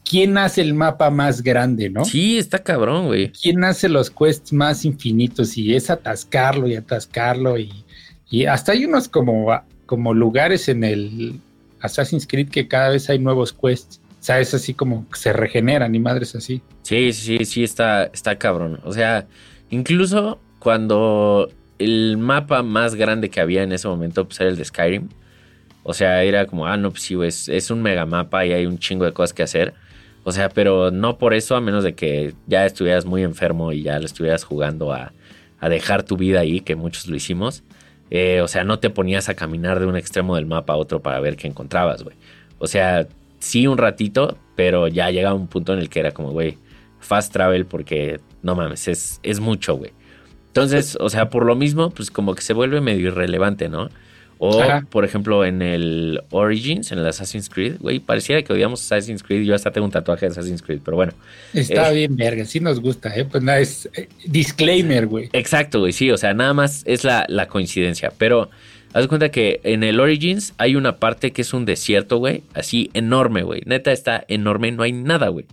¿quién 0.07 0.37
hace 0.37 0.61
el 0.61 0.73
mapa 0.73 1.09
más 1.09 1.43
grande, 1.43 1.89
no? 1.89 2.05
Sí, 2.05 2.37
está 2.37 2.59
cabrón, 2.59 3.07
güey. 3.07 3.31
¿Quién 3.31 3.63
hace 3.63 3.89
los 3.89 4.09
quests 4.09 4.53
más 4.53 4.85
infinitos? 4.85 5.57
Y 5.57 5.75
es 5.75 5.89
atascarlo 5.89 6.67
y 6.67 6.75
atascarlo 6.75 7.57
y, 7.57 7.71
y 8.29 8.45
hasta 8.45 8.71
hay 8.71 8.85
unos 8.85 9.07
como, 9.07 9.47
como 9.85 10.13
lugares 10.13 10.69
en 10.69 10.83
el 10.83 11.39
Assassin's 11.81 12.27
Creed 12.27 12.49
que 12.49 12.67
cada 12.67 12.89
vez 12.89 13.09
hay 13.09 13.19
nuevos 13.19 13.53
quests. 13.53 13.99
O 14.19 14.23
sea, 14.27 14.39
es 14.39 14.53
así 14.53 14.73
como 14.73 15.07
que 15.09 15.19
se 15.19 15.31
regeneran 15.31 15.93
y 15.93 15.99
madres 15.99 16.35
así. 16.35 16.61
Sí, 16.83 17.13
sí, 17.13 17.45
sí, 17.45 17.63
está, 17.63 18.05
está 18.05 18.37
cabrón. 18.37 18.79
O 18.83 18.93
sea, 18.93 19.27
incluso 19.69 20.39
cuando 20.59 21.49
el 21.79 22.17
mapa 22.17 22.63
más 22.63 22.95
grande 22.95 23.29
que 23.29 23.39
había 23.39 23.63
en 23.63 23.71
ese 23.71 23.87
momento 23.87 24.25
pues, 24.25 24.39
era 24.39 24.49
el 24.49 24.57
de 24.57 24.65
Skyrim. 24.65 25.09
O 25.83 25.93
sea, 25.93 26.23
era 26.23 26.47
como, 26.47 26.67
ah, 26.67 26.75
no, 26.75 26.91
pues 26.91 27.03
sí, 27.03 27.15
es, 27.23 27.47
es 27.47 27.71
un 27.71 27.81
mega 27.81 28.05
mapa 28.05 28.45
y 28.45 28.51
hay 28.51 28.65
un 28.65 28.77
chingo 28.77 29.05
de 29.05 29.13
cosas 29.13 29.33
que 29.33 29.43
hacer. 29.43 29.73
O 30.27 30.33
sea, 30.33 30.49
pero 30.49 30.91
no 30.91 31.17
por 31.17 31.33
eso, 31.33 31.55
a 31.55 31.61
menos 31.61 31.85
de 31.85 31.95
que 31.95 32.33
ya 32.47 32.65
estuvieras 32.65 33.05
muy 33.05 33.23
enfermo 33.23 33.71
y 33.71 33.83
ya 33.83 33.97
lo 33.97 34.05
estuvieras 34.05 34.43
jugando 34.43 34.91
a, 34.91 35.13
a 35.57 35.69
dejar 35.69 36.03
tu 36.03 36.17
vida 36.17 36.41
ahí, 36.41 36.59
que 36.59 36.75
muchos 36.75 37.07
lo 37.07 37.15
hicimos. 37.15 37.63
Eh, 38.09 38.41
o 38.41 38.49
sea, 38.49 38.65
no 38.65 38.77
te 38.77 38.89
ponías 38.89 39.29
a 39.29 39.35
caminar 39.35 39.79
de 39.79 39.85
un 39.85 39.95
extremo 39.95 40.35
del 40.35 40.45
mapa 40.45 40.73
a 40.73 40.75
otro 40.75 41.01
para 41.01 41.21
ver 41.21 41.37
qué 41.37 41.47
encontrabas, 41.47 42.03
güey. 42.03 42.17
O 42.59 42.67
sea, 42.67 43.07
sí 43.39 43.67
un 43.67 43.77
ratito, 43.77 44.37
pero 44.57 44.89
ya 44.89 45.09
llegaba 45.11 45.33
un 45.33 45.47
punto 45.47 45.71
en 45.71 45.79
el 45.79 45.87
que 45.87 46.01
era 46.01 46.11
como, 46.11 46.31
güey, 46.31 46.57
fast 46.99 47.31
travel 47.31 47.65
porque 47.65 48.19
no 48.41 48.53
mames, 48.53 48.89
es, 48.89 49.21
es 49.23 49.39
mucho, 49.39 49.75
güey. 49.77 49.93
Entonces, 50.47 50.97
o 50.99 51.07
sea, 51.07 51.29
por 51.29 51.45
lo 51.45 51.55
mismo, 51.55 51.91
pues 51.91 52.11
como 52.11 52.35
que 52.35 52.41
se 52.41 52.51
vuelve 52.51 52.81
medio 52.81 53.07
irrelevante, 53.07 53.69
¿no? 53.69 53.87
O, 54.39 54.63
por 54.89 55.03
ejemplo, 55.03 55.45
en 55.45 55.61
el 55.61 56.21
Origins, 56.29 56.91
en 56.91 56.99
el 56.99 57.07
Assassin's 57.07 57.49
Creed, 57.49 57.77
güey, 57.79 57.99
pareciera 57.99 58.41
que 58.43 58.53
odiamos 58.53 58.83
Assassin's 58.83 59.23
Creed. 59.23 59.43
Yo 59.43 59.55
hasta 59.55 59.71
tengo 59.71 59.85
un 59.85 59.91
tatuaje 59.91 60.27
de 60.27 60.31
Assassin's 60.31 60.61
Creed, 60.61 60.79
pero 60.83 60.97
bueno. 60.97 61.13
Está 61.53 61.91
eh, 61.91 61.95
bien, 61.95 62.15
verga, 62.15 62.45
sí 62.45 62.59
nos 62.59 62.79
gusta, 62.79 63.15
¿eh? 63.15 63.25
Pues 63.25 63.43
nada, 63.43 63.59
es 63.59 63.89
eh, 63.95 64.07
disclaimer, 64.25 65.07
güey. 65.07 65.29
Exacto, 65.33 65.79
güey, 65.79 65.91
sí, 65.91 66.11
o 66.11 66.17
sea, 66.17 66.33
nada 66.33 66.53
más 66.53 66.83
es 66.85 67.03
la, 67.03 67.25
la 67.29 67.47
coincidencia. 67.47 68.11
Pero 68.17 68.49
haz 68.93 69.07
cuenta 69.07 69.29
que 69.29 69.59
en 69.63 69.83
el 69.83 69.99
Origins 69.99 70.53
hay 70.57 70.75
una 70.75 70.97
parte 70.97 71.31
que 71.31 71.41
es 71.41 71.53
un 71.53 71.65
desierto, 71.65 72.17
güey, 72.17 72.43
así 72.53 72.91
enorme, 72.93 73.43
güey. 73.43 73.61
Neta 73.65 73.91
está 73.91 74.23
enorme, 74.27 74.71
no 74.71 74.83
hay 74.83 74.91
nada, 74.91 75.29
güey. 75.29 75.45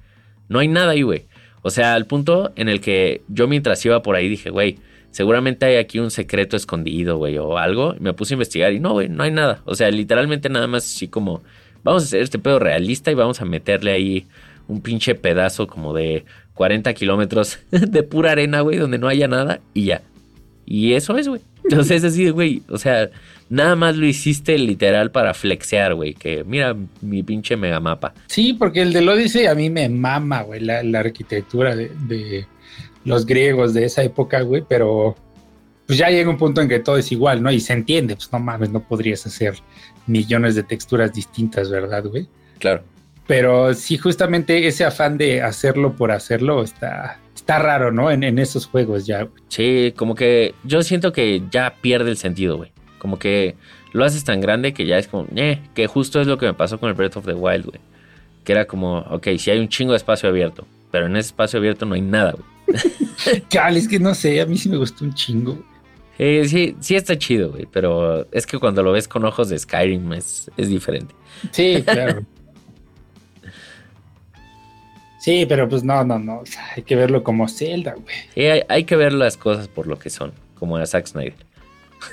No 0.48 0.58
hay 0.58 0.68
nada 0.68 0.92
ahí, 0.92 1.02
güey. 1.02 1.24
O 1.62 1.70
sea, 1.70 1.94
al 1.94 2.04
punto 2.04 2.52
en 2.56 2.68
el 2.68 2.82
que 2.82 3.22
yo 3.28 3.48
mientras 3.48 3.82
iba 3.86 4.02
por 4.02 4.16
ahí 4.16 4.28
dije, 4.28 4.50
güey, 4.50 4.76
seguramente 5.14 5.64
hay 5.64 5.76
aquí 5.76 6.00
un 6.00 6.10
secreto 6.10 6.56
escondido, 6.56 7.18
güey, 7.18 7.38
o 7.38 7.56
algo. 7.56 7.94
Me 8.00 8.12
puse 8.14 8.34
a 8.34 8.36
investigar 8.36 8.72
y 8.72 8.80
no, 8.80 8.94
güey, 8.94 9.08
no 9.08 9.22
hay 9.22 9.30
nada. 9.30 9.62
O 9.64 9.76
sea, 9.76 9.88
literalmente 9.92 10.48
nada 10.48 10.66
más 10.66 10.84
así 10.84 11.06
como, 11.06 11.40
vamos 11.84 12.02
a 12.02 12.06
hacer 12.06 12.20
este 12.20 12.40
pedo 12.40 12.58
realista 12.58 13.12
y 13.12 13.14
vamos 13.14 13.40
a 13.40 13.44
meterle 13.44 13.92
ahí 13.92 14.26
un 14.66 14.80
pinche 14.80 15.14
pedazo 15.14 15.68
como 15.68 15.94
de 15.94 16.24
40 16.54 16.92
kilómetros 16.94 17.60
de 17.70 18.02
pura 18.02 18.32
arena, 18.32 18.62
güey, 18.62 18.76
donde 18.76 18.98
no 18.98 19.06
haya 19.06 19.28
nada 19.28 19.60
y 19.72 19.84
ya. 19.84 20.02
Y 20.66 20.94
eso 20.94 21.16
es, 21.16 21.28
güey. 21.28 21.42
Entonces 21.62 22.02
es 22.02 22.12
así, 22.12 22.28
güey, 22.30 22.62
o 22.68 22.76
sea, 22.76 23.08
nada 23.48 23.76
más 23.76 23.96
lo 23.96 24.06
hiciste 24.06 24.58
literal 24.58 25.12
para 25.12 25.32
flexear, 25.32 25.94
güey, 25.94 26.12
que 26.14 26.42
mira 26.42 26.76
mi 27.00 27.22
pinche 27.22 27.56
megamapa. 27.56 28.14
Sí, 28.26 28.52
porque 28.52 28.82
el 28.82 28.92
de 28.92 29.08
Odyssey 29.08 29.46
a 29.46 29.54
mí 29.54 29.70
me 29.70 29.88
mama, 29.88 30.42
güey, 30.42 30.60
la, 30.60 30.80
arquitectura 30.98 31.76
de 31.76 32.46
los 33.04 33.26
griegos 33.26 33.74
de 33.74 33.84
esa 33.84 34.02
época, 34.02 34.40
güey, 34.40 34.64
pero 34.68 35.14
pues 35.86 35.98
ya 35.98 36.08
llega 36.08 36.30
un 36.30 36.38
punto 36.38 36.60
en 36.60 36.68
que 36.68 36.80
todo 36.80 36.96
es 36.96 37.12
igual, 37.12 37.42
¿no? 37.42 37.50
Y 37.50 37.60
se 37.60 37.72
entiende, 37.72 38.16
pues 38.16 38.32
no 38.32 38.38
mames, 38.38 38.70
no 38.70 38.80
podrías 38.80 39.26
hacer 39.26 39.54
millones 40.06 40.54
de 40.54 40.62
texturas 40.62 41.12
distintas, 41.12 41.70
¿verdad, 41.70 42.04
güey? 42.04 42.26
Claro. 42.58 42.82
Pero 43.26 43.74
sí, 43.74 43.96
justamente 43.96 44.66
ese 44.66 44.84
afán 44.84 45.18
de 45.18 45.42
hacerlo 45.42 45.94
por 45.96 46.12
hacerlo 46.12 46.62
está, 46.62 47.18
está 47.34 47.58
raro, 47.58 47.90
¿no? 47.90 48.10
En, 48.10 48.22
en 48.22 48.38
esos 48.38 48.66
juegos 48.66 49.06
ya. 49.06 49.28
Sí, 49.48 49.92
como 49.96 50.14
que 50.14 50.54
yo 50.64 50.82
siento 50.82 51.12
que 51.12 51.42
ya 51.50 51.74
pierde 51.80 52.10
el 52.10 52.16
sentido, 52.16 52.56
güey. 52.56 52.72
Como 52.98 53.18
que 53.18 53.56
lo 53.92 54.04
haces 54.04 54.24
tan 54.24 54.40
grande 54.40 54.74
que 54.74 54.86
ya 54.86 54.98
es 54.98 55.08
como, 55.08 55.26
eh, 55.36 55.60
que 55.74 55.86
justo 55.86 56.20
es 56.20 56.26
lo 56.26 56.38
que 56.38 56.46
me 56.46 56.54
pasó 56.54 56.80
con 56.80 56.88
el 56.88 56.94
Breath 56.94 57.16
of 57.16 57.26
the 57.26 57.34
Wild, 57.34 57.66
güey. 57.66 57.80
Que 58.42 58.52
era 58.52 58.66
como, 58.66 58.98
ok, 58.98 59.28
si 59.38 59.50
hay 59.50 59.58
un 59.58 59.68
chingo 59.68 59.92
de 59.92 59.98
espacio 59.98 60.28
abierto, 60.28 60.66
pero 60.90 61.06
en 61.06 61.16
ese 61.16 61.28
espacio 61.28 61.58
abierto 61.58 61.86
no 61.86 61.94
hay 61.94 62.00
nada, 62.02 62.32
güey. 62.32 62.53
Cal, 63.50 63.76
es 63.76 63.88
que 63.88 63.98
no 63.98 64.14
sé, 64.14 64.40
a 64.40 64.46
mí 64.46 64.56
sí 64.56 64.68
me 64.68 64.76
gustó 64.76 65.04
un 65.04 65.14
chingo. 65.14 65.58
Eh, 66.18 66.46
sí, 66.48 66.76
sí 66.80 66.94
está 66.94 67.18
chido, 67.18 67.50
güey, 67.50 67.66
pero 67.70 68.26
es 68.30 68.46
que 68.46 68.58
cuando 68.58 68.82
lo 68.82 68.92
ves 68.92 69.08
con 69.08 69.24
ojos 69.24 69.48
de 69.48 69.58
Skyrim 69.58 70.12
es, 70.12 70.50
es 70.56 70.68
diferente. 70.68 71.14
Sí, 71.50 71.82
claro. 71.84 72.22
sí, 75.18 75.44
pero 75.48 75.68
pues 75.68 75.82
no, 75.82 76.04
no, 76.04 76.18
no. 76.18 76.44
hay 76.76 76.82
que 76.84 76.94
verlo 76.94 77.24
como 77.24 77.48
Zelda, 77.48 77.94
güey. 77.94 78.14
Sí, 78.34 78.62
hay, 78.68 78.84
que 78.84 78.96
ver 78.96 79.12
las 79.12 79.36
cosas 79.36 79.66
por 79.66 79.86
lo 79.86 79.98
que 79.98 80.10
son, 80.10 80.32
como 80.58 80.76
a 80.76 80.86
Zack 80.86 81.06
Snyder. 81.06 81.34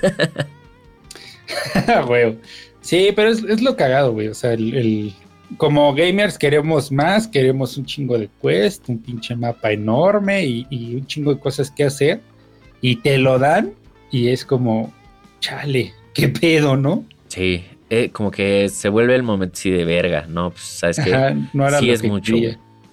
güey. 2.06 2.38
Sí, 2.80 3.12
pero 3.14 3.30
es, 3.30 3.62
lo 3.62 3.76
cagado, 3.76 4.12
güey. 4.12 4.28
O 4.28 4.34
sea, 4.34 4.52
el, 4.52 5.14
como 5.56 5.94
gamers 5.94 6.38
queremos 6.38 6.90
más, 6.92 7.26
queremos 7.26 7.76
un 7.76 7.84
chingo 7.84 8.18
de 8.18 8.28
quest, 8.40 8.88
un 8.88 8.98
pinche 8.98 9.34
mapa 9.36 9.72
enorme 9.72 10.44
y, 10.44 10.94
un 10.94 11.06
chingo 11.06 11.34
de 11.34 11.40
cosas 11.40 11.70
que 11.70 11.84
hacer. 11.84 12.20
Y 12.80 12.96
te 12.96 13.18
lo 13.18 13.38
dan 13.38 13.72
y 14.10 14.28
es 14.28 14.44
como, 14.44 14.92
chale, 15.40 15.92
qué 16.14 16.28
pedo, 16.28 16.76
¿no? 16.76 17.04
Sí, 17.28 17.64
eh, 17.90 18.10
como 18.10 18.30
que 18.30 18.68
se 18.68 18.88
vuelve 18.88 19.14
el 19.14 19.22
momento 19.22 19.56
sí 19.56 19.70
de 19.70 19.84
verga, 19.84 20.26
¿no? 20.28 20.50
Pues 20.50 20.62
sabes 20.62 20.98
que 20.98 21.36
no 21.52 21.70
sí 21.78 21.90
es 21.90 22.02
mucho. 22.02 22.34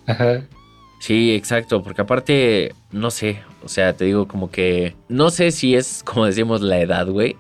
Ajá. 0.06 0.44
Sí, 1.00 1.34
exacto, 1.34 1.82
porque 1.82 2.02
aparte, 2.02 2.76
no 2.92 3.10
sé, 3.10 3.40
o 3.64 3.70
sea, 3.70 3.94
te 3.94 4.06
digo 4.06 4.28
como 4.28 4.52
que, 4.52 4.96
no 5.08 5.30
sé 5.32 5.52
si 5.52 5.76
es, 5.76 6.04
como 6.04 6.26
decimos, 6.26 6.62
la 6.62 6.80
edad, 6.80 7.08
güey, 7.08 7.38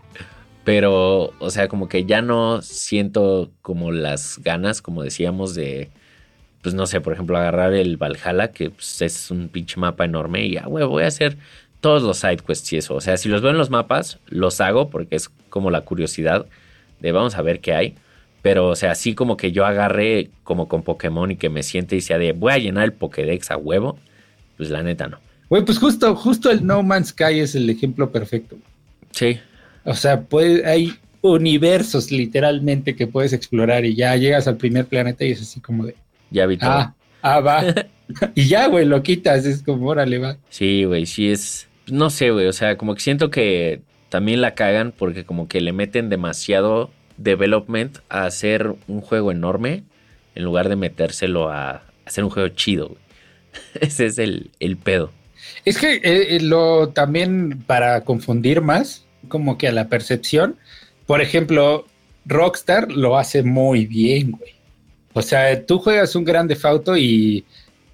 pero, 0.69 1.33
o 1.39 1.49
sea, 1.49 1.67
como 1.67 1.89
que 1.89 2.05
ya 2.05 2.21
no 2.21 2.61
siento 2.61 3.49
como 3.63 3.91
las 3.91 4.37
ganas, 4.37 4.83
como 4.83 5.01
decíamos, 5.01 5.55
de, 5.55 5.89
pues 6.61 6.75
no 6.75 6.85
sé, 6.85 7.01
por 7.01 7.11
ejemplo, 7.13 7.39
agarrar 7.39 7.73
el 7.73 7.97
Valhalla, 7.97 8.51
que 8.51 8.69
pues, 8.69 9.01
es 9.01 9.31
un 9.31 9.49
pinche 9.49 9.79
mapa 9.79 10.05
enorme, 10.05 10.45
y 10.45 10.51
ya, 10.51 10.67
güey, 10.67 10.85
voy 10.85 11.01
a 11.01 11.07
hacer 11.07 11.37
todos 11.81 12.03
los 12.03 12.19
side 12.19 12.43
quests 12.45 12.71
y 12.73 12.77
eso. 12.77 12.93
O 12.93 13.01
sea, 13.01 13.17
si 13.17 13.29
los 13.29 13.41
veo 13.41 13.49
en 13.49 13.57
los 13.57 13.71
mapas, 13.71 14.19
los 14.27 14.61
hago 14.61 14.91
porque 14.91 15.15
es 15.15 15.29
como 15.49 15.71
la 15.71 15.81
curiosidad 15.81 16.45
de 16.99 17.11
vamos 17.13 17.35
a 17.35 17.41
ver 17.41 17.61
qué 17.61 17.73
hay. 17.73 17.95
Pero, 18.43 18.67
o 18.67 18.75
sea, 18.75 18.91
así 18.91 19.15
como 19.15 19.37
que 19.37 19.51
yo 19.51 19.65
agarré 19.65 20.29
como 20.43 20.67
con 20.67 20.83
Pokémon 20.83 21.31
y 21.31 21.35
que 21.35 21.49
me 21.49 21.63
siente 21.63 21.95
y 21.95 22.01
sea 22.01 22.19
de 22.19 22.33
voy 22.33 22.53
a 22.53 22.59
llenar 22.59 22.83
el 22.83 22.93
Pokédex 22.93 23.49
a 23.49 23.57
huevo, 23.57 23.97
pues 24.55 24.69
la 24.69 24.83
neta 24.83 25.07
no. 25.07 25.17
Güey, 25.49 25.65
pues 25.65 25.79
justo, 25.79 26.15
justo 26.15 26.51
el 26.51 26.63
No 26.63 26.83
Man's 26.83 27.07
Sky 27.07 27.39
es 27.39 27.55
el 27.55 27.67
ejemplo 27.71 28.11
perfecto. 28.11 28.55
Sí, 29.09 29.39
o 29.83 29.93
sea, 29.93 30.25
hay 30.65 30.93
universos 31.21 32.11
literalmente 32.11 32.95
que 32.95 33.07
puedes 33.07 33.33
explorar 33.33 33.85
y 33.85 33.95
ya 33.95 34.15
llegas 34.15 34.47
al 34.47 34.57
primer 34.57 34.85
planeta 34.85 35.25
y 35.25 35.31
es 35.31 35.41
así 35.41 35.59
como 35.59 35.85
de... 35.85 35.95
Ya 36.31 36.45
vi 36.45 36.57
todo. 36.57 36.69
Ah, 36.69 36.95
ah 37.21 37.39
va. 37.39 37.63
y 38.35 38.47
ya, 38.47 38.67
güey, 38.67 38.85
lo 38.85 39.03
quitas, 39.03 39.45
es 39.45 39.63
como, 39.63 39.87
órale, 39.87 40.17
va. 40.17 40.37
Sí, 40.49 40.83
güey, 40.83 41.05
sí 41.05 41.29
es... 41.29 41.67
No 41.87 42.09
sé, 42.09 42.31
güey, 42.31 42.45
o 42.45 42.53
sea, 42.53 42.77
como 42.77 42.93
que 42.93 43.01
siento 43.01 43.31
que 43.31 43.81
también 44.09 44.41
la 44.41 44.53
cagan 44.53 44.93
porque 44.95 45.25
como 45.25 45.47
que 45.47 45.59
le 45.59 45.73
meten 45.73 46.09
demasiado 46.09 46.91
development 47.17 47.99
a 48.09 48.25
hacer 48.25 48.75
un 48.87 49.01
juego 49.01 49.31
enorme 49.31 49.83
en 50.35 50.43
lugar 50.43 50.69
de 50.69 50.75
metérselo 50.75 51.49
a 51.49 51.83
hacer 52.05 52.23
un 52.23 52.29
juego 52.29 52.49
chido, 52.49 52.89
güey. 52.89 52.99
Ese 53.81 54.05
es 54.05 54.19
el, 54.19 54.51
pedo. 54.83 55.11
Es 55.65 55.77
que 55.77 55.95
eh, 55.95 56.35
eh, 56.35 56.39
lo 56.41 56.89
también 56.89 57.63
para 57.65 58.03
confundir 58.03 58.61
más, 58.61 59.05
como 59.29 59.57
que 59.57 59.67
a 59.67 59.71
la 59.71 59.87
percepción. 59.87 60.57
Por 61.05 61.21
ejemplo, 61.21 61.85
Rockstar 62.25 62.91
lo 62.91 63.17
hace 63.17 63.43
muy 63.43 63.85
bien, 63.85 64.31
güey. 64.31 64.53
O 65.13 65.21
sea, 65.21 65.65
tú 65.65 65.79
juegas 65.79 66.15
un 66.15 66.25
grande 66.25 66.57
Auto 66.61 66.97
y, 66.97 67.45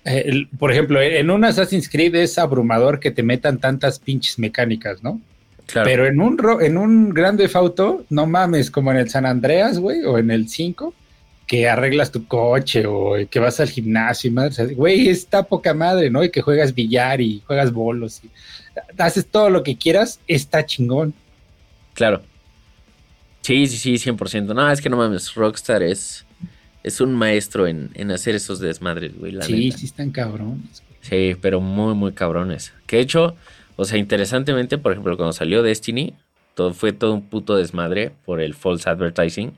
eh, 0.04 0.48
por 0.58 0.72
ejemplo, 0.72 1.02
en 1.02 1.30
un 1.30 1.46
Assassin's 1.46 1.90
Creed 1.90 2.16
es 2.16 2.38
abrumador 2.38 3.00
que 3.00 3.12
te 3.12 3.24
metan 3.24 3.60
tantas 3.60 4.00
pinches 4.00 4.38
mecánicas, 4.40 5.02
¿no? 5.04 5.22
Claro. 5.68 5.88
Pero 5.88 6.06
en 6.06 6.22
un, 6.22 6.38
en 6.62 6.78
un 6.78 7.10
Grande 7.10 7.50
Auto, 7.54 8.06
no 8.10 8.28
mames, 8.28 8.70
como 8.70 8.92
en 8.92 8.98
el 8.98 9.10
San 9.10 9.26
Andreas, 9.26 9.80
güey, 9.80 10.04
o 10.04 10.18
en 10.18 10.30
el 10.30 10.48
5, 10.48 10.94
que 11.48 11.70
arreglas 11.70 12.12
tu 12.12 12.28
coche 12.28 12.86
o 12.86 13.16
que 13.30 13.40
vas 13.40 13.60
al 13.60 13.70
gimnasio 13.70 14.30
y 14.30 14.34
madre, 14.34 14.74
güey, 14.74 15.10
está 15.10 15.44
poca 15.44 15.74
madre, 15.74 16.10
¿no? 16.10 16.24
Y 16.24 16.30
que 16.30 16.42
juegas 16.42 16.74
billar 16.74 17.22
y 17.22 17.42
juegas 17.46 17.72
bolos 17.72 18.22
y 18.24 18.30
haces 18.98 19.28
todo 19.28 19.50
lo 19.50 19.64
que 19.64 19.78
quieras, 19.78 20.20
está 20.28 20.66
chingón. 20.66 21.14
Claro. 21.96 22.22
Sí, 23.42 23.66
sí, 23.66 23.98
sí, 23.98 24.12
100%. 24.12 24.54
No, 24.54 24.72
es 24.72 24.82
que 24.82 24.90
no 24.90 24.98
mames, 24.98 25.34
Rockstar 25.34 25.82
es, 25.82 26.26
es 26.84 27.02
un 27.02 27.16
maestro 27.16 27.66
en, 27.66 28.12
hacer 28.12 28.36
esos 28.36 28.60
desmadres, 28.60 29.18
güey. 29.18 29.36
sí, 29.42 29.72
sí 29.72 29.86
están 29.88 30.12
cabrones. 30.12 30.84
Sí, 31.02 31.36
pero 31.42 31.60
muy, 31.60 31.96
muy 31.96 32.14
cabrones. 32.14 32.74
Que 32.86 32.98
de 32.98 33.02
hecho, 33.02 33.36
o 33.76 33.86
sea, 33.86 33.98
interesantemente, 33.98 34.78
por 34.78 34.92
ejemplo, 34.92 35.18
cuando 35.18 35.34
salió 35.34 35.64
Destiny, 35.64 36.14
todo 36.54 36.74
fue 36.74 36.94
todo 36.94 37.14
un 37.14 37.24
puto 37.24 37.56
desmadre 37.56 38.12
por 38.26 38.42
el 38.42 38.54
false 38.54 38.88
advertising. 38.88 39.54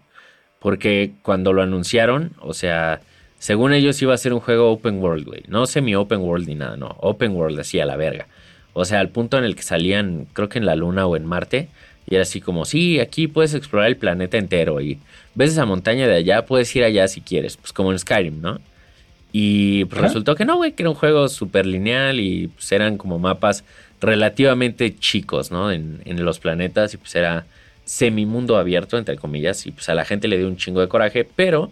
Porque 0.59 1.13
cuando 1.21 1.53
lo 1.53 1.61
anunciaron, 1.61 2.33
o 2.39 2.53
sea, 2.53 3.01
Según 3.39 3.73
ellos 3.73 4.01
iba 4.01 4.13
a 4.13 4.17
ser 4.17 4.33
un 4.33 4.39
juego 4.39 4.71
open 4.71 4.99
world, 4.99 5.25
güey. 5.25 5.43
No 5.47 5.67
semi-open 5.67 6.21
world 6.21 6.47
ni 6.47 6.55
nada, 6.55 6.75
no. 6.75 6.95
Open 6.99 7.33
world 7.33 7.59
así 7.59 7.79
a 7.79 7.85
la 7.85 7.95
verga. 7.95 8.27
O 8.73 8.83
sea, 8.83 8.99
al 8.99 9.09
punto 9.09 9.37
en 9.37 9.43
el 9.43 9.55
que 9.55 9.63
salían, 9.63 10.27
creo 10.33 10.49
que 10.49 10.59
en 10.59 10.65
la 10.65 10.75
Luna 10.75 11.05
o 11.05 11.15
en 11.15 11.25
Marte. 11.25 11.69
Y 12.09 12.15
era 12.15 12.23
así 12.23 12.39
como, 12.41 12.65
sí, 12.65 12.99
aquí 12.99 13.27
puedes 13.27 13.53
explorar 13.53 13.89
el 13.89 13.97
planeta 13.97 14.37
entero. 14.37 14.79
Y 14.81 14.99
ves 15.35 15.51
esa 15.51 15.65
montaña 15.65 16.07
de 16.07 16.15
allá, 16.15 16.45
puedes 16.45 16.73
ir 16.75 16.83
allá 16.83 17.07
si 17.07 17.21
quieres. 17.21 17.57
Pues 17.57 17.73
como 17.73 17.91
en 17.91 17.99
Skyrim, 17.99 18.41
¿no? 18.41 18.59
Y 19.33 19.85
pues, 19.85 20.01
resultó 20.01 20.35
que 20.35 20.45
no, 20.45 20.55
güey, 20.55 20.71
que 20.71 20.83
era 20.83 20.89
un 20.89 20.95
juego 20.95 21.27
súper 21.27 21.65
lineal 21.65 22.19
y 22.19 22.47
pues 22.47 22.71
eran 22.71 22.97
como 22.97 23.19
mapas 23.19 23.63
relativamente 23.99 24.95
chicos, 24.97 25.51
¿no? 25.51 25.71
En, 25.71 26.01
en 26.05 26.23
los 26.23 26.39
planetas 26.39 26.93
y 26.93 26.97
pues 26.97 27.15
era 27.15 27.45
semimundo 27.87 28.57
abierto, 28.57 28.97
entre 28.97 29.15
comillas, 29.15 29.65
y 29.65 29.71
pues 29.71 29.87
a 29.89 29.95
la 29.95 30.05
gente 30.05 30.27
le 30.27 30.37
dio 30.37 30.47
un 30.47 30.57
chingo 30.57 30.81
de 30.81 30.89
coraje, 30.89 31.27
pero, 31.35 31.71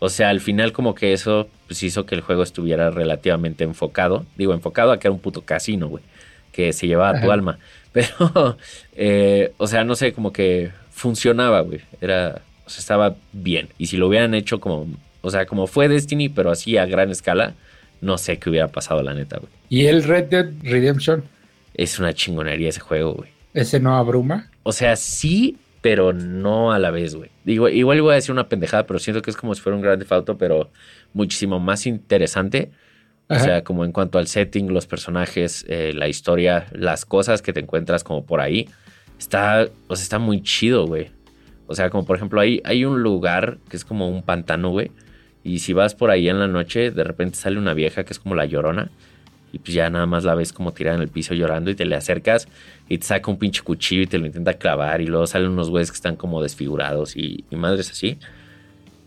o 0.00 0.08
sea, 0.08 0.28
al 0.28 0.40
final 0.40 0.72
como 0.72 0.94
que 0.94 1.12
eso 1.12 1.48
pues 1.68 1.82
hizo 1.82 2.04
que 2.06 2.16
el 2.16 2.20
juego 2.20 2.42
estuviera 2.42 2.90
relativamente 2.90 3.62
enfocado, 3.64 4.26
digo, 4.36 4.52
enfocado 4.52 4.90
a 4.90 4.98
que 4.98 5.06
era 5.06 5.12
un 5.12 5.20
puto 5.20 5.42
casino, 5.42 5.88
güey, 5.88 6.02
que 6.54 6.72
se 6.72 6.86
llevaba 6.86 7.20
tu 7.20 7.30
alma, 7.30 7.58
pero, 7.92 8.56
eh, 8.96 9.52
o 9.58 9.66
sea, 9.66 9.84
no 9.84 9.94
sé, 9.94 10.12
como 10.12 10.32
que 10.32 10.70
funcionaba, 10.90 11.60
güey, 11.60 11.80
era, 12.00 12.42
o 12.64 12.70
sea, 12.70 12.80
estaba 12.80 13.16
bien, 13.32 13.68
y 13.76 13.86
si 13.86 13.96
lo 13.96 14.08
hubieran 14.08 14.34
hecho 14.34 14.60
como, 14.60 14.86
o 15.20 15.30
sea, 15.30 15.46
como 15.46 15.66
fue 15.66 15.88
Destiny, 15.88 16.28
pero 16.28 16.50
así 16.50 16.76
a 16.76 16.86
gran 16.86 17.10
escala, 17.10 17.54
no 18.00 18.18
sé 18.18 18.38
qué 18.38 18.50
hubiera 18.50 18.68
pasado, 18.68 19.02
la 19.02 19.14
neta, 19.14 19.38
güey. 19.38 19.50
¿Y 19.68 19.86
el 19.86 20.04
Red 20.04 20.24
Dead 20.24 20.46
Redemption? 20.62 21.24
Es 21.74 21.98
una 21.98 22.12
chingonería 22.12 22.68
ese 22.68 22.80
juego, 22.80 23.14
güey. 23.14 23.30
¿Ese 23.54 23.80
no 23.80 23.96
abruma? 23.96 24.50
O 24.62 24.72
sea, 24.72 24.96
sí, 24.96 25.56
pero 25.80 26.12
no 26.12 26.72
a 26.72 26.78
la 26.78 26.90
vez, 26.90 27.14
güey. 27.14 27.30
Digo, 27.44 27.68
igual 27.68 28.00
voy 28.00 28.12
a 28.12 28.14
decir 28.16 28.32
una 28.32 28.48
pendejada, 28.48 28.86
pero 28.86 28.98
siento 28.98 29.22
que 29.22 29.30
es 29.30 29.36
como 29.36 29.54
si 29.54 29.60
fuera 29.60 29.76
un 29.76 29.82
Grand 29.82 29.98
Theft 29.98 30.12
Auto, 30.12 30.38
pero 30.38 30.70
muchísimo 31.12 31.58
más 31.60 31.86
interesante. 31.86 32.70
O 33.28 33.38
sea, 33.38 33.64
como 33.64 33.84
en 33.84 33.92
cuanto 33.92 34.18
al 34.18 34.26
setting, 34.26 34.72
los 34.72 34.86
personajes, 34.86 35.64
eh, 35.68 35.92
la 35.94 36.08
historia, 36.08 36.66
las 36.72 37.04
cosas 37.06 37.40
que 37.40 37.52
te 37.52 37.60
encuentras 37.60 38.04
como 38.04 38.24
por 38.24 38.40
ahí. 38.40 38.68
Está, 39.18 39.66
o 39.88 39.96
sea, 39.96 40.02
está 40.02 40.18
muy 40.18 40.42
chido, 40.42 40.86
güey. 40.86 41.10
O 41.66 41.74
sea, 41.74 41.88
como 41.88 42.04
por 42.04 42.16
ejemplo, 42.16 42.40
hay, 42.40 42.60
hay 42.64 42.84
un 42.84 43.02
lugar 43.02 43.58
que 43.68 43.76
es 43.76 43.84
como 43.84 44.08
un 44.08 44.22
pantano, 44.22 44.70
güey. 44.70 44.90
Y 45.42 45.60
si 45.60 45.72
vas 45.72 45.94
por 45.94 46.10
ahí 46.10 46.28
en 46.28 46.38
la 46.38 46.48
noche, 46.48 46.90
de 46.90 47.04
repente 47.04 47.36
sale 47.36 47.58
una 47.58 47.74
vieja 47.74 48.04
que 48.04 48.12
es 48.12 48.18
como 48.18 48.34
la 48.34 48.44
llorona 48.44 48.90
y 49.54 49.60
pues 49.60 49.72
ya 49.72 49.88
nada 49.88 50.04
más 50.06 50.24
la 50.24 50.34
ves 50.34 50.52
como 50.52 50.72
tirada 50.72 50.96
en 50.96 51.02
el 51.02 51.08
piso 51.08 51.32
llorando 51.32 51.70
y 51.70 51.76
te 51.76 51.84
le 51.84 51.94
acercas 51.94 52.48
y 52.88 52.98
te 52.98 53.06
saca 53.06 53.30
un 53.30 53.38
pinche 53.38 53.62
cuchillo 53.62 54.02
y 54.02 54.06
te 54.08 54.18
lo 54.18 54.26
intenta 54.26 54.54
clavar 54.54 55.00
y 55.00 55.06
luego 55.06 55.28
salen 55.28 55.50
unos 55.50 55.70
güeyes 55.70 55.92
que 55.92 55.94
están 55.94 56.16
como 56.16 56.42
desfigurados 56.42 57.16
y, 57.16 57.44
madres 57.52 57.88
así. 57.88 58.18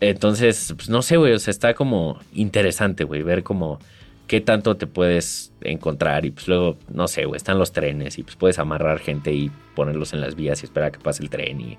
Entonces, 0.00 0.72
pues 0.74 0.88
no 0.88 1.02
sé, 1.02 1.18
güey, 1.18 1.34
o 1.34 1.38
sea, 1.38 1.50
está 1.50 1.74
como 1.74 2.18
interesante, 2.32 3.04
güey, 3.04 3.22
ver 3.22 3.42
como 3.42 3.78
qué 4.28 4.40
tanto 4.40 4.76
te 4.76 4.86
puedes 4.86 5.52
encontrar 5.62 6.24
y 6.24 6.30
pues 6.30 6.46
luego, 6.46 6.76
no 6.92 7.08
sé, 7.08 7.24
güey, 7.24 7.38
están 7.38 7.58
los 7.58 7.72
trenes 7.72 8.18
y 8.18 8.22
pues 8.22 8.36
puedes 8.36 8.58
amarrar 8.58 9.00
gente 9.00 9.32
y 9.32 9.50
ponerlos 9.74 10.12
en 10.12 10.20
las 10.20 10.36
vías 10.36 10.62
y 10.62 10.66
esperar 10.66 10.90
a 10.90 10.92
que 10.92 11.00
pase 11.00 11.22
el 11.22 11.30
tren 11.30 11.60
y 11.60 11.78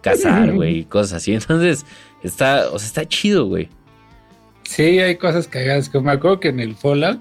cazar, 0.00 0.54
güey, 0.54 0.78
y 0.78 0.84
cosas 0.84 1.14
así. 1.14 1.34
Entonces, 1.34 1.84
está, 2.22 2.70
o 2.70 2.78
sea, 2.78 2.86
está 2.86 3.06
chido, 3.06 3.46
güey. 3.46 3.68
Sí, 4.62 5.00
hay 5.00 5.16
cosas 5.16 5.48
cagadas. 5.48 5.88
Como 5.88 6.06
me 6.06 6.12
acuerdo 6.12 6.40
que 6.40 6.48
en 6.48 6.60
el 6.60 6.76
Fallout 6.76 7.20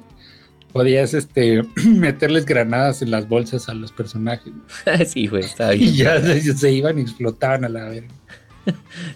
podías 0.71 1.15
este, 1.15 1.63
meterles 1.85 2.45
granadas 2.45 3.01
en 3.01 3.09
las 3.09 3.27
bolsas 3.27 3.69
a 3.69 3.73
los 3.73 3.91
personajes. 3.91 4.53
sí, 5.07 5.27
güey, 5.27 5.43
está 5.43 5.71
bien. 5.71 5.89
Y 5.89 5.97
ya 5.97 6.21
se, 6.21 6.71
iban 6.71 6.99
y 6.99 7.01
explotaban 7.01 7.65
a 7.65 7.69
la 7.69 7.85
verga. 7.89 8.13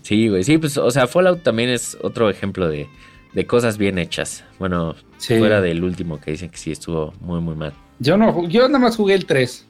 sí, 0.01 0.27
güey, 0.27 0.43
sí, 0.43 0.57
pues, 0.57 0.75
o 0.77 0.89
sea, 0.89 1.05
Fallout 1.05 1.43
también 1.43 1.69
es 1.69 1.97
otro 2.01 2.31
ejemplo 2.31 2.67
de, 2.67 2.87
de 3.33 3.45
cosas 3.45 3.77
bien 3.77 3.99
hechas. 3.99 4.43
Bueno, 4.57 4.95
fuera 5.27 5.61
del 5.61 5.83
último 5.83 6.19
que 6.19 6.31
dicen 6.31 6.49
que 6.49 6.57
sí 6.57 6.71
estuvo 6.71 7.13
muy, 7.21 7.39
muy 7.39 7.55
mal. 7.55 7.73
Yo 7.99 8.17
no, 8.17 8.47
yo 8.47 8.67
nada 8.67 8.79
más 8.79 8.95
jugué 8.95 9.13
el 9.13 9.25
3 9.25 9.67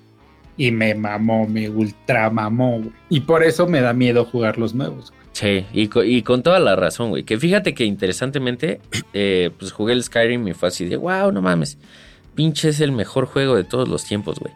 y 0.57 0.71
me 0.71 0.93
mamó, 0.93 1.47
me 1.47 1.69
ultra 1.69 2.29
mamó, 2.29 2.81
Y 3.09 3.21
por 3.21 3.43
eso 3.43 3.67
me 3.67 3.81
da 3.81 3.93
miedo 3.93 4.25
jugar 4.25 4.57
los 4.57 4.73
nuevos. 4.73 5.13
Sí, 5.33 5.65
y, 5.73 6.21
con 6.21 6.43
toda 6.43 6.59
la 6.59 6.75
razón, 6.75 7.09
güey. 7.09 7.23
Que 7.23 7.37
fíjate 7.37 7.73
que 7.73 7.85
interesantemente, 7.85 8.79
eh, 9.13 9.51
pues 9.57 9.71
jugué 9.71 9.93
el 9.93 10.03
Skyrim 10.03 10.47
y 10.47 10.53
fue 10.53 10.69
así 10.69 10.85
de, 10.85 10.97
wow, 10.97 11.31
no 11.31 11.41
mames. 11.41 11.77
Pinche 12.35 12.69
es 12.69 12.79
el 12.79 12.91
mejor 12.91 13.25
juego 13.25 13.55
de 13.55 13.63
todos 13.63 13.87
los 13.87 14.03
tiempos, 14.03 14.39
güey. 14.39 14.53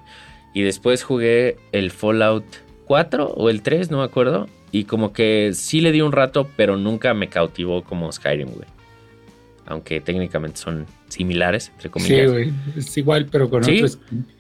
Y 0.53 0.61
después 0.61 1.03
jugué 1.03 1.57
el 1.71 1.91
Fallout 1.91 2.45
4 2.85 3.33
o 3.35 3.49
el 3.49 3.61
3, 3.61 3.91
no 3.91 3.97
me 3.99 4.03
acuerdo. 4.03 4.47
Y 4.71 4.85
como 4.85 5.13
que 5.13 5.51
sí 5.53 5.81
le 5.81 5.91
di 5.91 6.01
un 6.01 6.11
rato, 6.11 6.49
pero 6.55 6.77
nunca 6.77 7.13
me 7.13 7.29
cautivó 7.29 7.83
como 7.83 8.11
Skyrim, 8.11 8.49
güey. 8.49 8.74
Aunque 9.66 9.99
técnicamente 9.99 10.57
son 10.57 10.86
similares, 11.07 11.72
entre 11.76 11.89
comillas. 11.89 12.20
Sí, 12.20 12.26
güey. 12.28 12.53
Es 12.76 12.97
igual, 12.97 13.28
pero 13.32 13.49
con 13.49 13.63
¿Sí? 13.63 13.84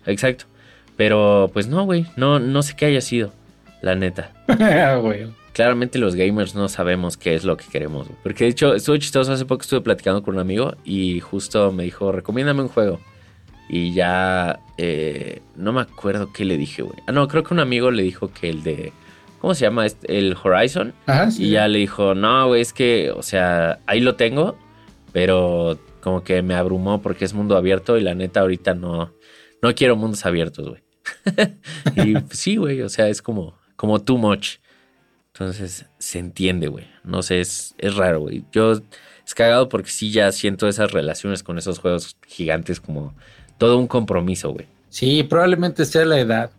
Exacto. 0.05 0.45
Pero 0.97 1.49
pues 1.51 1.67
no, 1.67 1.83
güey. 1.85 2.05
No, 2.15 2.39
no 2.39 2.61
sé 2.61 2.75
qué 2.75 2.85
haya 2.85 3.01
sido, 3.01 3.33
la 3.81 3.95
neta. 3.95 4.31
Ah, 4.47 4.97
güey 5.01 5.27
claramente 5.55 5.99
los 5.99 6.15
gamers 6.15 6.53
no 6.53 6.67
sabemos 6.67 7.15
qué 7.15 7.33
es 7.33 7.45
lo 7.45 7.55
que 7.55 7.65
queremos. 7.71 8.07
Porque 8.21 8.43
de 8.43 8.49
hecho, 8.49 8.75
estuvo 8.75 8.97
chistoso. 8.97 9.31
Hace 9.31 9.45
poco 9.45 9.61
estuve 9.61 9.79
platicando 9.79 10.21
con 10.21 10.35
un 10.35 10.41
amigo 10.41 10.75
y 10.83 11.21
justo 11.21 11.71
me 11.71 11.83
dijo, 11.83 12.11
recomiéndame 12.11 12.61
un 12.61 12.67
juego. 12.67 12.99
Y 13.69 13.93
ya 13.93 14.59
eh, 14.77 15.41
no 15.55 15.71
me 15.71 15.79
acuerdo 15.79 16.33
qué 16.33 16.43
le 16.43 16.57
dije, 16.57 16.81
güey. 16.81 16.99
Ah, 17.07 17.13
no, 17.13 17.29
creo 17.29 17.43
que 17.43 17.53
un 17.53 17.61
amigo 17.61 17.89
le 17.89 18.03
dijo 18.03 18.31
que 18.33 18.49
el 18.49 18.63
de. 18.63 18.91
¿Cómo 19.39 19.55
se 19.55 19.61
llama? 19.61 19.85
Este, 19.85 20.17
el 20.17 20.35
Horizon. 20.41 20.93
Y 21.37 21.51
ya 21.51 21.69
le 21.69 21.79
dijo, 21.79 22.15
no, 22.15 22.47
güey, 22.47 22.61
es 22.61 22.73
que, 22.73 23.11
o 23.11 23.23
sea, 23.23 23.79
ahí 23.85 24.01
lo 24.01 24.15
tengo, 24.15 24.57
pero 25.15 25.79
como 26.01 26.25
que 26.25 26.41
me 26.41 26.55
abrumó 26.55 27.01
porque 27.01 27.23
es 27.23 27.33
mundo 27.33 27.55
abierto 27.55 27.97
y 27.97 28.01
la 28.01 28.13
neta 28.15 28.41
ahorita 28.41 28.73
no, 28.73 29.13
no 29.61 29.73
quiero 29.73 29.95
mundos 29.95 30.25
abiertos, 30.25 30.67
güey. 30.67 30.83
y 32.05 32.15
sí, 32.35 32.57
güey, 32.57 32.81
o 32.81 32.89
sea, 32.89 33.07
es 33.07 33.21
como, 33.21 33.57
como 33.77 34.01
too 34.01 34.17
much. 34.17 34.57
Entonces 35.31 35.85
se 35.99 36.19
entiende, 36.19 36.67
güey. 36.67 36.85
No 37.05 37.21
sé, 37.21 37.39
es, 37.39 37.75
es 37.77 37.95
raro, 37.95 38.19
güey. 38.19 38.43
Yo 38.51 38.73
es 38.73 39.33
cagado 39.33 39.69
porque 39.69 39.89
sí 39.89 40.11
ya 40.11 40.29
siento 40.33 40.67
esas 40.67 40.91
relaciones 40.91 41.43
con 41.43 41.57
esos 41.57 41.79
juegos 41.79 42.17
gigantes 42.27 42.81
como 42.81 43.15
todo 43.57 43.77
un 43.77 43.87
compromiso, 43.87 44.51
güey. 44.51 44.67
Sí, 44.89 45.23
probablemente 45.23 45.85
sea 45.85 46.03
la 46.03 46.19
edad. 46.19 46.51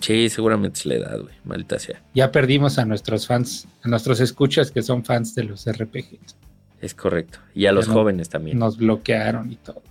Sí, 0.00 0.28
seguramente 0.28 0.80
es 0.80 0.86
la 0.86 0.94
edad, 0.96 1.20
güey. 1.20 1.34
Maldita 1.44 1.78
sea. 1.78 2.02
Ya 2.16 2.32
perdimos 2.32 2.80
a 2.80 2.84
nuestros 2.84 3.28
fans, 3.28 3.68
a 3.84 3.88
nuestros 3.88 4.18
escuchas 4.18 4.72
que 4.72 4.82
son 4.82 5.04
fans 5.04 5.36
de 5.36 5.44
los 5.44 5.66
RPGs. 5.70 6.34
Es 6.82 6.94
correcto. 6.94 7.38
Y 7.54 7.66
a 7.66 7.72
los 7.72 7.86
jóvenes 7.86 8.28
también. 8.28 8.58
Nos 8.58 8.76
bloquearon 8.76 9.50
y 9.50 9.56
todo. 9.56 9.82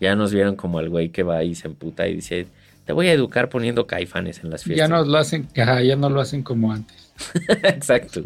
Ya 0.00 0.16
nos 0.16 0.32
vieron 0.32 0.56
como 0.56 0.80
el 0.80 0.88
güey 0.88 1.10
que 1.10 1.22
va 1.22 1.44
y 1.44 1.54
se 1.54 1.68
emputa 1.68 2.08
y 2.08 2.16
dice, 2.16 2.46
te 2.86 2.94
voy 2.94 3.08
a 3.08 3.12
educar 3.12 3.50
poniendo 3.50 3.86
caifanes 3.86 4.42
en 4.42 4.50
las 4.50 4.64
fiestas. 4.64 4.88
Ya 4.88 4.94
nos 4.94 5.06
lo 5.06 5.18
hacen, 5.18 5.46
ya 5.54 5.96
no 5.96 6.08
lo 6.08 6.20
hacen 6.20 6.42
como 6.42 6.72
antes. 6.72 7.12
Exacto. 7.62 8.22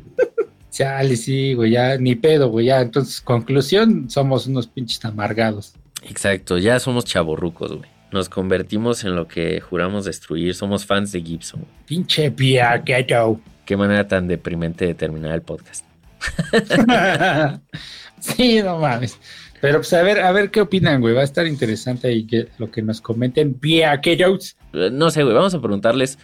Chale, 0.70 1.16
sí, 1.16 1.54
güey, 1.54 1.72
ya 1.72 1.98
ni 1.98 2.14
pedo, 2.14 2.48
güey, 2.48 2.66
ya. 2.66 2.80
Entonces, 2.80 3.20
conclusión, 3.20 4.08
somos 4.08 4.46
unos 4.46 4.68
pinches 4.68 5.04
amargados. 5.04 5.74
Exacto, 6.02 6.58
ya 6.58 6.78
somos 6.78 7.04
chaborrucos, 7.04 7.72
güey. 7.72 7.90
Nos 8.12 8.28
convertimos 8.28 9.02
en 9.02 9.16
lo 9.16 9.26
que 9.26 9.60
juramos 9.60 10.04
destruir. 10.04 10.54
Somos 10.54 10.86
fans 10.86 11.10
de 11.10 11.20
Gibson. 11.20 11.64
Pinche 11.84 12.30
piaqueto. 12.30 13.40
Qué 13.64 13.76
manera 13.76 14.06
tan 14.06 14.28
deprimente 14.28 14.86
de 14.86 14.94
terminar 14.94 15.32
el 15.32 15.42
podcast. 15.42 15.84
sí, 18.20 18.62
no 18.62 18.78
mames. 18.78 19.18
Pero 19.60 19.78
pues 19.78 19.92
a 19.94 20.02
ver, 20.02 20.20
a 20.20 20.30
ver 20.32 20.50
qué 20.50 20.60
opinan, 20.60 21.00
güey. 21.00 21.14
Va 21.14 21.22
a 21.22 21.24
estar 21.24 21.46
interesante 21.46 22.08
ahí 22.08 22.26
que 22.26 22.48
lo 22.58 22.70
que 22.70 22.82
nos 22.82 23.00
comenten. 23.00 23.54
Piaquetos. 23.54 24.56
No 24.72 25.10
sé, 25.10 25.22
güey. 25.22 25.34
Vamos 25.34 25.54
a 25.54 25.60
preguntarles 25.60 26.18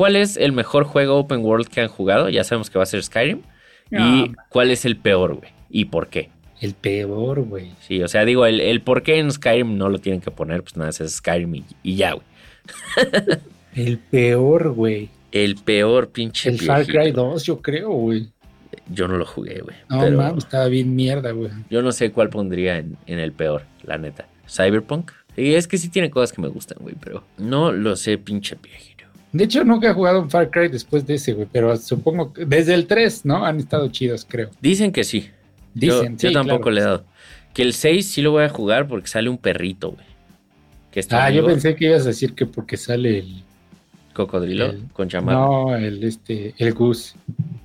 ¿Cuál 0.00 0.16
es 0.16 0.38
el 0.38 0.52
mejor 0.52 0.84
juego 0.84 1.18
open 1.18 1.44
world 1.44 1.68
que 1.68 1.82
han 1.82 1.88
jugado? 1.88 2.30
Ya 2.30 2.42
sabemos 2.42 2.70
que 2.70 2.78
va 2.78 2.84
a 2.84 2.86
ser 2.86 3.02
Skyrim. 3.02 3.42
¿Y 3.90 4.32
cuál 4.48 4.70
es 4.70 4.86
el 4.86 4.96
peor, 4.96 5.34
güey? 5.34 5.50
¿Y 5.68 5.84
por 5.84 6.08
qué? 6.08 6.30
El 6.58 6.72
peor, 6.72 7.42
güey. 7.42 7.72
Sí, 7.86 8.02
o 8.02 8.08
sea, 8.08 8.24
digo, 8.24 8.46
el, 8.46 8.80
por 8.80 9.02
qué 9.02 9.18
en 9.18 9.30
Skyrim 9.30 9.76
no 9.76 9.90
lo 9.90 9.98
tienen 9.98 10.22
que 10.22 10.30
poner, 10.30 10.62
pues 10.62 10.74
nada, 10.74 10.88
es 10.88 11.16
Skyrim 11.16 11.64
y, 11.82 11.96
ya, 11.96 12.12
güey. 12.12 12.24
el 13.74 13.98
peor, 13.98 14.70
güey. 14.70 15.10
El 15.32 15.56
peor, 15.56 16.08
pinche. 16.08 16.48
El 16.48 16.60
Far 16.60 16.86
Cry 16.86 17.10
2, 17.10 17.44
yo 17.44 17.60
creo, 17.60 17.90
güey. 17.90 18.30
Yo 18.90 19.08
no 19.08 19.16
lo 19.16 19.24
jugué, 19.24 19.60
güey. 19.60 19.76
No, 19.88 20.10
mames, 20.10 20.44
estaba 20.44 20.66
bien 20.66 20.94
mierda, 20.94 21.30
güey. 21.32 21.50
Yo 21.70 21.82
no 21.82 21.92
sé 21.92 22.10
cuál 22.10 22.28
pondría 22.28 22.78
en, 22.78 22.96
en 23.06 23.18
el 23.18 23.32
peor, 23.32 23.62
la 23.84 23.98
neta. 23.98 24.26
Cyberpunk. 24.48 25.12
Y 25.36 25.54
es 25.54 25.68
que 25.68 25.78
sí 25.78 25.88
tiene 25.88 26.10
cosas 26.10 26.32
que 26.32 26.42
me 26.42 26.48
gustan, 26.48 26.78
güey, 26.80 26.96
pero 27.00 27.24
no 27.38 27.72
lo 27.72 27.96
sé, 27.96 28.18
pinche 28.18 28.56
viejito. 28.60 29.04
De 29.32 29.44
hecho, 29.44 29.64
nunca 29.64 29.90
he 29.90 29.94
jugado 29.94 30.20
un 30.20 30.28
Far 30.28 30.50
Cry 30.50 30.68
después 30.68 31.06
de 31.06 31.14
ese, 31.14 31.34
güey, 31.34 31.46
pero 31.50 31.76
supongo 31.76 32.32
que 32.32 32.44
desde 32.44 32.74
el 32.74 32.86
3, 32.86 33.24
¿no? 33.26 33.44
Han 33.46 33.58
estado 33.58 33.88
chidos, 33.88 34.26
creo. 34.28 34.50
Dicen 34.60 34.90
que 34.90 35.04
sí. 35.04 35.30
Dicen, 35.72 36.18
yo, 36.18 36.28
yo 36.28 36.32
tampoco 36.32 36.70
le 36.70 36.80
he 36.80 36.84
dado. 36.84 37.04
Que 37.54 37.62
el 37.62 37.72
6 37.72 38.06
sí 38.06 38.22
lo 38.22 38.32
voy 38.32 38.44
a 38.44 38.48
jugar 38.48 38.88
porque 38.88 39.06
sale 39.06 39.28
un 39.28 39.38
perrito, 39.38 39.92
güey. 39.92 41.04
ah, 41.10 41.30
yo 41.30 41.46
pensé 41.46 41.76
que 41.76 41.86
ibas 41.86 42.02
a 42.02 42.08
decir 42.08 42.34
que 42.34 42.46
porque 42.46 42.76
sale 42.76 43.18
el... 43.20 43.42
¿Cocodrilo? 44.12 44.74
con 44.92 45.08
chamarra. 45.08 45.38
No, 45.38 45.76
el, 45.76 46.02
este, 46.02 46.54
el 46.58 46.74
Gus. 46.74 47.14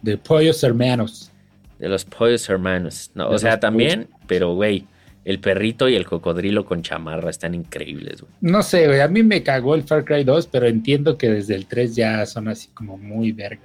De 0.06 0.18
Pollos 0.18 0.64
Hermanos. 0.64 1.32
De 1.80 1.89
los 1.89 2.06
pollos 2.06 2.47
hermanos. 2.49 3.12
No, 3.16 3.30
De 3.30 3.36
o 3.36 3.38
sea, 3.38 3.60
también, 3.60 4.08
pero 4.28 4.53
güey, 4.56 4.86
el 5.26 5.39
perrito 5.39 5.89
y 5.89 5.95
el 5.95 6.06
cocodrilo 6.06 6.64
con 6.64 6.82
chamarra 6.84 7.30
están 7.30 7.53
increíbles, 7.53 8.22
güey. 8.22 8.32
No 8.39 8.64
sé, 8.64 8.88
güey, 8.88 9.01
a 9.01 9.08
mí 9.10 9.24
me 9.24 9.43
cagó 9.43 9.76
el 9.76 9.84
Far 9.84 10.06
Cry 10.06 10.24
2, 10.24 10.47
pero 10.47 10.68
entiendo 10.68 11.18
que 11.18 11.30
desde 11.30 11.56
el 11.56 11.66
3 11.66 11.95
ya 11.95 12.26
son 12.26 12.47
así 12.47 12.70
como 12.70 12.97
muy 12.97 13.34
verga. 13.34 13.62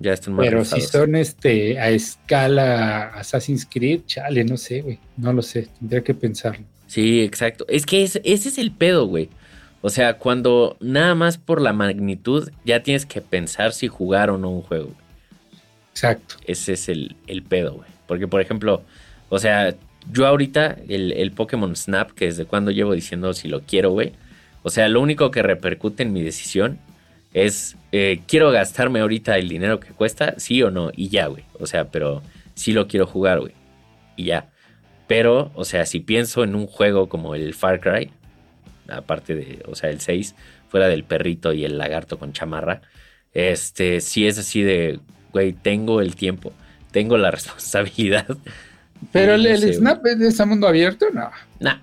Ya 0.00 0.12
están 0.12 0.34
más 0.34 0.44
Pero 0.44 0.64
si 0.64 0.80
son 0.80 1.14
este 1.14 1.78
a 1.78 1.88
escala 1.90 3.04
Assassin's 3.14 3.64
Creed, 3.64 4.00
chale, 4.06 4.44
no 4.44 4.56
sé, 4.56 4.82
güey. 4.82 4.98
No 5.16 5.32
lo 5.32 5.40
sé, 5.42 5.68
tendría 5.78 6.02
que 6.02 6.12
pensarlo. 6.12 6.64
Sí, 6.88 7.22
exacto. 7.22 7.64
Es 7.68 7.86
que 7.86 8.02
es- 8.02 8.20
ese 8.24 8.48
es 8.50 8.58
el 8.58 8.72
pedo, 8.72 9.06
güey. 9.06 9.30
O 9.80 9.88
sea, 9.90 10.18
cuando 10.18 10.76
nada 10.80 11.14
más 11.14 11.38
por 11.38 11.60
la 11.60 11.72
magnitud 11.72 12.50
ya 12.64 12.82
tienes 12.82 13.06
que 13.06 13.20
pensar 13.22 13.72
si 13.72 13.88
jugar 13.88 14.28
o 14.28 14.36
no 14.38 14.50
un 14.50 14.60
juego. 14.62 14.92
Exacto. 15.92 16.36
Ese 16.46 16.72
es 16.72 16.88
el, 16.88 17.16
el 17.26 17.42
pedo, 17.42 17.74
güey. 17.74 17.88
Porque, 18.06 18.26
por 18.26 18.40
ejemplo, 18.40 18.82
o 19.28 19.38
sea, 19.38 19.74
yo 20.10 20.26
ahorita, 20.26 20.78
el, 20.88 21.12
el 21.12 21.32
Pokémon 21.32 21.76
Snap, 21.76 22.10
que 22.12 22.26
desde 22.26 22.44
cuando 22.44 22.70
llevo 22.70 22.92
diciendo 22.92 23.32
si 23.34 23.48
lo 23.48 23.62
quiero, 23.62 23.90
güey. 23.90 24.12
O 24.62 24.70
sea, 24.70 24.88
lo 24.88 25.00
único 25.00 25.30
que 25.30 25.42
repercute 25.42 26.02
en 26.02 26.12
mi 26.12 26.22
decisión 26.22 26.78
es, 27.34 27.76
eh, 27.92 28.20
quiero 28.26 28.50
gastarme 28.50 29.00
ahorita 29.00 29.36
el 29.38 29.48
dinero 29.48 29.80
que 29.80 29.92
cuesta, 29.92 30.34
sí 30.38 30.62
o 30.62 30.70
no, 30.70 30.90
y 30.94 31.08
ya, 31.08 31.26
güey. 31.26 31.44
O 31.58 31.66
sea, 31.66 31.90
pero 31.90 32.22
sí 32.54 32.72
lo 32.72 32.88
quiero 32.88 33.06
jugar, 33.06 33.40
güey. 33.40 33.52
Y 34.16 34.24
ya. 34.24 34.50
Pero, 35.06 35.50
o 35.54 35.64
sea, 35.64 35.86
si 35.86 36.00
pienso 36.00 36.44
en 36.44 36.54
un 36.54 36.66
juego 36.66 37.08
como 37.08 37.34
el 37.34 37.54
Far 37.54 37.80
Cry, 37.80 38.10
aparte 38.88 39.34
de, 39.34 39.62
o 39.66 39.74
sea, 39.74 39.90
el 39.90 40.00
6, 40.00 40.34
fuera 40.68 40.88
del 40.88 41.04
perrito 41.04 41.52
y 41.52 41.64
el 41.64 41.78
lagarto 41.78 42.18
con 42.18 42.32
chamarra, 42.32 42.82
este, 43.34 44.00
sí 44.00 44.26
es 44.26 44.38
así 44.38 44.62
de, 44.62 45.00
güey, 45.32 45.52
tengo 45.52 46.00
el 46.00 46.14
tiempo, 46.16 46.52
tengo 46.90 47.16
la 47.18 47.30
responsabilidad. 47.32 48.26
Pero 49.10 49.34
el, 49.34 49.42
No 49.44 49.48
el 49.48 49.58
sé, 49.58 49.66
güey. 49.66 49.78
Snap 49.78 50.06
es 50.06 50.18
de 50.18 50.28
ese 50.28 50.44
mundo 50.46 50.68
abierto, 50.68 51.06
no. 51.12 51.30
Nah, 51.60 51.76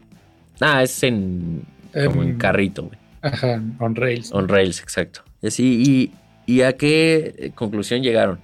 nah, 0.60 0.82
es 0.84 1.04
en, 1.04 1.64
como 2.06 2.24
en 2.24 2.38
carrito, 2.38 2.84
güey. 2.84 2.98
Ajá, 3.22 3.62
on 3.80 3.96
rails. 3.96 4.32
On 4.32 4.48
rails, 4.48 4.80
exacto. 4.82 5.22
Y 5.42 5.48
así, 5.48 6.12
y, 6.48 6.52
¿y 6.54 6.62
a 6.62 6.74
qué 6.78 7.36
eh, 7.38 7.52
conclusión 7.54 8.02
llegaron? 8.02 8.40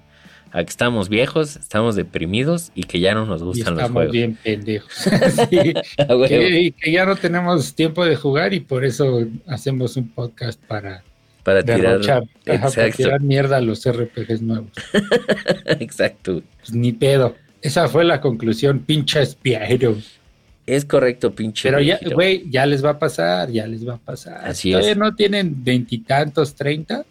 A 0.51 0.63
que 0.63 0.69
estamos 0.69 1.09
viejos, 1.09 1.57
estamos 1.57 1.95
deprimidos 1.97 2.71
y 2.75 2.83
que 2.83 3.01
ya 3.01 3.13
no 3.13 3.25
nos 3.25 3.41
y 3.41 3.45
gustan 3.45 3.73
los 3.75 3.83
estamos 3.83 3.93
juegos. 3.93 4.13
bien 4.13 4.37
pendejos. 4.41 4.89
Sí, 5.49 5.73
A 5.97 6.15
huevo. 6.15 6.27
que, 6.27 6.59
y 6.61 6.71
que 6.71 6.91
ya 6.91 7.05
no 7.05 7.15
tenemos 7.17 7.73
tiempo 7.75 8.05
de 8.05 8.15
jugar 8.15 8.53
y 8.53 8.61
por 8.61 8.85
eso 8.85 9.25
hacemos 9.47 9.97
un 9.97 10.07
podcast 10.09 10.61
para 10.65 11.03
Para 11.45 11.63
tirar. 11.63 11.79
derrochar, 11.81 12.23
ajá, 12.23 12.29
para 12.43 12.67
Exacto. 12.67 12.97
tirar 12.97 13.21
mierda 13.21 13.57
a 13.57 13.61
los 13.61 13.85
RPGs 13.89 14.41
nuevos. 14.41 14.71
Exacto. 15.79 16.41
Pues 16.59 16.73
ni 16.73 16.91
pedo. 16.91 17.35
Esa 17.61 17.87
fue 17.87 18.03
la 18.03 18.19
conclusión, 18.19 18.79
pinches 18.79 19.37
viajeros. 19.41 20.19
Es 20.65 20.83
correcto, 20.83 21.33
pinche. 21.33 21.69
Pero 21.69 21.79
ya, 21.81 21.99
güey, 22.13 22.43
ya 22.49 22.65
les 22.65 22.83
va 22.83 22.89
a 22.91 22.99
pasar, 22.99 23.49
ya 23.51 23.65
les 23.67 23.87
va 23.87 23.93
a 23.93 23.97
pasar. 23.97 24.43
Así 24.43 24.71
Todavía 24.71 24.91
es. 24.91 24.97
no 24.97 25.15
tienen 25.15 25.63
veintitantos, 25.63 26.55
treinta, 26.55 27.05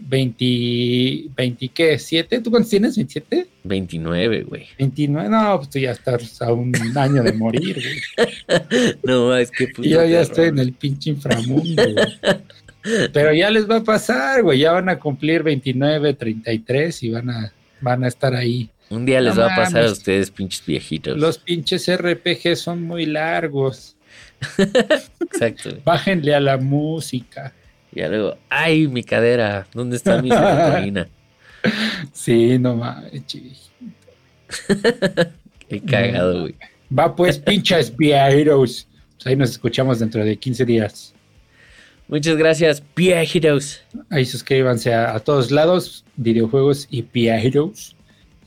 veinti, 0.00 1.30
veinti, 1.36 1.68
¿qué? 1.68 1.98
¿Siete? 1.98 2.40
¿Tú 2.40 2.50
cuántos 2.50 2.70
tienes? 2.70 2.98
¿27? 2.98 3.46
29, 3.64 4.42
güey. 4.42 4.66
29, 4.78 5.28
no, 5.28 5.56
pues 5.58 5.70
tú 5.70 5.78
ya 5.78 5.92
estás 5.92 6.40
a 6.42 6.52
un 6.52 6.72
año 6.96 7.22
de 7.22 7.32
morir, 7.32 7.76
güey. 7.76 8.58
No, 9.04 9.36
es 9.36 9.50
que 9.50 9.68
puto 9.68 9.86
Y 9.86 9.92
yo 9.92 10.00
ya 10.04 10.06
terror. 10.06 10.22
estoy 10.22 10.48
en 10.48 10.58
el 10.58 10.72
pinche 10.72 11.10
inframundo, 11.10 11.82
güey. 11.82 12.06
Pero 13.12 13.32
ya 13.32 13.50
les 13.50 13.68
va 13.68 13.76
a 13.76 13.84
pasar, 13.84 14.42
güey. 14.42 14.60
Ya 14.60 14.72
van 14.72 14.88
a 14.88 14.98
cumplir 14.98 15.42
29, 15.42 16.14
33 16.14 17.02
y 17.02 17.10
van 17.10 17.30
a, 17.30 17.52
van 17.80 18.04
a 18.04 18.08
estar 18.08 18.34
ahí. 18.34 18.70
Un 18.88 19.04
día 19.04 19.20
les 19.20 19.34
No 19.34 19.42
va 19.42 19.52
a 19.52 19.56
pasar 19.56 19.84
a 19.84 19.90
ustedes, 19.90 20.30
pinches 20.30 20.64
viejitos. 20.64 21.18
Los 21.18 21.38
pinches 21.38 21.90
RPG 21.90 22.56
son 22.56 22.82
muy 22.82 23.06
largos. 23.06 23.96
Exacto. 25.20 25.70
Bájenle 25.84 26.34
a 26.34 26.40
la 26.40 26.56
música. 26.56 27.52
Y 27.92 28.00
luego, 28.00 28.36
ay, 28.48 28.86
mi 28.86 29.02
cadera, 29.02 29.66
¿dónde 29.72 29.96
está 29.96 30.20
mi 30.22 30.30
serotonina? 30.30 31.08
Sí, 32.12 32.60
no 32.60 32.76
mames. 32.76 33.24
Qué 35.68 35.80
cagado, 35.80 36.42
güey. 36.42 36.54
Va 36.96 37.16
pues, 37.16 37.40
pinches 37.40 37.96
viajeros. 37.96 38.86
Pues 39.16 39.26
ahí 39.26 39.34
nos 39.34 39.50
escuchamos 39.50 39.98
dentro 39.98 40.24
de 40.24 40.36
15 40.36 40.64
días. 40.64 41.15
Muchas 42.08 42.36
gracias, 42.36 42.82
viejitos. 42.94 43.80
Ahí 44.10 44.24
suscríbanse 44.24 44.94
a, 44.94 45.14
a 45.14 45.20
todos 45.20 45.50
lados, 45.50 46.04
videojuegos 46.16 46.86
y 46.90 47.02
viajeros. 47.02 47.96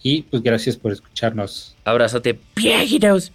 Y 0.01 0.21
pues 0.23 0.41
gracias 0.41 0.77
por 0.77 0.93
escucharnos. 0.93 1.75
Abrazote, 1.83 2.39
viejitos. 2.55 3.33